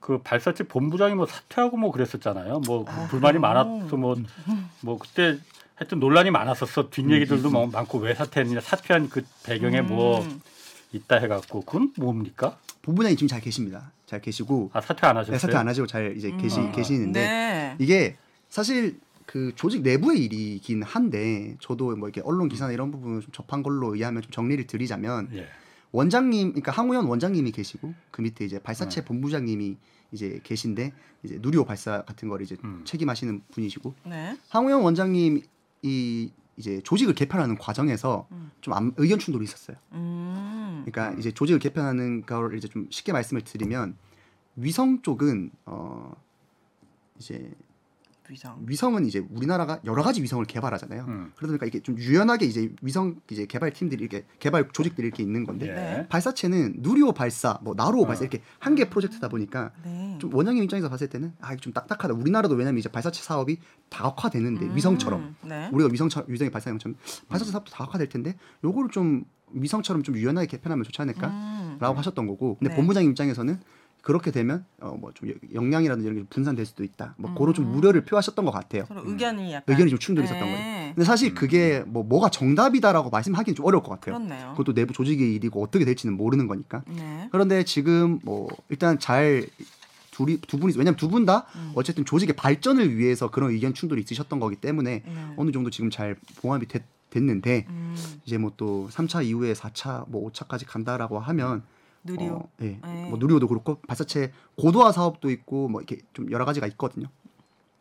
그 0.00 0.18
발사체 0.18 0.64
본부장이 0.64 1.14
뭐 1.14 1.26
사퇴하고 1.26 1.76
뭐 1.76 1.90
그랬었잖아요. 1.90 2.60
뭐 2.66 2.84
아, 2.88 3.06
불만이? 3.08 3.38
많았어 3.38 3.96
뭐뭐 3.96 4.98
그때 5.00 5.38
하여튼 5.74 5.98
논란이 5.98 6.30
많았었어. 6.30 6.90
뒷얘기들도 6.90 7.50
뭐 7.50 7.66
많고 7.66 7.98
왜 7.98 8.14
사퇴했느냐 8.14 8.60
사퇴한 8.60 9.08
그 9.08 9.24
배경에 9.44 9.80
뭐 9.80 10.20
음. 10.20 10.40
있다 10.92 11.16
해갖고 11.16 11.62
그건 11.62 11.92
뭡니까? 11.96 12.58
본부장이 12.82 13.16
지금 13.16 13.28
잘 13.28 13.40
계십니다. 13.40 13.92
잘 14.06 14.20
계시고 14.20 14.70
아 14.72 14.80
사퇴 14.80 15.06
안 15.06 15.16
하셨어요? 15.16 15.32
네, 15.32 15.38
사퇴 15.38 15.56
안 15.56 15.66
하시고 15.66 15.86
잘 15.86 16.16
이제 16.16 16.30
계시 16.36 16.60
음. 16.60 16.72
계시는데 16.72 17.20
네. 17.20 17.76
이게 17.78 18.16
사실 18.48 19.00
그 19.26 19.52
조직 19.56 19.82
내부의 19.82 20.22
일이긴 20.22 20.82
한데 20.82 21.56
저도 21.60 21.96
뭐 21.96 22.08
이렇게 22.08 22.20
언론 22.20 22.48
기사나 22.48 22.72
이런 22.72 22.90
부분을 22.90 23.22
좀 23.22 23.32
접한 23.32 23.62
걸로 23.62 23.94
의하면 23.94 24.22
좀 24.22 24.30
정리를 24.30 24.66
드리자면 24.66 25.28
예. 25.32 25.48
원장님, 25.94 26.48
그러니까 26.50 26.72
항우연 26.72 27.06
원장님이 27.06 27.52
계시고 27.52 27.94
그 28.10 28.20
밑에 28.20 28.44
이제 28.44 28.58
발사체 28.58 29.02
네. 29.02 29.04
본부장님이 29.06 29.76
이제 30.10 30.40
계신데 30.42 30.92
이제 31.22 31.38
누리호 31.40 31.64
발사 31.64 32.02
같은 32.02 32.28
걸 32.28 32.42
이제 32.42 32.56
음. 32.64 32.82
책임하시는 32.84 33.42
분이시고 33.52 33.94
네. 34.06 34.36
항우연 34.48 34.82
원장님이 34.82 35.42
이제 36.56 36.80
조직을 36.82 37.14
개편하는 37.14 37.56
과정에서 37.56 38.26
음. 38.32 38.50
좀 38.60 38.74
암- 38.74 38.92
의견 38.96 39.20
충돌이 39.20 39.44
있었어요. 39.44 39.76
음. 39.92 40.82
그러니까 40.84 41.16
이제 41.18 41.30
조직을 41.30 41.60
개편하는 41.60 42.22
걸 42.26 42.56
이제 42.58 42.66
좀 42.66 42.88
쉽게 42.90 43.12
말씀을 43.12 43.42
드리면 43.42 43.96
위성 44.56 45.00
쪽은 45.00 45.52
어 45.66 46.12
이제 47.18 47.52
위성. 48.30 48.56
위성은 48.66 49.06
이제 49.06 49.24
우리나라가 49.30 49.80
여러 49.84 50.02
가지 50.02 50.22
위성을 50.22 50.44
개발하잖아요. 50.46 51.04
음. 51.08 51.32
그러다 51.36 51.50
보니까 51.52 51.66
이게 51.66 51.80
좀 51.80 51.98
유연하게 51.98 52.46
이제 52.46 52.70
위성 52.82 53.16
이제 53.30 53.46
개발 53.46 53.72
팀들이 53.72 54.02
이렇게 54.02 54.24
개발 54.38 54.68
조직들이 54.72 55.06
이렇게 55.06 55.22
있는 55.22 55.44
건데 55.44 55.68
예. 55.68 55.72
네. 55.74 56.06
발사체는 56.08 56.76
누리호 56.78 57.12
발사, 57.12 57.58
뭐 57.62 57.74
나로호 57.74 58.04
어. 58.04 58.06
발사 58.06 58.22
이렇게 58.22 58.40
한 58.58 58.74
개 58.74 58.88
프로젝트다 58.88 59.28
보니까 59.28 59.70
네. 59.84 60.16
좀 60.20 60.34
원장님 60.34 60.64
입장에서 60.64 60.88
봤을 60.88 61.08
때는 61.08 61.32
아 61.40 61.52
이거 61.52 61.60
좀 61.60 61.72
딱딱하다. 61.72 62.14
우리나라도 62.14 62.54
왜냐면 62.54 62.78
이제 62.78 62.88
발사체 62.88 63.22
사업이 63.22 63.58
다각화되는데 63.90 64.66
음. 64.66 64.76
위성처럼 64.76 65.36
네. 65.42 65.68
우리가 65.72 65.90
위성처럼 65.92 66.30
위성의 66.30 66.50
발사형처럼 66.50 66.96
발사체 67.28 67.52
사업도 67.52 67.70
다각화될 67.72 68.08
텐데 68.08 68.36
요거를 68.64 68.90
좀 68.90 69.24
위성처럼 69.52 70.02
좀 70.02 70.16
유연하게 70.16 70.46
개편하면 70.48 70.82
좋지 70.84 71.00
않을까라고 71.02 71.92
음. 71.94 71.98
하셨던 71.98 72.26
거고 72.26 72.56
근데 72.58 72.70
네. 72.70 72.76
본부장님 72.76 73.10
입장에서는 73.12 73.60
그렇게 74.04 74.30
되면 74.30 74.64
어 74.80 74.94
뭐 75.00 75.12
좀 75.14 75.30
역량이라든지 75.54 76.06
이런 76.06 76.22
게 76.22 76.26
분산될 76.28 76.66
수도 76.66 76.84
있다. 76.84 77.14
뭐 77.16 77.34
그런 77.34 77.54
좀 77.54 77.66
음. 77.66 77.74
우려를 77.76 78.04
표하셨던 78.04 78.44
것 78.44 78.50
같아요. 78.50 78.84
서로 78.86 79.02
의견이 79.04 79.52
약간 79.52 79.64
의견이 79.72 79.88
좀 79.90 79.98
충돌이 79.98 80.26
있었던 80.26 80.42
거죠. 80.46 80.62
네. 80.62 80.92
근데 80.94 81.04
사실 81.06 81.34
그게 81.34 81.82
뭐 81.86 82.02
뭐가 82.04 82.28
정답이다라고 82.28 83.08
말씀하기는 83.10 83.56
좀 83.56 83.64
어려울 83.66 83.82
것 83.82 83.90
같아요. 83.90 84.14
그렇네요. 84.16 84.50
그것도 84.52 84.74
내부 84.74 84.92
조직의 84.92 85.34
일이고 85.34 85.62
어떻게 85.62 85.84
될지는 85.86 86.16
모르는 86.16 86.46
거니까. 86.48 86.82
네. 86.86 87.28
그런데 87.32 87.64
지금 87.64 88.20
뭐 88.24 88.48
일단 88.68 88.98
잘 88.98 89.46
둘이 90.10 90.38
두 90.42 90.58
분이 90.58 90.74
왜냐면 90.76 90.96
두 90.96 91.08
분다 91.08 91.46
음. 91.56 91.72
어쨌든 91.74 92.04
조직의 92.04 92.36
발전을 92.36 92.96
위해서 92.96 93.30
그런 93.30 93.50
의견 93.50 93.72
충돌이 93.74 94.02
있으셨던 94.02 94.38
거기 94.38 94.54
때문에 94.56 95.02
네. 95.04 95.34
어느 95.36 95.50
정도 95.50 95.70
지금 95.70 95.90
잘 95.90 96.14
봉합이 96.40 96.68
됐, 96.68 96.82
됐는데 97.10 97.66
음. 97.68 97.96
이제 98.24 98.38
뭐 98.38 98.52
또 98.56 98.88
3차 98.92 99.24
이후에 99.24 99.54
4차 99.54 100.04
뭐 100.08 100.30
5차까지 100.30 100.64
간다라고 100.68 101.18
하면 101.18 101.62
누리호. 102.04 102.34
어, 102.34 102.48
예. 102.62 102.78
네. 102.82 103.06
뭐 103.08 103.18
누리호도 103.18 103.48
그렇고 103.48 103.76
발사체 103.88 104.32
고도화 104.56 104.92
사업도 104.92 105.30
있고 105.30 105.68
뭐 105.68 105.80
이렇게 105.80 106.02
좀 106.12 106.30
여러 106.30 106.44
가지가 106.44 106.66
있거든요. 106.68 107.08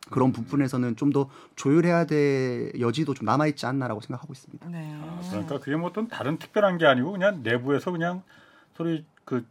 그런 0.10 0.32
부분에서는 0.32 0.96
좀 0.98 1.12
더 1.14 1.30
조율해야 1.56 2.06
될 2.06 2.72
여지도 2.80 3.14
좀 3.14 3.26
남아 3.26 3.48
있지 3.48 3.66
않나라고 3.66 4.02
생각하고 4.02 4.34
있습니다. 4.34 4.68
네. 4.70 4.94
아, 5.02 5.22
그러니까 5.30 5.60
그게 5.60 5.76
뭐 5.76 5.90
어떤 5.90 6.08
다른 6.08 6.38
특별한 6.38 6.78
게 6.78 6.86
아니고 6.86 7.12
그냥 7.12 7.42
내부에서 7.44 7.92
그냥 7.92 8.24
소리 8.76 9.06
그 9.26 9.46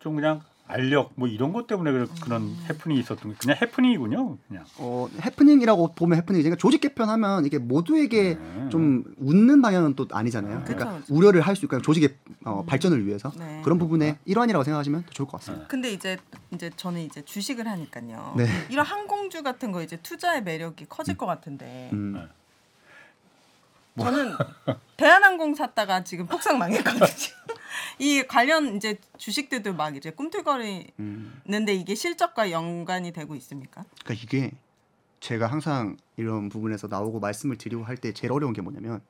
좀 0.00 0.16
그냥 0.16 0.42
알력 0.66 1.12
뭐 1.16 1.28
이런 1.28 1.52
것 1.52 1.66
때문에 1.66 1.92
그- 1.92 2.08
그런 2.22 2.42
음. 2.42 2.64
해프닝이 2.70 2.98
있었던 3.00 3.32
거 3.32 3.38
그냥 3.38 3.58
해프닝이군요 3.60 4.38
그냥 4.48 4.64
어, 4.78 5.06
해프닝이라고 5.22 5.92
보면 5.94 6.16
해프닝이지. 6.18 6.48
그러니까 6.48 6.58
조직 6.60 6.80
개편하면 6.80 7.44
이게 7.44 7.58
모두에게 7.58 8.38
네. 8.40 8.68
좀 8.70 9.04
웃는 9.18 9.60
방향은 9.60 9.94
또 9.94 10.06
아니잖아요. 10.10 10.60
그쵸, 10.60 10.74
그러니까 10.74 10.98
그쵸. 11.00 11.14
우려를 11.14 11.42
할 11.42 11.54
수 11.54 11.66
있고 11.66 11.80
조직의 11.82 12.16
어, 12.46 12.60
음. 12.60 12.66
발전을 12.66 13.06
위해서 13.06 13.30
네. 13.38 13.60
그런 13.62 13.78
부분의 13.78 14.16
일환이라고 14.24 14.64
생각하시면 14.64 15.04
더 15.04 15.10
좋을 15.10 15.28
것 15.28 15.38
같습니다. 15.38 15.66
근데 15.68 15.92
이제 15.92 16.16
이제 16.50 16.70
저는 16.76 17.02
이제 17.02 17.22
주식을 17.22 17.68
하니까요. 17.68 18.34
네. 18.36 18.46
이런 18.70 18.86
항공주 18.86 19.42
같은 19.42 19.70
거 19.70 19.82
이제 19.82 19.98
투자의 20.02 20.42
매력이 20.42 20.86
커질 20.88 21.16
것 21.18 21.26
같은데. 21.26 21.90
음. 21.92 22.14
네. 22.14 24.02
저는 24.02 24.32
대한항공 24.96 25.54
샀다가 25.54 26.02
지금 26.04 26.26
폭삭 26.26 26.56
망했거든요. 26.56 27.04
이 27.98 28.22
관련 28.24 28.76
이제 28.76 28.98
주식들도 29.18 29.74
막 29.74 29.96
이제 29.96 30.10
꿈틀거리는데 30.10 30.92
음. 31.00 31.42
이게 31.68 31.94
실적과 31.94 32.50
연관이 32.50 33.12
되고 33.12 33.34
있습니까? 33.36 33.84
그러니까 34.04 34.22
이게 34.24 34.52
제가 35.20 35.46
항상 35.46 35.96
이런 36.16 36.48
부분에서 36.48 36.86
나오고 36.88 37.20
말씀을 37.20 37.56
드리고 37.56 37.84
할 37.84 37.96
때 37.96 38.12
제일 38.12 38.32
어려운 38.32 38.52
게 38.52 38.60
뭐냐면 38.60 39.00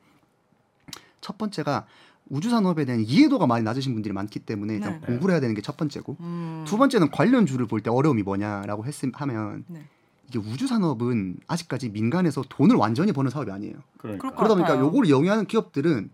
첫 1.21 1.39
번째가 1.39 1.87
우주 2.31 2.49
산업에 2.51 2.85
대한 2.85 3.03
이해도가 3.03 3.47
많이 3.47 3.65
낮으신 3.65 3.93
분들이 3.93 4.13
많기 4.15 4.39
때문에 4.39 4.75
일단 4.75 5.01
네. 5.01 5.07
공부를 5.07 5.35
해야 5.35 5.41
되는 5.41 5.55
게 5.55 5.61
첫 5.63 5.77
번째고 5.77 6.17
음. 6.21 6.65
두 6.67 6.79
번째는 6.79 7.11
관련 7.11 7.47
주를 7.47 7.67
볼 7.67 7.81
때 7.83 7.91
어려움이 7.91 8.23
뭐냐라고 8.23 8.85
했음 8.87 9.11
하면 9.15 9.65
네. 9.69 9.85
이게 10.29 10.39
우주 10.39 10.67
산업은 10.67 11.37
아직까지 11.49 11.91
민간에서 11.91 12.43
돈을 12.49 12.77
완전히 12.77 13.13
버는 13.13 13.31
사업이 13.31 13.51
아니에요. 13.51 13.75
그러니까. 13.99 14.31
그러다 14.31 14.55
보니까. 14.55 14.79
요거를 14.79 15.11
영위하는 15.11 15.47
기업들은 15.47 16.11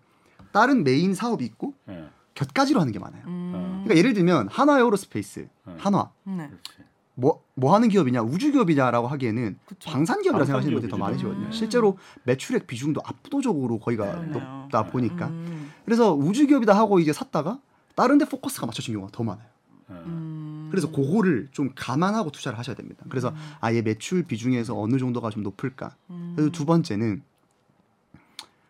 다른 0.52 0.82
메인 0.82 1.14
사업이 1.14 1.44
있고 1.44 1.74
예. 1.88 2.08
곁가지로 2.40 2.80
하는 2.80 2.92
게 2.92 2.98
많아요. 2.98 3.22
음. 3.26 3.82
그러니까 3.84 3.96
예를 3.96 4.14
들면 4.14 4.48
한화 4.48 4.78
에어로스페이스, 4.78 5.48
음. 5.68 5.76
한화 5.78 6.10
네. 6.24 6.50
뭐, 7.14 7.44
뭐 7.54 7.74
하는 7.74 7.88
기업이냐 7.88 8.22
우주 8.22 8.50
기업이냐라고 8.50 9.08
하기에는 9.08 9.58
그쵸. 9.66 9.90
방산 9.90 10.22
기업이라 10.22 10.46
생각하시는 10.46 10.74
분들이 10.74 10.90
더 10.90 10.96
많으시거든요. 10.96 11.40
기업이죠. 11.40 11.58
실제로 11.58 11.98
매출액 12.24 12.66
비중도 12.66 13.02
압도적으로 13.04 13.78
거기가 13.78 14.10
그러네요. 14.10 14.32
높다 14.32 14.86
보니까 14.86 15.26
음. 15.26 15.70
그래서 15.84 16.14
우주 16.14 16.46
기업이다 16.46 16.74
하고 16.74 16.98
이제 16.98 17.12
샀다가 17.12 17.60
다른 17.94 18.16
데 18.16 18.24
포커스가 18.24 18.66
맞춰진 18.66 18.94
경우가 18.94 19.12
더 19.12 19.22
많아요. 19.22 19.46
예. 19.90 19.94
음. 19.94 20.68
그래서 20.70 20.90
그거를 20.90 21.48
좀 21.52 21.72
감안하고 21.74 22.30
투자를 22.30 22.58
하셔야 22.58 22.74
됩니다. 22.74 23.04
그래서 23.10 23.34
아예 23.60 23.82
매출 23.82 24.22
비중에서 24.22 24.80
어느 24.80 24.98
정도가 24.98 25.28
좀 25.28 25.42
높을까. 25.42 25.96
음. 26.08 26.32
그리고 26.36 26.52
두 26.52 26.64
번째는 26.64 27.22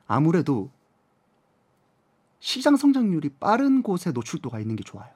아무래도 0.09 0.71
시장 2.41 2.77
성장률이 2.77 3.31
빠른 3.39 3.83
곳에 3.83 4.13
노출도가 4.13 4.59
있는 4.61 4.77
게 4.77 4.83
좋아요. 4.83 5.09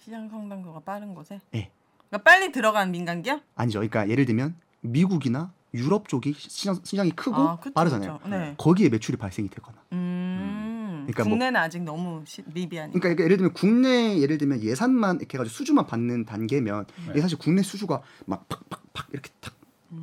시장 0.00 0.28
성장도가 0.28 0.80
빠른 0.80 1.14
곳에. 1.14 1.40
예. 1.54 1.70
그러니까 2.08 2.30
빨리 2.30 2.52
들어간 2.52 2.90
민간 2.90 3.22
기업? 3.22 3.40
아니죠. 3.54 3.78
그러니까 3.78 4.08
예를 4.08 4.26
들면 4.26 4.56
미국이나 4.80 5.52
유럽 5.72 6.08
쪽이 6.08 6.34
시장, 6.36 6.78
시장이 6.82 7.12
크고 7.12 7.36
아, 7.36 7.58
그쵸, 7.58 7.72
빠르잖아요. 7.72 8.18
그쵸. 8.18 8.28
네. 8.28 8.54
거기에 8.58 8.88
매출이 8.88 9.16
발생이 9.16 9.48
되거나. 9.48 9.78
음. 9.92 11.04
그러니까 11.06 11.24
뭐- 11.24 11.30
국내는 11.30 11.56
아직 11.58 11.82
너무 11.82 12.22
시, 12.26 12.42
미비하니까. 12.46 12.98
그러니까, 12.98 13.24
예를 13.24 13.36
들면 13.38 13.52
국내 13.54 14.18
예를 14.18 14.36
들면 14.38 14.62
예산만 14.62 15.18
이렇게 15.20 15.38
해가지고 15.38 15.54
수주만 15.54 15.86
받는 15.86 16.26
단계면 16.26 16.86
네. 17.14 17.20
사실 17.20 17.38
국내 17.38 17.62
수주가 17.62 18.02
막 18.26 18.46
팍팍팍 18.48 19.08
이렇게 19.12 19.30
탁 19.40 19.54
음. 19.54 19.61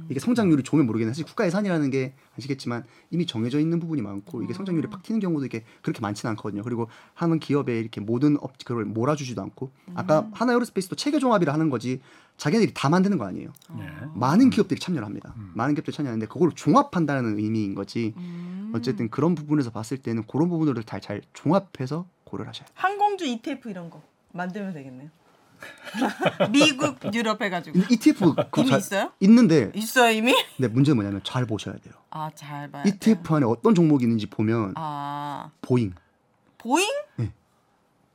이게 0.09 0.19
성장률이 0.19 0.63
좋으면 0.63 0.85
모르겠는데 0.85 1.13
사실 1.13 1.25
국가 1.25 1.45
예산이라는 1.45 1.89
게 1.89 2.13
아시겠지만 2.37 2.83
이미 3.11 3.25
정해져 3.25 3.59
있는 3.59 3.79
부분이 3.79 4.01
많고 4.01 4.43
이게 4.43 4.53
성장률이 4.53 4.87
음. 4.87 4.89
팍 4.89 5.03
튀는 5.03 5.19
경우도 5.19 5.45
이게 5.45 5.63
그렇게 5.81 5.99
많지는 6.01 6.31
않거든요. 6.31 6.63
그리고 6.63 6.87
하는 7.13 7.39
기업에 7.39 7.79
이렇게 7.79 8.01
모든 8.01 8.37
업 8.41 8.57
그걸 8.63 8.85
몰아주지도 8.85 9.41
않고 9.41 9.71
아까 9.95 10.21
음. 10.21 10.31
한화 10.33 10.53
에어로스페이스도 10.53 10.95
체계 10.95 11.19
종합이라 11.19 11.53
하는 11.53 11.69
거지 11.69 12.01
자기네들이 12.37 12.73
다 12.73 12.89
만드는 12.89 13.17
거 13.17 13.25
아니에요. 13.25 13.51
예. 13.79 13.89
많은 14.15 14.49
기업들이 14.49 14.79
참여를 14.79 15.05
합니다. 15.05 15.33
음. 15.37 15.51
많은 15.55 15.75
기업들이 15.75 15.95
참여하는데 15.95 16.27
그걸 16.27 16.51
종합한다는 16.55 17.37
의미인 17.37 17.75
거지. 17.75 18.13
음. 18.17 18.71
어쨌든 18.73 19.09
그런 19.09 19.35
부분에서 19.35 19.71
봤을 19.71 19.97
때는 19.97 20.23
그런 20.25 20.49
부분들을 20.49 20.83
잘, 20.83 21.01
잘 21.01 21.21
종합해서 21.33 22.05
고려를 22.23 22.49
하셔야 22.49 22.65
돼요. 22.65 22.73
항공주 22.75 23.25
ETF 23.25 23.69
이런 23.69 23.89
거 23.89 24.01
만들면 24.31 24.73
되겠네요. 24.73 25.09
미국, 26.51 26.97
유럽 27.13 27.41
해가지고 27.41 27.79
ETF 27.89 28.33
그 28.51 28.61
이미 28.61 28.69
잘- 28.69 28.79
있어요? 28.79 29.11
있는데 29.19 29.71
있어요 29.75 30.11
이미? 30.11 30.33
근데 30.57 30.67
문제는 30.67 30.95
뭐냐면 30.95 31.21
잘 31.23 31.45
보셔야 31.45 31.75
돼요. 31.77 31.93
아 32.11 32.29
잘 32.35 32.69
봐요. 32.71 32.83
ETF 32.85 33.35
안에 33.35 33.45
어떤 33.45 33.73
종목이 33.75 34.03
있는지 34.05 34.25
보면 34.27 34.73
아 34.75 35.49
보잉, 35.61 35.93
보잉? 36.57 36.87
네. 37.17 37.31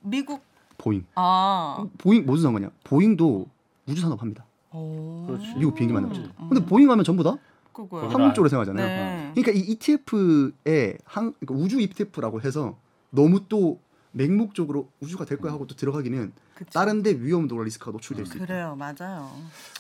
미국 0.01 0.43
보잉, 0.79 1.05
아 1.15 1.85
보잉 1.99 2.27
무슨 2.27 2.45
상관이야? 2.45 2.71
보잉도 2.85 3.47
우주 3.87 4.01
산업 4.01 4.21
합니다. 4.21 4.45
오. 4.73 5.25
그렇지. 5.27 5.55
미국 5.59 5.75
비행기 5.75 5.93
만든 5.93 6.09
거죠. 6.11 6.23
음. 6.41 6.49
근데 6.49 6.65
보잉 6.65 6.91
하면 6.91 7.05
전부 7.05 7.23
다. 7.23 7.37
거기다- 7.73 8.09
항공 8.09 8.35
쪽으로 8.35 8.49
생각하잖아요. 8.49 8.87
네. 8.87 9.33
그러니까 9.35 9.53
이 9.53 9.73
ETF에 9.73 10.99
항 11.05 11.33
그러니까 11.41 11.55
우주 11.65 11.81
ETF라고 11.81 12.41
해서 12.41 12.77
너무 13.11 13.49
또 13.49 13.81
맹목적으로 14.19 14.89
우주가 15.01 15.25
될 15.25 15.39
거야 15.39 15.53
하고 15.53 15.67
또 15.67 15.75
들어가기는 15.77 16.33
그쵸. 16.55 16.71
다른 16.73 17.03
데 17.03 17.11
위험도가 17.11 17.65
리스크가 17.65 17.91
노출될 17.93 18.27
수 18.27 18.37
있다. 18.37 18.47
그래요 18.47 18.77
맞아요. 18.79 19.31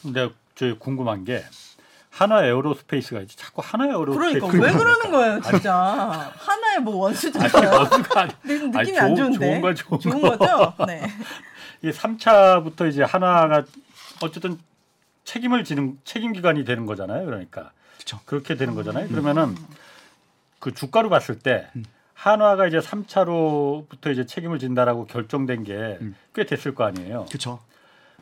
근데 0.02 0.28
저 0.56 0.76
궁금한 0.78 1.24
게 1.24 1.44
한화 2.10 2.44
에어로스페이스가 2.44 3.20
이제 3.22 3.34
자꾸 3.36 3.62
한화 3.64 3.86
에어로스페이스 3.86 4.40
그러니까 4.40 4.66
왜 4.66 4.72
그러는 4.72 5.10
거예요 5.10 5.40
진짜 5.42 5.74
한화의 6.36 6.80
뭐 6.82 6.96
원수죠. 6.96 7.38
원수가 7.38 8.20
아니- 8.20 8.32
느낌이 8.44 8.76
아니, 8.76 8.98
안 8.98 9.14
좋은- 9.14 9.16
좋은데. 9.16 9.38
좋은 9.38 9.60
거, 9.60 9.74
좋은 9.74 10.00
좋은 10.00 10.20
거. 10.20 10.36
거죠? 10.36 10.74
네. 10.86 11.02
이 11.82 11.90
3차부터 11.90 12.88
이제 12.88 13.02
한화가 13.02 13.64
어쨌든 14.22 14.58
책임을 15.24 15.64
지는 15.64 15.98
책임 16.04 16.32
기관이 16.32 16.64
되는 16.64 16.86
거잖아요. 16.86 17.24
그러니까 17.24 17.70
그쵸. 17.98 18.18
그렇게 18.24 18.56
되는 18.56 18.74
음. 18.74 18.76
거잖아요. 18.76 19.08
그러면은 19.08 19.56
그 20.58 20.72
주가로 20.72 21.08
봤을 21.08 21.38
때 21.38 21.70
한화가 22.14 22.66
이제 22.66 22.78
3차로부터 22.78 24.12
이제 24.12 24.24
책임을 24.26 24.58
진다라고 24.58 25.06
결정된 25.06 25.64
게꽤 25.64 25.98
음. 26.00 26.14
됐을 26.48 26.74
거 26.74 26.84
아니에요. 26.84 27.26
그렇죠. 27.28 27.58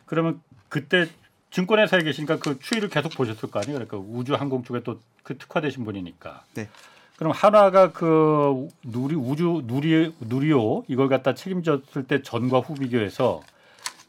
그러면 0.07 0.41
그때 0.69 1.07
증권회사에 1.51 2.03
계시니까 2.03 2.39
그 2.39 2.59
추이를 2.59 2.89
계속 2.89 3.13
보셨을 3.15 3.51
거 3.51 3.61
아니에요. 3.61 3.79
그러니까 3.79 3.99
우주 3.99 4.35
항공 4.35 4.65
쪽에 4.65 4.83
또 4.83 4.99
그 5.23 5.39
특화되신 5.39 5.85
분이니까. 5.85 6.43
네. 6.55 6.69
그럼 7.17 7.33
한화가 7.33 7.93
그 7.93 8.67
누리 8.83 9.15
우주 9.15 9.63
누리 9.67 10.13
누리호 10.19 10.85
이걸 10.89 11.09
갖다 11.09 11.33
책임졌을 11.37 12.09
때 12.09 12.23
전과 12.23 12.59
후 12.59 12.75
비교해서 12.75 13.41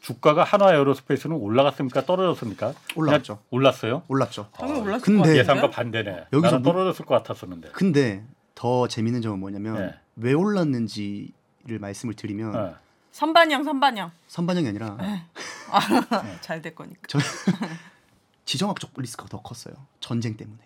주가가 0.00 0.42
한화 0.42 0.74
에어로스페이스는 0.74 1.36
올라갔습니까? 1.36 2.04
떨어졌습니까? 2.04 2.74
올라갔죠. 2.96 3.34
그냥 3.36 3.44
올랐어요? 3.52 4.02
올랐죠. 4.08 4.48
당연히 4.58 4.80
올랐을 4.80 5.00
근데-. 5.02 5.36
예상과 5.38 5.70
반대네. 5.70 6.24
여기서 6.32 6.50
나는 6.56 6.62
뭐- 6.62 6.72
떨어졌을 6.72 7.04
것 7.06 7.14
같았었는데. 7.22 7.68
근데 7.72 8.24
더 8.54 8.88
재밌는 8.88 9.22
점은 9.22 9.38
뭐냐면 9.40 9.76
네. 9.76 10.00
왜 10.16 10.32
올랐는지를 10.32 11.78
말씀을 11.80 12.14
드리면 12.14 12.54
어. 12.54 12.74
선반영 13.12 13.62
선반영 13.64 14.10
선반영이 14.26 14.68
아니라 14.68 14.96
잘될 16.40 16.74
거니까. 16.74 17.00
저, 17.06 17.18
지정학적 18.44 18.92
리스크가 18.96 19.28
더 19.28 19.40
컸어요. 19.40 19.74
전쟁 20.00 20.36
때문에. 20.36 20.60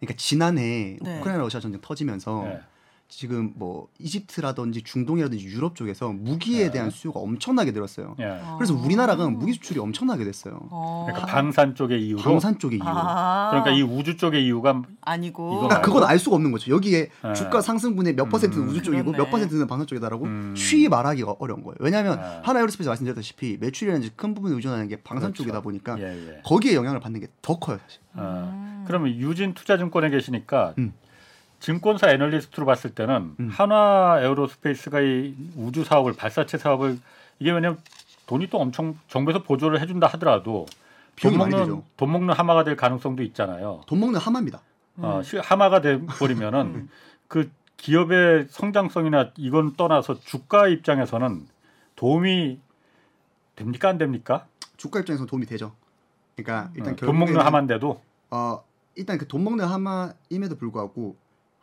그러니까 0.00 0.16
지난해 0.16 0.96
네. 1.00 1.18
우크라이나 1.18 1.42
러시아 1.42 1.60
전쟁 1.60 1.80
터지면서 1.80 2.42
네. 2.44 2.60
지금 3.08 3.52
뭐 3.54 3.88
이집트라든지 3.98 4.82
중동이라든지 4.82 5.44
유럽 5.46 5.76
쪽에서 5.76 6.08
무기에 6.10 6.64
네. 6.66 6.70
대한 6.72 6.90
수요가 6.90 7.20
엄청나게 7.20 7.70
늘었어요. 7.70 8.16
예. 8.18 8.40
그래서 8.58 8.74
우리나라가 8.74 9.28
무기 9.30 9.52
수출이 9.52 9.78
엄청나게 9.78 10.24
됐어요. 10.24 10.58
어. 10.70 11.06
그러니까 11.06 11.26
방산 11.32 11.74
쪽의 11.74 12.04
이유로. 12.04 12.20
방산 12.22 12.58
쪽의 12.58 12.78
이유로. 12.78 12.90
아. 12.90 13.50
그러니까 13.50 13.70
이 13.72 13.82
우주 13.82 14.16
쪽의 14.16 14.44
이유가 14.44 14.82
아니고 15.02 15.60
그러니까 15.60 15.80
그건 15.82 16.02
알 16.04 16.18
수가 16.18 16.36
없는 16.36 16.50
거죠. 16.50 16.70
여기에 16.72 17.08
네. 17.22 17.32
주가 17.34 17.60
상승분의 17.60 18.14
몇 18.16 18.28
퍼센트는 18.28 18.64
음. 18.64 18.70
우주 18.70 18.82
쪽이고 18.82 19.04
그러네. 19.04 19.18
몇 19.18 19.30
퍼센트는 19.30 19.66
방산 19.68 19.86
쪽이다라고 19.86 20.24
음. 20.24 20.54
쉬이 20.56 20.88
말하기가 20.88 21.36
어려운 21.38 21.62
거예요. 21.62 21.76
왜냐하면 21.78 22.20
네. 22.20 22.40
한화 22.42 22.58
에어로스페이스 22.58 22.88
말씀드렸다시피 22.88 23.56
매출이라든지 23.60 24.10
큰 24.16 24.34
부분을 24.34 24.56
의존하는 24.56 24.88
게 24.88 24.96
방산 24.96 25.30
그렇죠. 25.30 25.44
쪽이다 25.44 25.60
보니까 25.60 25.96
예, 26.00 26.04
예. 26.04 26.40
거기에 26.44 26.74
영향을 26.74 26.98
받는 27.00 27.20
게 27.20 27.26
더 27.42 27.58
커요, 27.60 27.78
사실. 27.84 28.00
어, 28.14 28.84
그러면 28.88 29.10
유진 29.14 29.54
투자증권에 29.54 30.10
계시니까 30.10 30.74
음. 30.78 30.92
증권사 31.70 32.10
애널리스트로 32.12 32.64
봤을 32.64 32.94
때는 32.94 33.34
음. 33.40 33.48
한화 33.50 34.20
에어로스페이스가 34.20 35.00
이 35.00 35.34
우주 35.56 35.82
사업을 35.82 36.12
발사체 36.12 36.58
사업을 36.58 36.96
이게 37.40 37.50
왜냐면 37.50 37.80
돈이 38.28 38.46
또 38.50 38.58
엄청 38.58 38.96
정부에서 39.08 39.42
보조를 39.42 39.80
해준다 39.80 40.06
하더라도 40.12 40.66
돈 41.20 41.36
먹는. 41.36 41.82
돈 41.96 42.12
먹는 42.12 42.34
하마가 42.36 42.62
될 42.62 42.76
가능성도 42.76 43.24
있잖아요. 43.24 43.80
돈 43.88 43.98
먹는 43.98 44.20
하마입니다. 44.20 44.60
어, 44.98 45.20
시- 45.24 45.38
하마가 45.38 45.80
돼 45.80 46.00
버리면은 46.06 46.88
그 47.26 47.50
기업의 47.78 48.46
성장성이나 48.48 49.32
이건 49.36 49.74
떠나서 49.74 50.20
주가 50.20 50.68
입장에서는 50.68 51.48
도움이 51.96 52.60
됩니까 53.56 53.88
안 53.88 53.98
됩니까? 53.98 54.46
주가 54.76 55.00
입장에서 55.00 55.26
도움이 55.26 55.46
되죠. 55.46 55.72
그러니까 56.36 56.70
일단 56.76 56.92
어, 56.92 56.96
돈 56.96 57.18
먹는 57.18 57.40
하마인데도 57.40 58.00
어, 58.30 58.62
일단 58.94 59.18
그 59.18 59.26
돈 59.26 59.42
먹는 59.42 59.64
하마임에도 59.64 60.56
불구하고 60.56 61.16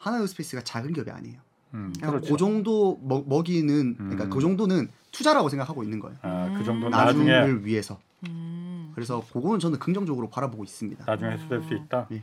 한화 0.03 0.19
에어스페이스가 0.19 0.63
작은 0.63 0.91
기업이 0.91 1.09
아니에요. 1.09 1.39
음, 1.75 1.93
그냥 1.95 2.11
그렇죠. 2.11 2.33
그 2.33 2.37
정도 2.37 2.99
먹, 3.01 3.27
먹이는 3.27 3.95
그러니까 3.95 4.25
음. 4.25 4.29
그 4.29 4.41
정도는 4.41 4.89
투자라고 5.11 5.47
생각하고 5.47 5.81
있는 5.83 5.99
거예요. 5.99 6.17
아, 6.21 6.53
그 6.57 6.63
정도 6.65 6.89
나중을 6.89 7.25
나중에 7.25 7.63
위해서. 7.63 7.99
음. 8.27 8.91
그래서 8.93 9.25
그거는 9.31 9.59
저는 9.59 9.79
긍정적으로 9.79 10.29
바라보고 10.29 10.65
있습니다. 10.65 11.05
나중에 11.05 11.31
해소될 11.31 11.63
수 11.63 11.73
있다. 11.73 12.07
예. 12.11 12.21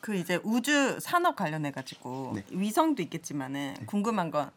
그 0.00 0.14
이제 0.14 0.40
우주 0.42 0.98
산업 1.00 1.36
관련해 1.36 1.70
가지고 1.70 2.32
네. 2.34 2.44
위성도 2.50 3.02
있겠지만은 3.02 3.74
궁금한 3.84 4.30
건 4.30 4.50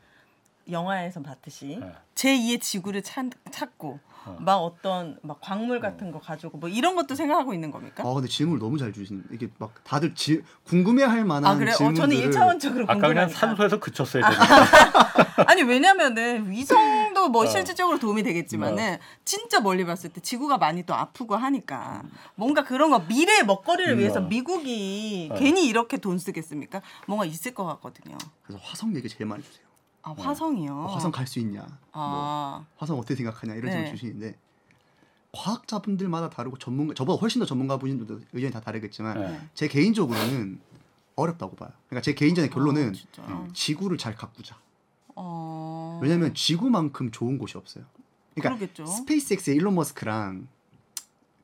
영화에서 0.70 1.22
봤듯이 1.22 1.80
네. 1.82 1.94
제2의 2.16 2.62
지구를 2.62 3.02
찾, 3.02 3.26
찾고 3.52 4.00
막 4.40 4.58
어떤 4.58 5.18
막 5.24 5.40
광물 5.42 5.80
같은 5.80 6.12
거 6.12 6.20
가지고 6.20 6.58
뭐 6.60 6.70
이런 6.70 6.96
것도 6.96 7.16
생각하고 7.16 7.54
있는 7.54 7.72
겁니까? 7.72 8.04
아 8.06 8.14
근데 8.14 8.28
질문을 8.28 8.60
너무 8.60 8.78
잘 8.78 8.94
주시는 8.94 9.24
이게 9.32 9.50
막 9.58 9.74
다들 9.84 10.14
질 10.14 10.44
궁금해할 10.66 11.26
만한 11.26 11.52
아 11.52 11.58
그래? 11.58 11.72
어, 11.72 11.76
질문들을 11.76 12.32
저는 12.32 12.32
1차원적으로 12.60 12.84
아까 12.88 13.08
그냥. 13.08 13.30
산소에서 13.30 13.80
그쳤어야 13.80 14.24
되는데. 14.30 15.44
아니 15.48 15.64
왜냐면은 15.64 16.50
위성도 16.52 17.30
뭐 17.30 17.44
어. 17.44 17.46
실질적으로 17.48 17.98
도움이 18.00 18.22
되겠지만은 18.24 18.98
진짜 19.26 19.60
멀리 19.60 19.86
봤을 19.86 20.12
때 20.12 20.22
지구가 20.22 20.58
많이 20.58 20.84
또 20.84 20.94
아프고 20.94 21.36
하니까 21.36 22.04
뭔가 22.36 22.64
그런 22.64 22.92
거 22.92 23.00
미래의 23.00 23.46
먹거리를 23.46 23.94
음. 23.94 24.00
위해서 24.00 24.20
어. 24.20 24.24
미국이 24.24 25.30
어. 25.32 25.36
괜히 25.36 25.66
이렇게 25.66 25.98
돈 25.98 26.20
쓰겠습니까? 26.20 26.82
뭔가 27.08 27.26
있을 27.26 27.54
것 27.56 27.66
같거든요. 27.66 28.18
그래서 28.44 28.62
화성 28.64 28.96
얘기 28.96 29.10
제일 29.10 29.26
많이 29.28 29.42
주세요. 29.44 29.66
아 30.04 30.14
화성이요. 30.18 30.72
어, 30.72 30.86
화성 30.88 31.12
갈 31.12 31.28
수 31.28 31.40
있냐? 31.40 31.66
뭐아 31.94 32.66
화성 32.78 32.98
어떻게 32.98 33.16
생각하냐 33.16 33.54
이런 33.56 33.70
질문 33.72 33.86
네. 33.86 33.92
주시는데 33.92 34.36
과학자분들마다 35.34 36.30
다르고 36.30 36.58
전문가 36.58 36.94
저보다 36.94 37.20
훨씬 37.22 37.40
더 37.40 37.46
전문가 37.46 37.78
분들도 37.78 38.20
의견이 38.34 38.52
다 38.52 38.60
다르겠지만 38.60 39.20
네. 39.20 39.42
제 39.54 39.68
개인적으로는 39.68 40.60
어렵다고 41.16 41.56
봐요. 41.56 41.70
그러니까 41.88 42.04
제 42.04 42.14
개인적인 42.14 42.52
결론은 42.52 42.94
아. 43.20 43.48
지구를 43.54 43.98
잘 43.98 44.16
가꾸자. 44.16 44.58
어. 45.16 46.00
왜냐하면 46.02 46.34
지구만큼 46.34 47.12
좋은 47.12 47.38
곳이 47.38 47.58
없어요. 47.58 47.86
그러니까 48.34 48.56
그러겠죠. 48.58 48.86
스페이스X의 48.86 49.56
일론 49.56 49.76
머스크랑 49.76 50.48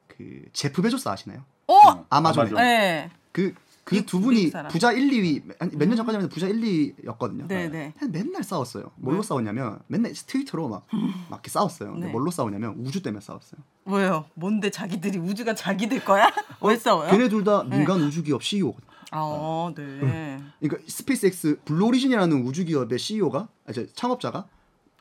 그 0.08 0.46
제프 0.54 0.82
베조스 0.82 1.08
아시나요? 1.10 1.44
어. 1.68 2.06
아마존에 2.10 2.50
아마존. 2.50 2.56
네. 2.56 3.10
그 3.32 3.54
그 3.88 3.96
미- 3.96 4.06
두 4.06 4.20
분이. 4.20 4.52
부자 4.70 4.92
1, 4.92 5.10
2위 5.10 5.44
몇년 5.78 5.96
전까지만 5.96 6.26
해도 6.26 6.28
부자 6.28 6.46
1, 6.48 6.60
2위였거든요. 6.60 7.48
네네. 7.48 7.94
맨날 8.12 8.44
싸웠어요. 8.44 8.92
뭘로 8.98 9.20
왜? 9.20 9.24
싸웠냐면 9.24 9.80
맨날 9.88 10.12
트위터로 10.12 10.68
막, 10.68 10.86
막 11.30 11.38
이렇게 11.38 11.50
싸웠어요. 11.50 11.94
근데 11.94 12.08
네. 12.08 12.12
뭘로 12.12 12.30
싸우냐면 12.30 12.76
우주 12.80 13.02
때문에 13.02 13.22
싸웠어요. 13.22 13.62
왜요? 13.86 14.26
뭔데 14.34 14.70
자기들이 14.72 15.20
우주가 15.20 15.56
자기들 15.56 16.04
거야? 16.04 16.30
왜 16.62 16.76
싸워요? 16.76 17.10
걔네 17.10 17.30
둘다 17.30 17.64
네. 17.70 17.78
민간 17.78 18.02
우주 18.02 18.24
기업 18.24 18.44
CEO거든요. 18.44 18.86
아, 19.12 19.20
어, 19.22 19.72
네. 19.74 20.38
그러니까 20.60 20.84
스페이스X 20.86 21.60
블루오리진이라는 21.64 22.46
우주 22.46 22.66
기업의 22.66 23.00
CEO가 23.00 23.48
아, 23.68 23.72
저 23.72 23.86
창업자가 23.94 24.50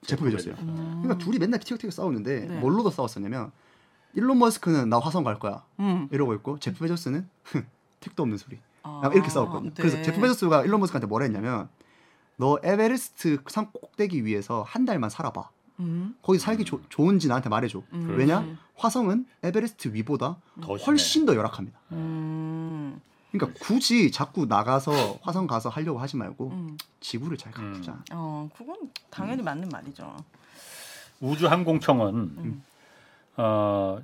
제프 0.03 0.25
베조스예요. 0.27 0.57
음. 0.61 1.01
그러니까 1.03 1.19
둘이 1.25 1.39
맨날 1.41 1.59
티격태격 1.59 1.93
싸우는데 1.93 2.41
네. 2.47 2.61
뭘로도 2.61 2.91
싸웠었냐면 2.93 3.51
일론 4.15 4.39
머스크는 4.39 4.89
나 4.89 5.01
화성 5.01 5.25
갈 5.25 5.41
거야 5.41 5.65
음. 5.81 6.07
이러고 6.13 6.35
있고 6.35 6.61
제프 6.61 6.79
베조스는 6.79 7.29
택도 7.99 8.23
없는 8.23 8.39
소리 8.39 8.61
아, 9.03 9.11
이렇게 9.13 9.29
싸웠거든요. 9.29 9.71
네. 9.71 9.75
그래서 9.83 10.01
제프 10.03 10.21
베조스가 10.21 10.65
일론 10.65 10.81
머스크한테 10.81 11.07
뭐라 11.07 11.25
했냐면 11.25 11.69
너 12.37 12.59
에베레스트 12.63 13.39
산 13.49 13.71
꼭대기 13.73 14.25
위에서 14.25 14.63
한 14.67 14.85
달만 14.85 15.11
살아봐. 15.11 15.49
음. 15.81 16.17
거기 16.23 16.39
살기 16.39 16.65
조- 16.65 16.81
좋은지 16.89 17.29
나한테 17.29 17.49
말해줘. 17.49 17.83
음. 17.93 18.15
왜냐? 18.17 18.47
화성은 18.77 19.27
에베레스트 19.43 19.89
위보다 19.93 20.37
더 20.61 20.77
심해. 20.79 20.85
훨씬 20.87 21.27
더 21.27 21.35
열악합니다. 21.35 21.79
음. 21.93 23.01
그러니까 23.33 23.59
굳이 23.63 24.11
자꾸 24.11 24.47
나가서 24.47 25.19
화성 25.23 25.47
가서 25.47 25.69
하려고 25.69 25.99
하지 25.99 26.17
말고 26.17 26.51
음. 26.51 26.79
지구를 27.01 27.37
잘 27.37 27.53
가꾸자. 27.53 28.03
어, 28.13 28.49
그건 28.57 28.77
당연히 29.11 29.43
맞는 29.43 29.69
말이죠. 29.69 30.17
우주항공청은 31.21 32.15
음. 32.15 32.63
어 33.37 33.99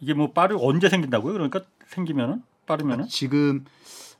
이게 0.00 0.14
뭐 0.14 0.32
빠르 0.32 0.56
언제 0.58 0.88
생긴다고요? 0.88 1.32
그러니까 1.34 1.60
생기면은 1.88 2.42
빠르면은 2.66 3.08
지금 3.08 3.64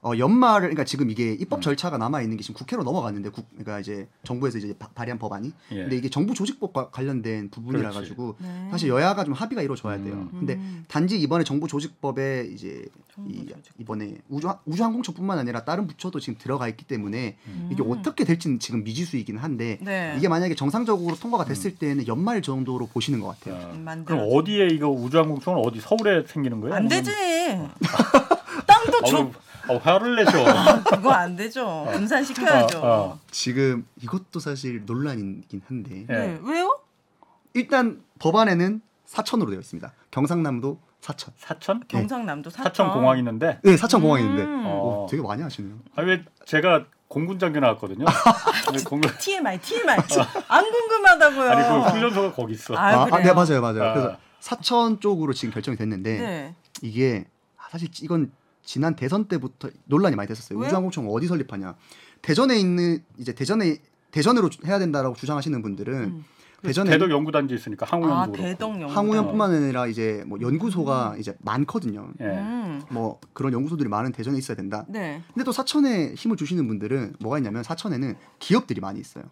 어, 0.02 0.12
연말을 0.16 0.60
그러니까 0.68 0.84
지금 0.84 1.10
이게 1.10 1.32
음. 1.32 1.36
입법 1.40 1.60
절차가 1.60 1.98
남아 1.98 2.22
있는 2.22 2.38
게 2.38 2.42
지금 2.42 2.54
국회로 2.54 2.82
넘어갔는데 2.84 3.28
국, 3.28 3.46
그러니까 3.50 3.80
이제 3.80 4.08
정부에서 4.24 4.56
이제 4.56 4.74
바- 4.78 4.88
발의한 4.94 5.18
법안이 5.18 5.52
예. 5.72 5.76
근데 5.76 5.96
이게 5.96 6.08
정부 6.08 6.32
조직법과 6.32 6.88
관련된 6.88 7.50
부분이라 7.50 7.90
그렇지. 7.90 7.98
가지고 7.98 8.36
네. 8.38 8.68
사실 8.70 8.88
여야가 8.88 9.24
좀 9.24 9.34
합의가 9.34 9.60
이루어져야 9.60 9.98
돼요. 10.02 10.14
음. 10.32 10.38
근데 10.38 10.54
음. 10.54 10.84
단지 10.88 11.20
이번에 11.20 11.44
정부 11.44 11.68
조직법에 11.68 12.48
이제 12.50 12.86
정부 13.14 13.30
이. 13.30 13.46
이번에 13.78 14.16
우주 14.30 14.48
우주 14.64 14.82
항공처뿐만 14.82 15.38
아니라 15.38 15.64
다른 15.66 15.86
부처도 15.86 16.18
지금 16.18 16.38
들어가 16.38 16.66
있기 16.68 16.86
때문에 16.86 17.36
이게 17.70 17.82
음. 17.82 17.90
어떻게 17.90 18.24
될지는 18.24 18.58
지금 18.58 18.82
미지수이긴 18.84 19.36
한데 19.36 19.78
네. 19.82 20.14
이게 20.16 20.28
만약에 20.28 20.54
정상적으로 20.54 21.14
통과가 21.16 21.44
됐을 21.44 21.74
때는 21.74 22.06
연말 22.06 22.40
정도로 22.40 22.86
보시는 22.86 23.20
것 23.20 23.38
같아요. 23.38 23.66
어, 23.68 23.72
음, 23.74 23.84
만들어져. 23.84 24.22
그럼 24.24 24.34
어디에 24.38 24.68
이거 24.68 24.88
우주항공청은 24.88 25.60
어디 25.62 25.78
서울에 25.78 26.24
생기는 26.26 26.58
거예요? 26.62 26.74
안 26.76 26.86
아니면- 26.86 27.04
되지. 27.04 27.10
땅도 28.66 29.02
줘. 29.06 29.30
어, 29.68 29.76
화를 29.76 30.16
내죠. 30.16 30.44
그거 30.88 31.10
안 31.12 31.36
되죠. 31.36 31.86
분산 31.92 32.24
시켜야죠. 32.24 32.78
어, 32.78 32.82
어. 32.86 33.18
지금 33.30 33.86
이것도 34.02 34.40
사실 34.40 34.84
논란이긴 34.86 35.62
한데 35.66 36.06
예. 36.08 36.12
네. 36.12 36.40
왜요? 36.42 36.80
일단 37.54 38.02
법안에는 38.18 38.80
사천으로 39.06 39.50
되어 39.50 39.60
있습니다. 39.60 39.92
경상남도 40.10 40.78
사천. 41.00 41.34
사천? 41.36 41.82
경상남도 41.88 42.50
사천. 42.50 42.64
사천 42.64 42.92
공항 42.92 43.18
있는데. 43.18 43.58
네, 43.62 43.76
사천 43.76 44.02
공항이 44.02 44.22
있는데 44.22 44.44
음. 44.44 44.66
어. 44.66 45.04
오, 45.04 45.06
되게 45.10 45.22
많이 45.22 45.42
하시네요. 45.42 45.74
아왜 45.96 46.24
제가 46.44 46.84
공군 47.08 47.38
장교 47.38 47.58
나왔거든요. 47.58 48.04
근데 48.66 48.82
공군 48.84 49.10
TMI, 49.18 49.58
TMI. 49.60 49.96
안 50.48 50.70
궁금하다고요. 50.70 51.50
아니 51.50 51.84
그 51.84 51.90
훈련소가 51.90 52.32
거기 52.32 52.52
있어. 52.52 52.74
아, 52.76 53.02
아, 53.02 53.04
그래요? 53.06 53.24
네 53.24 53.32
맞아요, 53.32 53.60
맞아요. 53.60 53.82
아. 53.82 53.92
그래서 53.94 54.16
사천 54.38 55.00
쪽으로 55.00 55.32
지금 55.32 55.52
결정이 55.52 55.76
됐는데 55.76 56.18
네. 56.18 56.54
이게 56.82 57.24
아, 57.56 57.62
사실 57.70 57.88
이건 58.02 58.30
지난 58.70 58.94
대선 58.94 59.24
때부터 59.24 59.68
논란이 59.86 60.14
많이 60.14 60.28
됐었어요. 60.28 60.56
왜요? 60.56 60.68
우주항공청 60.68 61.08
어디 61.08 61.26
설립하냐? 61.26 61.74
대전에 62.22 62.56
있는 62.56 63.02
이제 63.18 63.32
대전에 63.34 63.78
대전으로 64.12 64.48
주- 64.48 64.60
해야 64.64 64.78
된다라고 64.78 65.16
주장하시는 65.16 65.60
분들은 65.60 65.94
음. 66.04 66.24
대전에 66.62 66.88
대덕 66.90 67.10
연구단지 67.10 67.52
있으니까 67.54 67.84
항우연도 67.84 68.14
아, 68.14 68.26
그렇고. 68.54 68.86
항우연뿐만 68.86 69.50
아니라 69.54 69.88
이제 69.88 70.22
뭐 70.28 70.38
연구소가 70.40 71.16
이제 71.18 71.34
많거든요. 71.40 72.12
예. 72.20 72.24
음. 72.26 72.82
뭐 72.92 73.18
그런 73.32 73.52
연구소들이 73.52 73.88
많은 73.88 74.12
대전에 74.12 74.38
있어야 74.38 74.56
된다. 74.56 74.84
네. 74.88 75.20
근데 75.34 75.42
또 75.42 75.50
사천에 75.50 76.14
힘을 76.14 76.36
주시는 76.36 76.68
분들은 76.68 77.14
뭐가 77.18 77.38
있냐면 77.38 77.64
사천에는 77.64 78.14
기업들이 78.38 78.80
많이 78.80 79.00
있어요. 79.00 79.24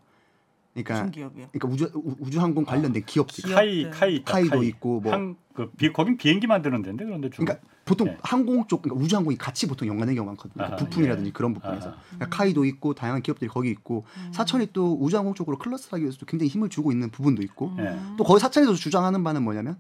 그러니까 0.75 0.95
무슨 0.95 1.11
기업이요? 1.13 1.47
그러니까 1.53 1.69
우주 1.69 1.91
우- 1.95 2.17
우주항공 2.19 2.65
관련된 2.65 3.05
기업들. 3.05 3.45
기업. 3.45 3.55
카이 3.55 3.77
기업들. 3.83 4.01
카이 4.01 4.15
있다, 4.17 4.33
카이도 4.33 4.59
카이. 4.59 4.67
있고 4.69 5.01
뭐 5.01 5.13
항, 5.13 5.37
그 5.59 5.73
비, 5.77 5.93
거긴 5.93 6.17
비행기 6.17 6.47
만드는 6.47 6.83
데인데 6.83 7.05
그런데 7.05 7.31
주로. 7.31 7.45
그러니까 7.45 7.67
보통 7.85 8.07
네. 8.07 8.19
항공 8.23 8.69
쪽 8.69 8.83
그러니까 8.83 9.05
우주 9.05 9.17
항공이 9.17 9.37
같이 9.37 9.67
보통 9.67 9.89
연관된 9.89 10.15
경우가 10.15 10.31
많거든요. 10.31 10.65
아하, 10.65 10.77
부품이라든지 10.77 11.29
예. 11.29 11.33
그런 11.33 11.53
부분에서. 11.53 11.95
그러니까 12.11 12.29
카이도 12.29 12.65
있고 12.65 12.95
다양한 12.95 13.23
기업들이 13.23 13.51
거기 13.51 13.71
있고 13.71 14.05
음. 14.19 14.33
사천이 14.33 14.69
또 14.73 14.97
우주 15.01 15.17
항공 15.17 15.35
쪽으로 15.35 15.59
클러스하기 15.59 16.05
위해서도 16.05 16.27
굉장히 16.27 16.49
힘을 16.49 16.69
주고 16.69 16.93
있는 16.93 17.11
부분도 17.11 17.43
있고 17.43 17.73
예. 17.81 17.99
또 18.17 18.23
거기 18.23 18.39
사천에서 18.39 18.75
주장하는 18.75 19.25
바는 19.25 19.43
뭐냐면 19.43 19.77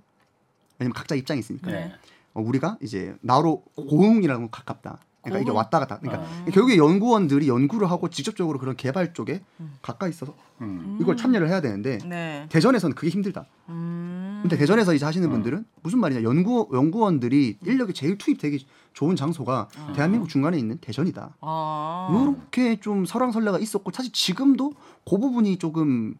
왜냐면 0.81 0.95
각자 0.95 1.15
입장이 1.15 1.39
있으니까 1.39 1.71
네. 1.71 1.93
어, 2.35 2.41
우리가 2.41 2.77
이제 2.83 3.15
나로 3.21 3.63
고흥이라고 3.77 4.49
가깝다. 4.51 4.99
그러니까 5.23 5.43
이게? 5.43 5.51
왔다 5.57 5.79
갔다. 5.79 5.99
그러니까 6.01 6.25
아. 6.25 6.45
결국에 6.47 6.77
연구원들이 6.77 7.49
연구를 7.49 7.89
하고 7.89 8.09
직접적으로 8.11 8.59
그런 8.59 8.75
개발 8.77 9.13
쪽에 9.15 9.43
가까이 9.83 10.11
있어서 10.11 10.35
음. 10.61 10.99
이걸 11.01 11.17
참여를 11.17 11.49
해야 11.49 11.61
되는데 11.61 11.99
네. 11.99 12.47
대전에서는 12.49 12.97
그게 12.97 13.11
힘들다. 13.11 13.47
음. 13.69 14.08
근데 14.43 14.57
대전에서 14.57 14.95
이제 14.95 15.05
하시는 15.05 15.27
음. 15.29 15.33
분들은 15.33 15.65
무슨 15.83 15.99
말이냐 16.01 16.23
연구 16.23 16.69
연구원들이 16.73 17.59
인력이 17.65 17.93
제일 17.95 18.19
투입되기 18.19 18.67
좋은 18.93 19.17
장소가 19.17 19.69
대한민국 19.95 20.29
중간에 20.29 20.59
있는 20.59 20.79
대전이다. 20.79 21.37
아. 21.41 22.09
이렇게 22.11 22.81
좀 22.81 23.05
설왕설래가 23.07 23.59
있었고 23.59 23.91
사실 23.93 24.13
지금도 24.13 24.73
그 25.09 25.19
부분이 25.19 25.59
조금 25.59 26.15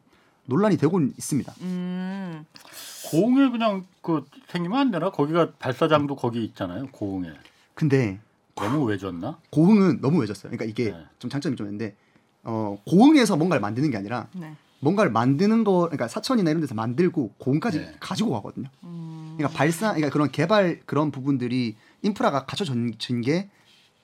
논란이 0.47 0.77
되고 0.77 1.01
있습니다. 1.01 1.53
음. 1.61 2.45
고흥에 3.11 3.51
그냥 3.51 3.85
그 4.03 4.25
생기면 4.49 4.79
안 4.79 4.91
되나? 4.91 5.11
거기가 5.11 5.53
발사장도 5.59 6.17
거기 6.17 6.45
있잖아요. 6.45 6.87
고흥에. 6.91 7.33
근데 7.75 8.19
너무 8.55 8.85
외졌나? 8.85 9.39
고흥은 9.51 10.01
너무 10.01 10.21
외졌어요. 10.21 10.51
그러니까 10.51 10.65
이게 10.65 10.93
네. 10.93 11.05
좀 11.19 11.31
장점이 11.31 11.57
좀 11.57 11.67
있는데 11.67 11.95
어, 12.43 12.79
고흥에서 12.87 13.37
뭔가를 13.37 13.61
만드는 13.61 13.91
게 13.91 13.97
아니라 13.97 14.27
네. 14.33 14.55
뭔가를 14.81 15.11
만드는 15.11 15.65
거 15.65 15.81
그러니까 15.83 16.09
사천이나 16.09 16.51
이런 16.51 16.61
데서 16.61 16.75
만들고 16.75 17.35
고흥까지 17.39 17.79
네. 17.79 17.95
가지고 18.01 18.33
가거든요. 18.33 18.69
음. 18.85 19.35
그러니까 19.37 19.57
발사 19.57 19.89
그러니까 19.89 20.11
그런 20.11 20.31
개발 20.31 20.81
그런 20.87 21.11
부분들이 21.11 21.77
인프라가 22.03 22.45
갖춰진 22.47 22.97
게 23.23 23.49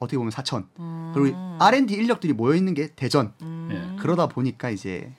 어떻게 0.01 0.17
보면 0.17 0.31
사천 0.33 0.67
음. 0.81 1.13
그리고 1.15 1.37
R&D 1.61 1.95
인력들이 1.95 2.33
모여 2.33 2.57
있는 2.57 2.75
게 2.75 2.89
대전 2.97 3.33
음. 3.43 3.69
예. 3.71 4.01
그러다 4.03 4.27
보니까 4.27 4.71
이제 4.71 5.13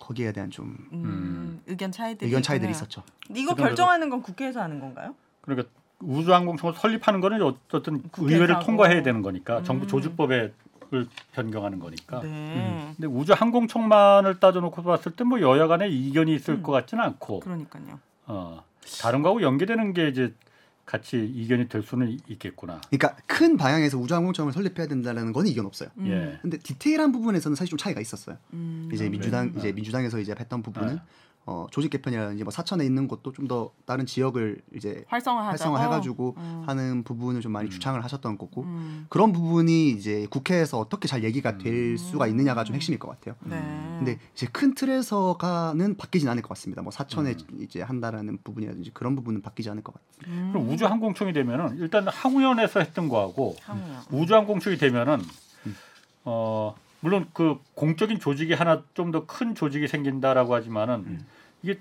거기에 0.00 0.32
대한 0.32 0.50
좀 0.50 0.76
음. 0.92 1.62
의견 1.66 1.90
차이들이 1.92 2.26
의견 2.28 2.42
차이들이 2.42 2.70
있구나. 2.72 2.76
있었죠. 2.84 3.02
이거 3.30 3.54
그래도- 3.54 3.68
결정하는 3.68 4.10
건 4.10 4.20
국회에서 4.22 4.60
하는 4.60 4.80
건가요? 4.80 5.14
그러니까 5.40 5.68
우주항공청을 6.00 6.74
설립하는 6.76 7.20
거는 7.20 7.40
어쨌든 7.40 8.02
의회를 8.18 8.56
하고. 8.56 8.66
통과해야 8.66 9.02
되는 9.02 9.22
거니까 9.22 9.58
음. 9.60 9.64
정부 9.64 9.86
조직법에 9.86 10.52
을 10.94 11.06
변경하는 11.32 11.78
거니까. 11.78 12.20
네. 12.20 12.92
근데 12.96 13.06
우주 13.08 13.32
항공청만을 13.32 14.38
따져놓고 14.40 14.82
봤을 14.82 15.12
때 15.12 15.24
뭐 15.24 15.40
여야 15.40 15.66
간에 15.66 15.88
이견이 15.88 16.34
있을 16.34 16.54
음. 16.54 16.62
것 16.62 16.72
같지는 16.72 17.02
않고 17.02 17.40
그러니까요. 17.40 17.98
어, 18.26 18.62
다른 19.00 19.22
거하고 19.22 19.42
연계되는 19.42 19.92
게 19.94 20.08
이제 20.08 20.34
같이 20.84 21.24
이견이 21.24 21.68
될 21.68 21.82
수는 21.82 22.18
있겠구나. 22.28 22.80
그러니까 22.90 23.16
큰 23.26 23.56
방향에서 23.56 23.96
우주항공청을 23.98 24.52
설립해야 24.52 24.86
된다는 24.86 25.32
건 25.32 25.46
이견 25.46 25.64
없어요. 25.64 25.88
음. 25.96 26.06
예. 26.08 26.38
근데 26.42 26.58
디테일한 26.58 27.10
부분에서는 27.12 27.56
사실 27.56 27.70
좀 27.70 27.78
차이가 27.78 28.00
있었어요. 28.02 28.36
음. 28.52 28.90
이제 28.92 29.06
아, 29.06 29.08
민주당 29.08 29.46
그래요? 29.48 29.58
이제 29.60 29.68
네. 29.68 29.72
민주당에서 29.74 30.18
이제 30.18 30.34
했던 30.38 30.62
부분은 30.62 30.96
네. 30.96 31.00
어, 31.46 31.66
조직 31.70 31.90
개편이라든지 31.90 32.42
뭐 32.44 32.50
사천에 32.50 32.84
있는 32.84 33.06
것도 33.06 33.32
좀 33.32 33.44
더 33.48 33.70
다른 33.84 34.06
지역을 34.06 34.62
이제 34.74 35.04
활성화하자. 35.08 35.50
활성화해가지고 35.50 36.34
음. 36.38 36.62
하는 36.66 37.04
부분을 37.04 37.42
좀 37.42 37.52
많이 37.52 37.68
음. 37.68 37.70
주창을 37.70 38.02
하셨던 38.02 38.38
거고 38.38 38.62
음. 38.62 39.04
그런 39.10 39.32
부분이 39.32 39.90
이제 39.90 40.26
국회에서 40.30 40.78
어떻게 40.78 41.06
잘 41.06 41.22
얘기가 41.24 41.58
될 41.58 41.92
음. 41.92 41.96
수가 41.98 42.26
있느냐가 42.28 42.64
좀 42.64 42.74
핵심일 42.74 42.98
것 42.98 43.08
같아요. 43.10 43.34
네. 43.44 43.60
근데 43.98 44.18
이제 44.32 44.46
큰 44.50 44.74
틀에서가는 44.74 45.96
바뀌진 45.98 46.28
않을 46.30 46.40
것 46.40 46.48
같습니다. 46.48 46.80
뭐 46.80 46.90
사천에 46.90 47.34
음. 47.52 47.58
이제 47.60 47.82
한다라는 47.82 48.38
부분이라든지 48.42 48.92
그런 48.94 49.14
부분은 49.14 49.42
바뀌지 49.42 49.68
않을 49.68 49.82
것 49.82 49.92
같아요. 49.92 50.32
음. 50.34 50.50
그럼 50.52 50.68
우주항공청이 50.70 51.34
되면은 51.34 51.76
일단 51.78 52.08
항우연에서 52.08 52.80
했던 52.80 53.10
거하고 53.10 53.56
항우연. 53.62 54.02
우주항공청이 54.10 54.78
되면은 54.78 55.20
음. 55.66 55.76
어 56.24 56.74
물론 57.04 57.28
그 57.34 57.58
공적인 57.74 58.18
조직이 58.18 58.54
하나 58.54 58.82
좀 58.94 59.12
더 59.12 59.26
큰 59.26 59.54
조직이 59.54 59.86
생긴다라고 59.88 60.54
하지만은 60.54 60.94
음. 61.06 61.26
이게 61.62 61.78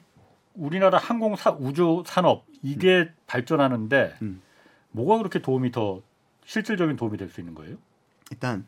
우리나라 0.54 0.98
항공사 0.98 1.50
우주 1.52 2.04
산업 2.06 2.46
이게 2.62 3.10
발전하는데 3.26 4.18
음. 4.22 4.42
뭐가 4.92 5.18
그렇게 5.20 5.42
도움이 5.42 5.72
더 5.72 6.02
실질적인 6.46 6.98
도움이 6.98 7.18
될 7.18 7.30
수 7.30 7.40
있는 7.40 7.56
거예요? 7.56 7.78
일단 8.32 8.68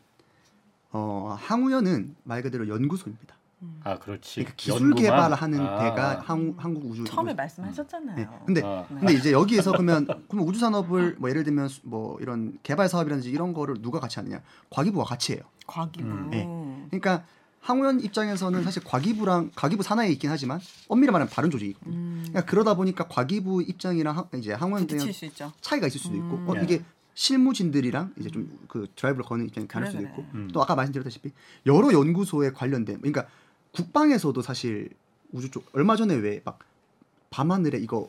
어, 0.92 1.36
항우연은 1.38 2.16
말 2.24 2.40
그대로 2.42 2.66
연구소입니다. 2.68 3.35
아 3.84 3.98
그렇지. 3.98 4.34
그러니까 4.36 4.54
기술 4.56 4.74
연구만? 4.82 5.02
개발하는 5.02 5.60
아. 5.60 5.78
데가 5.82 6.20
항, 6.20 6.54
한국 6.58 6.84
우주 6.90 7.04
처음에 7.04 7.30
우주- 7.32 7.36
말씀하셨잖아요. 7.36 8.16
네. 8.16 8.28
근데 8.44 8.62
아. 8.64 8.84
네. 8.90 8.96
근데 9.00 9.14
이제 9.14 9.32
여기에서 9.32 9.72
그러면 9.72 10.06
그러면 10.28 10.48
우주 10.48 10.58
산업을 10.60 11.16
뭐 11.18 11.30
예를 11.30 11.42
들면 11.44 11.68
수- 11.68 11.80
뭐 11.84 12.18
이런 12.20 12.58
개발 12.62 12.88
사업이라든지 12.88 13.30
이런 13.30 13.54
거를 13.54 13.80
누가 13.80 13.98
같이 13.98 14.18
하느냐? 14.18 14.42
과기부가 14.70 15.04
같이 15.04 15.32
해요. 15.32 15.40
과기부. 15.66 16.06
음. 16.08 16.30
네. 16.30 16.44
그러니까 16.90 17.24
항우연 17.60 18.00
입장에서는 18.00 18.62
사실 18.62 18.84
과기부랑 18.84 19.50
과기부 19.56 19.82
산하에 19.82 20.10
있긴 20.12 20.30
하지만 20.30 20.60
엄밀히 20.88 21.10
말하면 21.10 21.30
다른 21.32 21.50
조직이거든요. 21.50 21.96
음. 21.96 22.24
그러니까 22.28 22.44
그러다 22.44 22.74
보니까 22.74 23.08
과기부 23.08 23.62
입장이랑 23.62 24.18
하- 24.18 24.28
이제 24.36 24.52
항우연 24.52 24.86
있죠. 24.90 25.52
차이가 25.62 25.86
있을 25.86 25.98
수도 25.98 26.14
있고 26.14 26.36
음. 26.36 26.48
어, 26.48 26.54
예. 26.58 26.62
이게 26.62 26.82
실무진들이랑 27.14 28.12
이제 28.18 28.28
좀 28.30 28.46
그 28.68 28.86
드라이브를 28.94 29.24
거는 29.24 29.46
입장이 29.46 29.66
다를 29.66 29.86
수도 29.86 30.00
그래. 30.00 30.10
있고 30.10 30.24
음. 30.34 30.50
또 30.52 30.60
아까 30.62 30.74
말씀드렸다시피 30.74 31.32
여러 31.64 31.90
연구소에 31.92 32.50
관련된 32.50 32.98
그러니까 32.98 33.26
국방에서도 33.76 34.40
사실 34.42 34.90
우주 35.32 35.50
쪽 35.50 35.66
얼마 35.72 35.96
전에 35.96 36.14
왜 36.14 36.40
막 36.44 36.58
밤하늘에 37.30 37.78
이거 37.78 38.08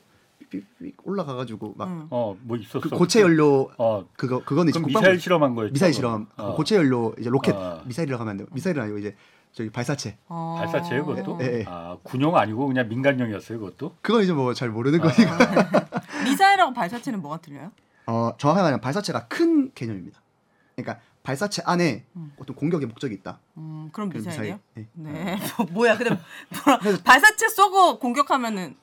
올라가가지고 1.03 1.73
막 1.77 1.87
음. 1.89 2.07
어뭐 2.09 2.55
있었어. 2.59 2.79
그 2.79 2.89
고체 2.89 3.19
연료 3.21 3.69
어 3.77 4.05
그거 4.15 4.43
그거는 4.43 4.69
이제 4.69 4.79
그럼 4.79 4.85
국방 4.87 5.01
미사일 5.01 5.19
실험한 5.19 5.55
거였죠. 5.55 5.73
미사일 5.73 5.93
실험 5.93 6.27
어. 6.37 6.55
고체 6.55 6.75
연료 6.77 7.13
이제 7.19 7.29
로켓 7.29 7.53
어. 7.55 7.81
미사일이라고 7.85 8.21
하면 8.21 8.31
안 8.31 8.37
돼요 8.37 8.47
미사일은 8.53 8.83
아니고 8.83 8.97
이제 8.99 9.15
저기 9.51 9.69
발사체 9.69 10.17
어. 10.29 10.55
발사체예요 10.59 11.05
그것도? 11.05 11.39
예, 11.41 11.59
예. 11.59 11.65
아 11.67 11.97
군용 12.03 12.37
아니고 12.37 12.67
그냥 12.67 12.87
민간용이었어요 12.87 13.59
그것도? 13.59 13.95
그건 14.01 14.23
이제 14.23 14.31
뭐 14.31 14.53
잘 14.53 14.69
모르는 14.69 15.01
아. 15.01 15.03
거니까 15.03 15.91
미사일하고 16.23 16.73
발사체는 16.73 17.21
뭐가 17.21 17.39
틀려요? 17.41 17.71
어 18.05 18.31
정확하게 18.37 18.61
말하면 18.63 18.79
발사체가 18.81 19.27
큰 19.27 19.71
개념입니다 19.73 20.21
그러니까 20.75 21.01
발사체 21.27 21.61
안에 21.65 22.05
음. 22.15 22.31
어떤 22.39 22.55
공격의 22.55 22.87
목적이 22.87 23.15
있다 23.15 23.39
음, 23.57 23.89
그럼 23.91 24.07
미사일이요? 24.07 24.59
미사일. 24.73 24.77
예. 24.77 24.87
네. 24.93 25.37
뭐, 25.57 25.67
뭐야? 25.71 25.97
근데 25.97 26.17
뭐라, 26.65 26.79
발사체 27.03 27.49
쏘고 27.49 27.99
공격하면은 27.99 28.77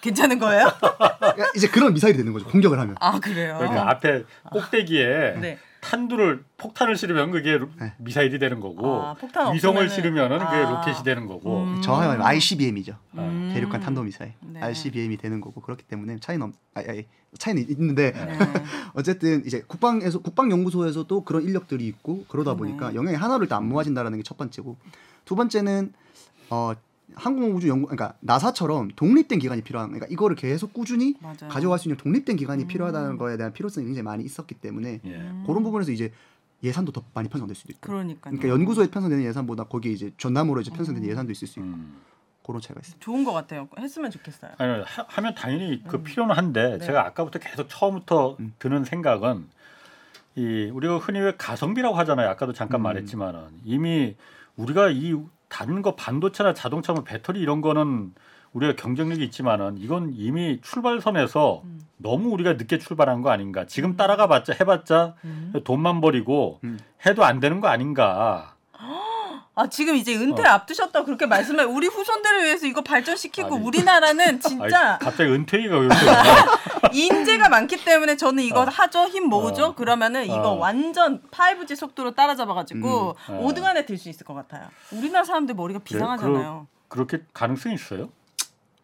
괜찮은 0.00 0.38
거예요? 0.38 0.70
그러니까 1.18 1.50
이제 1.56 1.66
그런 1.66 1.92
미사일이 1.92 2.16
되는 2.16 2.32
거죠 2.32 2.46
공격을 2.46 2.78
하면 2.78 2.94
아 3.00 3.18
그래요? 3.18 3.56
그러니까 3.58 3.90
앞에 3.90 4.24
꼭대기에 4.52 5.38
네. 5.40 5.58
탄두를 5.80 6.44
폭탄을 6.58 6.96
실으면 6.96 7.30
그게 7.30 7.56
로- 7.56 7.68
네. 7.80 7.94
미사일이 7.98 8.38
되는 8.38 8.60
거고 8.60 9.02
아, 9.02 9.14
폭탄 9.14 9.54
위성을 9.54 9.86
없으면은- 9.86 9.90
실으면은 9.90 10.38
그게 10.38 10.56
아. 10.56 10.70
로켓이 10.70 11.02
되는 11.04 11.26
거고 11.26 11.62
음. 11.64 11.80
정확하게 11.82 12.08
말하면 12.08 12.26
ICBM이죠 12.26 12.96
음. 13.14 13.50
대륙간 13.54 13.80
탄도 13.80 14.02
미사일 14.02 14.32
네. 14.40 14.60
ICBM이 14.60 15.16
되는 15.16 15.40
거고 15.40 15.60
그렇기 15.62 15.84
때문에 15.84 16.18
차이는 16.20 16.46
없, 16.46 16.52
아, 16.74 16.80
아, 16.80 17.02
차이는 17.38 17.64
있는데 17.70 18.12
네. 18.12 18.38
어쨌든 18.94 19.42
이제 19.46 19.62
국방에서 19.66 20.18
국방연구소에서도 20.20 21.24
그런 21.24 21.42
인력들이 21.44 21.86
있고 21.86 22.24
그러다 22.28 22.54
그러네. 22.54 22.58
보니까 22.76 22.94
영향이 22.94 23.16
하나로 23.16 23.44
일단 23.44 23.58
안 23.58 23.68
모아진다라는 23.68 24.18
게 24.18 24.22
첫 24.24 24.36
번째고 24.36 24.76
두 25.24 25.34
번째는 25.36 25.92
어 26.50 26.72
항공우주연구 27.14 27.86
그러니까 27.88 28.14
나사처럼 28.20 28.90
독립된 28.96 29.38
기관이 29.38 29.62
필요한 29.62 29.88
그러니까 29.88 30.06
이거를 30.10 30.36
계속 30.36 30.72
꾸준히 30.72 31.14
맞아요. 31.20 31.48
가져갈 31.48 31.78
수 31.78 31.88
있는 31.88 31.96
독립된 31.96 32.36
기관이 32.36 32.64
음. 32.64 32.68
필요하다는 32.68 33.18
거에 33.18 33.36
대한 33.36 33.52
필요성이 33.52 33.86
굉장히 33.86 34.04
많이 34.04 34.24
있었기 34.24 34.54
때문에 34.56 35.00
예. 35.04 35.08
음. 35.08 35.44
그런 35.46 35.62
부분에서 35.62 35.92
이제 35.92 36.12
예산도 36.62 36.92
더 36.92 37.02
많이 37.14 37.28
편성될 37.28 37.54
수도 37.56 37.72
있고 37.72 37.80
그러니까. 37.80 38.30
그러니까 38.30 38.48
연구소에 38.48 38.90
편성되는 38.90 39.24
예산보다 39.24 39.64
거기 39.64 39.92
이제 39.92 40.12
전담으로 40.18 40.60
이제 40.60 40.70
편성되는 40.70 41.08
음. 41.08 41.10
예산도 41.10 41.32
있을 41.32 41.48
수 41.48 41.60
있고 41.60 41.68
음. 41.70 42.00
그런 42.44 42.60
차이가 42.60 42.80
있습니다. 42.80 43.04
좋은 43.04 43.24
것 43.24 43.32
같아요. 43.32 43.68
했으면 43.78 44.10
좋겠어요. 44.10 44.52
아니 44.58 44.82
하, 44.82 45.04
하면 45.08 45.34
당연히 45.34 45.82
그 45.86 45.98
음. 45.98 46.04
필요는 46.04 46.36
한데 46.36 46.78
네. 46.78 46.86
제가 46.86 47.06
아까부터 47.06 47.38
계속 47.38 47.68
처음부터 47.68 48.36
음. 48.40 48.54
드는 48.58 48.84
생각은 48.84 49.46
이 50.36 50.70
우리가 50.72 50.98
흔히 50.98 51.20
왜 51.20 51.34
가성비라고 51.36 51.96
하잖아요. 51.96 52.28
아까도 52.28 52.52
잠깐 52.52 52.80
음. 52.80 52.82
말했지만은 52.84 53.40
이미 53.64 54.16
우리가 54.56 54.90
이 54.90 55.14
다른 55.50 55.82
거 55.82 55.94
반도체나 55.94 56.54
자동차 56.54 56.94
뭐 56.94 57.04
배터리 57.04 57.40
이런 57.40 57.60
거는 57.60 58.14
우리가 58.52 58.74
경쟁력이 58.76 59.22
있지만은 59.24 59.76
이건 59.78 60.12
이미 60.14 60.60
출발선에서 60.62 61.62
음. 61.64 61.80
너무 61.98 62.30
우리가 62.30 62.54
늦게 62.54 62.78
출발한 62.78 63.20
거 63.20 63.30
아닌가. 63.30 63.66
지금 63.66 63.90
음. 63.90 63.96
따라가 63.96 64.26
봤자 64.26 64.54
해봤자 64.58 65.14
음. 65.24 65.52
돈만 65.64 66.00
버리고 66.00 66.60
음. 66.64 66.78
해도 67.04 67.24
안 67.24 67.40
되는 67.40 67.60
거 67.60 67.68
아닌가. 67.68 68.54
아 69.56 69.68
지금 69.68 69.96
이제 69.96 70.16
은퇴 70.16 70.42
어. 70.42 70.52
앞두셨다 70.52 71.04
그렇게 71.04 71.26
말씀해. 71.26 71.64
우리 71.64 71.86
후손들을 71.88 72.44
위해서 72.44 72.66
이거 72.66 72.82
발전시키고 72.82 73.56
아니. 73.56 73.64
우리나라는 73.64 74.40
진짜 74.40 74.92
아이, 74.92 74.98
갑자기 75.00 75.30
은퇴기가 75.30 75.78
왜? 75.78 75.88
인재가 76.92 77.48
많기 77.48 77.76
때문에 77.84 78.16
저는 78.16 78.42
이거 78.44 78.60
어. 78.60 78.64
하죠 78.64 79.06
힘 79.08 79.24
모으죠 79.24 79.66
어. 79.66 79.74
그러면은 79.74 80.24
이거 80.24 80.50
어. 80.50 80.54
완전 80.54 81.20
5G 81.30 81.76
속도로 81.76 82.12
따라잡아가지고 82.14 83.16
음. 83.28 83.34
어. 83.34 83.48
5등 83.48 83.64
안에 83.64 83.84
들 83.86 83.98
수 83.98 84.08
있을 84.08 84.24
것 84.24 84.34
같아요. 84.34 84.68
우리나라 84.92 85.24
사람들 85.24 85.54
머리가 85.54 85.80
비상하잖아요. 85.80 86.66
그렇게 86.88 87.22
가능성이 87.34 87.74
있어요? 87.74 88.08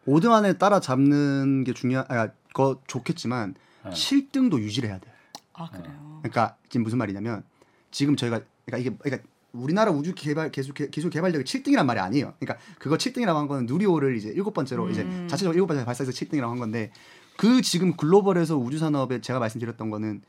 5등 0.06 0.32
안에 0.32 0.58
따라잡는 0.58 1.64
게 1.64 1.72
중요한 1.72 2.04
아, 2.10 2.28
거 2.52 2.80
좋겠지만 2.86 3.54
어. 3.84 3.90
7등도 3.90 4.58
유지를 4.58 4.88
해야 4.90 4.98
돼요. 4.98 5.12
아 5.54 5.68
그래요. 5.70 6.18
그러니까 6.22 6.56
지금 6.68 6.82
무슨 6.84 6.98
말이냐면 6.98 7.44
지금 7.92 8.14
저희가 8.16 8.40
그러니까 8.66 8.78
이게 8.90 8.96
그러니까 9.00 9.26
우리나라 9.58 9.90
우주 9.90 10.14
개발 10.14 10.50
기술 10.50 10.74
개- 10.74 10.88
기술 10.88 11.10
개발력이 11.10 11.44
7등이란 11.44 11.84
말이 11.86 12.00
아니에요. 12.00 12.34
그러니까 12.38 12.62
그거 12.78 12.96
7등이라고 12.96 13.34
한 13.34 13.46
거는 13.48 13.66
누리호를 13.66 14.16
이제 14.16 14.28
일곱 14.28 14.54
번째로 14.54 14.88
이제 14.90 15.02
음. 15.02 15.26
자체적으로 15.28 15.54
일곱 15.54 15.68
번째 15.68 15.84
발사해서 15.84 16.12
7등이라고 16.12 16.48
한 16.48 16.58
건데 16.58 16.90
그 17.36 17.62
지금 17.62 17.96
글로벌에서 17.96 18.56
우주 18.56 18.78
산업에 18.78 19.20
제가 19.20 19.38
말씀드렸던 19.38 19.90
거는 19.90 20.22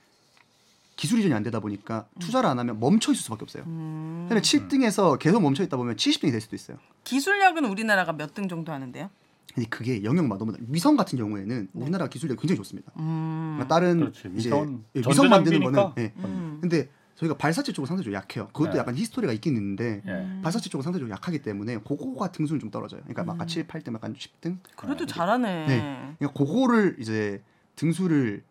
기술 0.95 1.19
이전이 1.19 1.33
안 1.33 1.43
되다 1.43 1.59
보니까 1.59 2.07
투자를 2.19 2.49
안 2.49 2.57
하면 2.59 2.79
멈춰 2.79 3.11
있을 3.11 3.23
수밖에 3.23 3.43
없어요. 3.43 3.63
음. 3.67 4.25
그다음에 4.27 4.41
7등에서 4.41 5.19
계속 5.19 5.41
멈춰 5.41 5.63
있다 5.63 5.77
보면 5.77 5.95
70등이 5.95 6.31
될 6.31 6.41
수도 6.41 6.55
있어요. 6.55 6.77
기술력은 7.03 7.65
우리나라가 7.65 8.13
몇 8.13 8.33
등 8.33 8.47
정도 8.47 8.71
하는데요? 8.71 9.09
근데 9.53 9.69
그게 9.69 10.03
영역마다 10.03 10.39
너무. 10.45 10.57
위성 10.69 10.95
같은 10.97 11.17
경우에는 11.17 11.67
네. 11.71 11.81
우리나라 11.81 12.07
기술력이 12.07 12.39
굉장히 12.41 12.57
좋습니다. 12.57 12.91
음. 12.97 13.57
그러니까 13.57 13.67
다른 13.75 13.99
그렇지. 13.99 14.29
이제 14.35 14.49
위성 14.93 15.29
만드는. 15.29 15.63
거는 15.71 15.91
예. 15.99 16.13
음. 16.17 16.57
근데 16.61 16.89
저희가 17.17 17.35
발사체 17.35 17.71
쪽은 17.73 17.87
상대적으로 17.87 18.13
약해요. 18.15 18.47
그것도 18.47 18.73
네. 18.73 18.77
약간 18.79 18.95
히스토리가 18.95 19.33
있긴 19.33 19.55
있는데 19.57 20.03
예. 20.05 20.11
음. 20.11 20.41
발사체 20.43 20.69
쪽은 20.69 20.83
상대적으로 20.83 21.11
약하기 21.11 21.41
때문에 21.41 21.79
그거가 21.79 22.31
등수는 22.31 22.59
좀 22.59 22.69
떨어져요. 22.69 23.01
그러니까 23.01 23.23
막 23.23 23.41
음. 23.41 23.47
7, 23.47 23.67
8등, 23.67 23.93
약간 23.95 24.13
10등. 24.13 24.59
그래도 24.75 25.05
네. 25.05 25.13
잘하네. 25.13 25.65
네. 25.65 26.15
그러니까 26.19 26.33
그거를 26.37 26.95
이제 26.99 27.43
등수를 27.75 28.43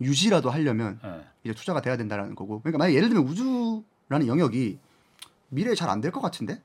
유지라도 0.00 0.50
하려면 0.50 0.98
예. 1.04 1.24
이제 1.44 1.54
투자가 1.54 1.80
돼야 1.80 1.96
된다라는 1.96 2.34
거고. 2.34 2.60
그러니까 2.60 2.78
만약 2.78 2.94
예를 2.94 3.08
들면 3.08 3.24
우주라는 3.26 4.26
영역이 4.26 4.78
미래에 5.50 5.74
잘 5.74 5.88
안 5.88 6.00
될 6.00 6.10
것 6.10 6.20
같은데 6.20 6.60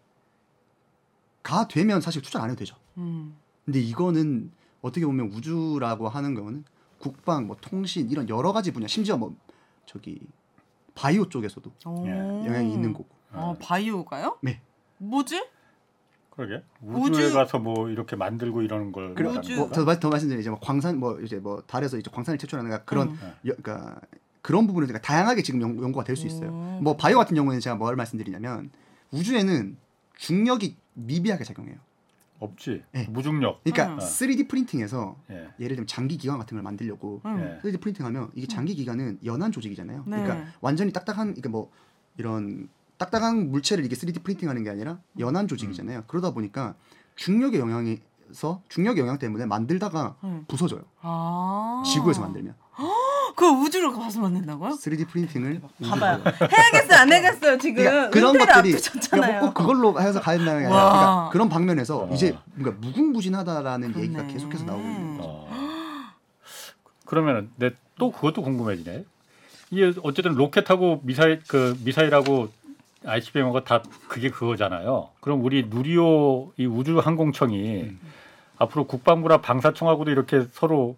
가 1.43 1.67
되면 1.67 2.01
사실 2.01 2.21
투자 2.21 2.41
안 2.41 2.49
해도 2.49 2.57
되죠. 2.59 2.75
음. 2.97 3.35
근데 3.65 3.79
이거는 3.79 4.51
어떻게 4.81 5.05
보면 5.05 5.27
우주라고 5.27 6.09
하는 6.09 6.33
거는 6.33 6.63
국방, 6.97 7.47
뭐 7.47 7.55
통신 7.61 8.09
이런 8.09 8.27
여러 8.29 8.53
가지 8.53 8.71
분야, 8.71 8.87
심지어 8.87 9.17
뭐 9.17 9.35
저기 9.85 10.19
바이오 10.95 11.29
쪽에서도 11.29 11.71
오. 11.87 12.05
예. 12.07 12.11
영향이 12.11 12.71
있는 12.73 12.93
거고. 12.93 13.07
어, 13.31 13.55
바이오가요? 13.59 14.37
네. 14.41 14.61
뭐지? 14.99 15.43
그러게 16.29 16.63
우주에 16.81 17.25
우주- 17.27 17.33
가서 17.33 17.59
뭐 17.59 17.89
이렇게 17.89 18.15
만들고 18.15 18.61
이러는 18.63 18.91
걸 18.91 19.13
그래, 19.15 19.29
우주- 19.29 19.55
뭐? 19.55 19.69
더, 19.69 19.83
말- 19.85 19.99
더 19.99 20.09
말씀드리면 20.09 20.41
이제 20.41 20.49
뭐 20.49 20.59
광산 20.59 20.99
뭐 20.99 21.19
이제 21.19 21.37
뭐 21.37 21.61
달에서 21.67 21.97
이제 21.97 22.09
광산을 22.11 22.37
채취하는 22.39 22.79
그런 22.85 23.09
음. 23.09 23.19
여, 23.47 23.53
그러니까 23.61 23.99
그런 24.41 24.65
부분을 24.67 24.87
제가 24.87 24.99
다양하게 25.01 25.41
지금 25.43 25.61
연, 25.61 25.81
연구가 25.81 26.03
될 26.03 26.15
수 26.15 26.25
있어요. 26.27 26.49
오. 26.49 26.81
뭐 26.81 26.95
바이오 26.97 27.17
같은 27.17 27.35
경우에는 27.35 27.59
제가 27.59 27.75
뭘 27.75 27.95
말씀드리냐면 27.95 28.71
우주에는 29.11 29.77
중력이 30.17 30.75
미비하게 30.93 31.43
작용해요. 31.43 31.77
없지. 32.43 32.83
네. 32.91 33.07
무중력. 33.09 33.63
그러니까 33.63 33.93
음. 33.95 33.99
3D 33.99 34.47
프린팅에서 34.47 35.15
예. 35.31 35.49
예를 35.59 35.75
들면 35.75 35.87
장기 35.87 36.17
기관 36.17 36.37
같은 36.37 36.55
걸 36.55 36.63
만들려고 36.63 37.21
음. 37.25 37.59
예. 37.63 37.67
3D 37.67 37.81
프린팅하면 37.81 38.31
이게 38.35 38.47
장기 38.47 38.75
기관은 38.75 39.19
연한 39.25 39.51
조직이잖아요. 39.51 40.03
네. 40.05 40.21
그러니까 40.21 40.51
완전히 40.61 40.91
딱딱한 40.91 41.35
이게 41.37 41.49
뭐 41.49 41.71
이런 42.17 42.69
딱딱한 42.97 43.51
물체를 43.51 43.85
이게 43.85 43.95
3D 43.95 44.23
프린팅하는 44.23 44.63
게 44.63 44.69
아니라 44.69 44.99
연한 45.19 45.47
조직이잖아요. 45.47 46.03
그러다 46.07 46.31
보니까 46.33 46.75
중력의 47.15 47.59
영향에서 47.59 48.61
중력 48.69 48.97
영향 48.97 49.17
때문에 49.17 49.45
만들다가 49.45 50.15
음. 50.23 50.45
부서져요. 50.47 50.83
아. 51.01 51.83
지구에서 51.85 52.21
만들면 52.21 52.55
그 53.35 53.45
우주로 53.45 53.93
가서 53.93 54.21
만든다고요? 54.21 54.71
3D 54.71 55.07
프린팅을 55.07 55.61
봐봐요. 55.89 56.21
해야겠어요, 56.51 56.99
안 56.99 57.11
해야겠어요 57.11 57.57
지금. 57.57 57.83
그러니까 57.83 58.09
그런 58.09 58.37
것들이. 58.37 58.73
그러니까 59.09 59.39
꼭 59.39 59.53
그걸로 59.53 59.99
해서 59.99 60.21
가야 60.21 60.37
된다는 60.37 60.61
게 60.61 60.65
아니라 60.67 60.83
와. 60.83 60.91
그러니까 60.91 61.29
그런 61.31 61.49
방면에서 61.49 61.97
어. 62.03 62.09
이제 62.13 62.37
뭔가 62.55 62.77
무궁무진하다라는 62.79 63.95
얘기가 63.97 64.13
그렇네. 64.13 64.33
계속해서 64.33 64.65
나오고 64.65 64.83
있는 64.83 65.17
거죠. 65.17 65.29
어. 65.29 65.49
그러면은 67.05 67.49
내또 67.57 68.11
그것도 68.11 68.41
궁금해지네. 68.41 69.05
이게 69.71 69.93
어쨌든 70.03 70.33
로켓하고 70.33 71.01
미사일 71.03 71.41
그 71.47 71.77
미사일하고 71.83 72.49
ICBM하고 73.05 73.63
다 73.63 73.81
그게 74.07 74.29
그거잖아요. 74.29 75.09
그럼 75.19 75.43
우리 75.43 75.65
누리호 75.67 76.53
이 76.57 76.65
우주 76.65 76.99
항공청이 76.99 77.81
음. 77.81 77.99
앞으로 78.57 78.85
국방부나 78.85 79.41
방사청하고도 79.41 80.11
이렇게 80.11 80.45
서로 80.53 80.95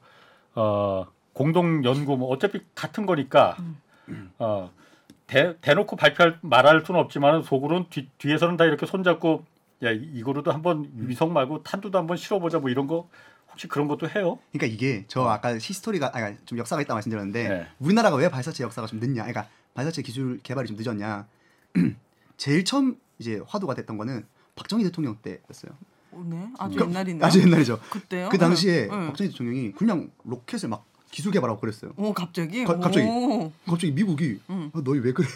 어 0.53 1.05
공동 1.39 1.83
연구 1.83 2.15
뭐 2.15 2.29
어차피 2.29 2.61
같은 2.73 3.05
거니까 3.05 3.57
음. 4.07 4.31
어 4.39 4.71
대, 5.27 5.55
대놓고 5.59 5.97
발표할 5.97 6.39
말할 6.41 6.83
수는 6.85 6.97
없지만 7.01 7.43
속으로는 7.43 7.87
뒤, 7.89 8.07
뒤에서는 8.19 8.55
다 8.55 8.63
이렇게 8.63 8.85
손잡고 8.85 9.43
야 9.83 9.91
이- 9.91 10.09
이거로도 10.13 10.53
한번 10.53 10.89
위성 10.95 11.33
말고 11.33 11.63
탄두도 11.63 11.97
한번 11.97 12.15
실어보자 12.15 12.59
뭐 12.59 12.69
이런 12.69 12.87
거 12.87 13.09
혹시 13.51 13.67
그런 13.67 13.89
것도 13.89 14.07
해요? 14.09 14.39
그러니까 14.53 14.73
이게 14.73 15.03
저 15.09 15.23
아까 15.25 15.53
히스토리가 15.55 16.11
아좀 16.13 16.57
역사가 16.57 16.81
있다 16.83 16.93
말씀드렸는데 16.93 17.49
네. 17.49 17.67
우리나라가 17.79 18.15
왜 18.15 18.29
발사체 18.29 18.63
역사가 18.63 18.87
좀 18.87 18.99
늦냐? 19.01 19.23
그러니까 19.25 19.47
발사체 19.73 20.01
기술 20.03 20.39
개발이 20.41 20.69
좀 20.69 20.77
늦었냐? 20.77 21.27
제일 22.37 22.63
처음 22.63 22.97
이제 23.19 23.41
화두가 23.45 23.73
됐던 23.75 23.97
거는 23.97 24.25
박정희 24.55 24.85
대통령 24.85 25.17
때였어요. 25.17 25.73
어, 26.11 26.23
네, 26.29 26.47
아주 26.57 26.77
그- 26.77 26.85
옛날이네요. 26.85 27.25
아주 27.25 27.41
옛날이죠. 27.41 27.79
그때요? 27.89 28.29
그 28.29 28.37
당시에 28.37 28.87
네, 28.87 28.97
네. 28.97 29.05
박정희 29.07 29.31
대통령이 29.31 29.71
그냥 29.73 30.11
로켓을 30.23 30.69
막 30.69 30.85
기술 31.11 31.31
개발하고 31.31 31.59
그랬어요. 31.59 31.91
오 31.97 32.13
갑자기? 32.13 32.63
가- 32.65 32.77
갑자기. 32.79 33.05
오, 33.07 33.51
갑자기 33.65 33.91
미국이 33.93 34.39
음. 34.49 34.69
어, 34.73 34.81
너희 34.83 34.99
왜 34.99 35.13
그래? 35.13 35.27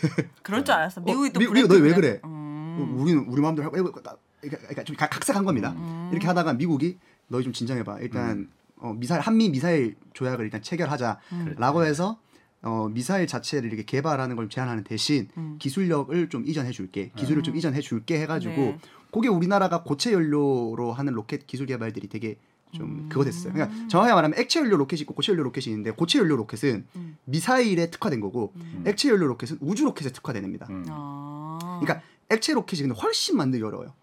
그럴 0.43 0.63
줄 0.65 0.73
알았어. 0.75 1.01
미국이 1.01 1.31
또 1.31 1.39
미- 1.39 1.47
미국 1.47 1.67
너희 1.69 1.81
왜 1.81 1.93
그래. 1.93 2.19
음. 2.25 2.95
우리는 2.97 3.23
우리 3.27 3.41
마음대로 3.41 3.65
하고 3.67 3.77
이거 3.77 3.91
그러니까, 3.91 4.17
그러니까 4.41 4.83
좀 4.83 4.95
각- 4.95 5.09
각색한 5.09 5.45
겁니다. 5.45 5.73
음. 5.77 6.09
이렇게 6.11 6.27
하다가 6.27 6.53
미국이 6.53 6.97
너희 7.27 7.43
좀 7.43 7.53
진정해봐. 7.53 7.99
일단 7.99 8.49
어, 8.77 8.93
미사일 8.93 9.21
한미 9.21 9.49
미사일 9.49 9.95
조약을 10.13 10.45
일단 10.45 10.61
체결하자라고 10.61 11.83
해서 11.85 12.17
어, 12.61 12.89
미사일 12.91 13.25
자체를 13.27 13.69
이렇게 13.69 13.83
개발하는 13.83 14.35
걸 14.35 14.49
제한하는 14.49 14.83
대신 14.83 15.29
음. 15.37 15.55
기술력을 15.59 16.27
좀 16.29 16.45
이전해 16.45 16.71
줄게, 16.71 17.11
기술을 17.15 17.41
좀 17.43 17.55
이전해 17.55 17.79
줄게 17.79 18.19
해가지고 18.21 18.55
네. 18.55 18.79
그게 19.11 19.27
우리나라가 19.29 19.83
고체 19.83 20.11
연료로 20.11 20.91
하는 20.93 21.13
로켓 21.13 21.47
기술 21.47 21.65
개발들이 21.67 22.07
되게 22.09 22.35
좀 22.71 22.85
음. 22.85 23.09
그거 23.09 23.23
됐어요. 23.23 23.53
그러니까 23.53 23.87
정확히 23.87 24.13
말하면 24.13 24.37
액체 24.37 24.59
연료 24.59 24.77
로켓이 24.77 25.01
있고 25.01 25.13
고체 25.13 25.31
연료 25.31 25.43
로켓이 25.43 25.65
있는데 25.67 25.91
고체 25.91 26.19
연료 26.19 26.35
로켓은 26.35 26.85
음. 26.95 27.17
미사일에 27.25 27.89
특화된 27.89 28.19
거고 28.19 28.53
음. 28.55 28.83
액체 28.85 29.09
연료 29.09 29.27
로켓은 29.27 29.57
우주 29.61 29.83
로켓에 29.85 30.11
특화된 30.11 30.43
겁니다. 30.43 30.67
음. 30.69 30.85
아. 30.89 31.79
그러니까 31.81 32.05
액체 32.29 32.53
로켓이 32.53 32.83
근데 32.83 32.99
훨씬 32.99 33.37
만들기 33.37 33.63
어려워요. 33.63 33.93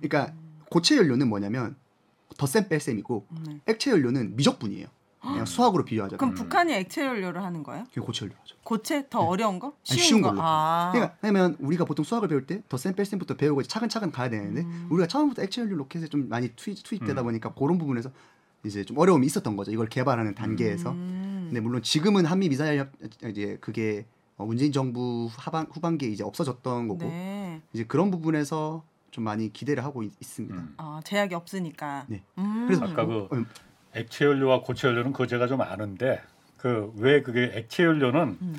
그러니까 0.00 0.34
고체 0.70 0.96
연료는 0.96 1.28
뭐냐면 1.28 1.76
덧셈 2.36 2.68
뺄셈이고 2.68 3.26
네. 3.46 3.60
액체 3.66 3.90
연료는 3.90 4.36
미적분이에요. 4.36 4.86
그냥 5.20 5.44
수학으로 5.44 5.84
비교하자면 5.84 6.18
그럼 6.18 6.34
북한이 6.34 6.72
액체 6.72 7.04
연료를 7.04 7.42
하는 7.42 7.62
거예요? 7.62 7.84
그게 7.88 8.00
고체 8.00 8.24
연료죠. 8.24 8.56
고체 8.64 9.06
더 9.10 9.20
어려운 9.20 9.58
거? 9.58 9.74
쉬운, 9.82 9.96
네. 9.98 10.02
쉬운 10.02 10.22
거? 10.22 10.28
걸로. 10.30 10.40
아. 10.42 10.90
그러니까 10.92 11.16
왜냐면 11.20 11.56
우리가 11.60 11.84
보통 11.84 12.04
수학을 12.04 12.28
배울 12.28 12.46
때 12.46 12.62
덧셈 12.68 12.94
뺄셈부터 12.94 13.34
배우고 13.34 13.62
차근차근 13.64 14.12
가야 14.12 14.30
되는데 14.30 14.62
음. 14.62 14.88
우리가 14.90 15.06
처음부터 15.06 15.42
액체 15.42 15.60
연료 15.60 15.76
로켓에 15.76 16.06
좀 16.06 16.28
많이 16.28 16.48
투입, 16.56 16.82
투입 16.82 17.04
되다 17.04 17.22
보니까 17.22 17.52
그런 17.52 17.76
부분에서 17.76 18.10
이제 18.64 18.84
좀 18.84 18.96
어려움이 18.98 19.26
있었던 19.26 19.56
거죠. 19.56 19.72
이걸 19.72 19.88
개발하는 19.88 20.34
단계에서. 20.34 20.90
음. 20.90 21.44
근데 21.48 21.60
물론 21.60 21.82
지금은 21.82 22.24
한미 22.24 22.48
미사일 22.48 22.78
협 22.78 22.88
이제 23.28 23.58
그게 23.60 24.06
어, 24.36 24.46
문재인 24.46 24.72
정부 24.72 25.28
하반 25.32 25.66
후반기에 25.70 26.08
이제 26.08 26.24
없어졌던 26.24 26.88
거고 26.88 27.04
네. 27.04 27.60
이제 27.74 27.84
그런 27.84 28.10
부분에서 28.10 28.82
좀 29.10 29.24
많이 29.24 29.52
기대를 29.52 29.84
하고 29.84 30.02
있, 30.02 30.12
습니다 30.22 30.54
음. 30.54 30.74
아, 30.78 31.00
제약이 31.04 31.34
없으니까. 31.34 32.06
네. 32.08 32.22
음. 32.38 32.64
그래서 32.66 32.84
아까 32.86 33.04
그 33.04 33.28
음. 33.32 33.46
액체 33.94 34.24
연료와 34.24 34.60
고체 34.62 34.88
연료는 34.88 35.12
그거 35.12 35.26
제가 35.26 35.46
좀 35.46 35.60
아는데 35.60 36.20
그 36.56 36.90
왜 36.96 37.22
그게 37.22 37.50
액체 37.54 37.84
연료는 37.84 38.38
음. 38.40 38.56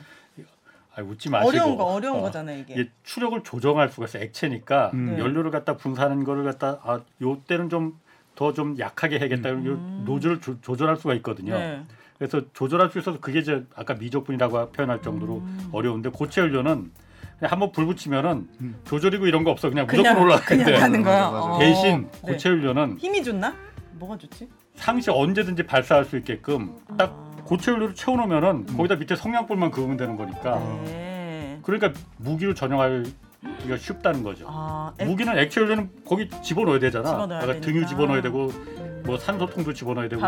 아 0.95 1.01
웃지 1.01 1.29
마시고 1.29 1.49
어려운 1.49 1.77
거 1.77 1.83
어려운 1.85 2.19
어, 2.19 2.21
거잖아요 2.23 2.59
이게. 2.59 2.73
이게 2.73 2.89
추력을 3.03 3.41
조정할 3.43 3.89
수가 3.89 4.07
있어 4.07 4.19
액체니까 4.19 4.91
음. 4.93 5.15
네. 5.15 5.19
연료를 5.19 5.49
갖다 5.51 5.77
분사하는 5.77 6.23
거를 6.25 6.43
갖다 6.43 6.79
아 6.83 7.01
요때는 7.21 7.69
좀 7.69 7.99
더 8.33 8.53
좀 8.53 8.79
약하게 8.79 9.19
해야겠다 9.19 9.49
요 9.49 9.55
음. 9.55 10.03
노즐을 10.05 10.39
조, 10.39 10.59
조절할 10.61 10.95
수가 10.95 11.13
있거든요. 11.15 11.53
네. 11.53 11.83
그래서 12.17 12.41
조절할 12.53 12.89
수 12.89 12.97
있어서 12.97 13.19
그게 13.19 13.39
이제 13.39 13.63
아까 13.75 13.93
미적분이라고 13.93 14.71
표현할 14.71 15.01
정도로 15.01 15.35
음. 15.39 15.69
어려운데 15.73 16.09
고체 16.09 16.39
연료는 16.41 16.91
그냥 17.37 17.51
한번 17.51 17.71
불 17.73 17.85
붙이면은 17.85 18.47
음. 18.61 18.79
조절이고 18.85 19.27
이런 19.27 19.43
거 19.43 19.51
없어 19.51 19.69
그냥 19.69 19.85
그냥 19.85 20.03
무조건 20.15 20.23
올라가는데. 20.23 20.75
어. 21.13 21.59
대신 21.59 22.09
네. 22.23 22.31
고체 22.31 22.49
연료는 22.49 22.97
힘이 22.99 23.21
좋나? 23.21 23.53
뭐가 23.93 24.17
좋지? 24.17 24.47
상시 24.75 25.09
언제든지 25.11 25.63
발사할 25.63 26.05
수 26.05 26.17
있게끔 26.17 26.75
딱 26.97 27.09
아. 27.11 27.31
고체 27.43 27.71
연료를 27.71 27.95
채워놓으면은 27.95 28.65
거기다 28.77 28.95
밑에 28.95 29.15
성냥불만 29.15 29.71
그으면 29.71 29.97
되는 29.97 30.15
거니까 30.15 30.59
네. 30.85 31.59
그러니까 31.63 31.91
무기로 32.17 32.53
전용하기가 32.53 33.77
쉽다는 33.77 34.23
거죠. 34.23 34.45
아, 34.47 34.93
액- 34.97 35.07
무기는 35.07 35.37
액체 35.37 35.61
연료는 35.61 35.89
거기 36.05 36.29
집어넣어야 36.41 36.79
되잖아. 36.79 37.09
집어넣어야 37.09 37.41
그러니까 37.41 37.65
등유. 37.65 37.85
집어넣어야 37.85 38.21
되고 38.21 38.47
음. 38.47 39.03
뭐 39.05 39.17
산소통도 39.17 39.73
집어넣어야 39.73 40.07
되고 40.07 40.21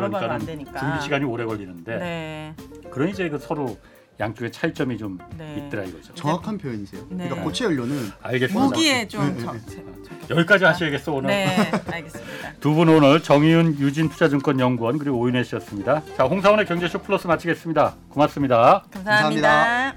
되니까. 0.45 0.79
준비 0.79 1.01
시간이 1.01 1.23
오래 1.25 1.45
걸리는데 1.45 1.97
네. 1.97 2.53
그런 2.89 3.09
이제 3.09 3.29
그 3.29 3.37
서로 3.37 3.77
양쪽의 4.19 4.51
차이점이 4.51 4.97
좀 4.97 5.17
네. 5.37 5.55
있더라 5.67 5.83
이거죠. 5.83 6.13
정확한 6.13 6.57
표현이세요. 6.57 7.01
네. 7.09 7.23
그러니까 7.25 7.43
고체 7.43 7.65
연료는 7.65 8.11
알겠습니다. 8.21 8.65
무기에 8.65 9.07
좀 9.07 9.35
네, 9.37 9.43
저, 9.43 9.51
네, 9.53 9.59
저, 9.65 9.71
저기- 9.71 10.33
여기까지 10.33 10.65
하셔야겠어 10.65 11.13
오늘. 11.13 11.27
네, 11.29 11.47
알겠습니다. 11.91 12.53
두 12.59 12.73
분 12.75 12.89
오늘 12.89 13.21
정의윤 13.21 13.79
유진투자증권 13.79 14.59
연구원 14.59 14.97
그리고 14.99 15.17
오윤혜 15.19 15.43
씨였습니다. 15.43 16.03
자 16.15 16.23
홍사원의 16.25 16.65
경제쇼 16.67 16.99
플러스 16.99 17.27
마치겠습니다. 17.27 17.95
고맙습니다. 18.09 18.83
감사합니다. 18.91 19.95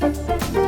감사합니다. 0.00 0.63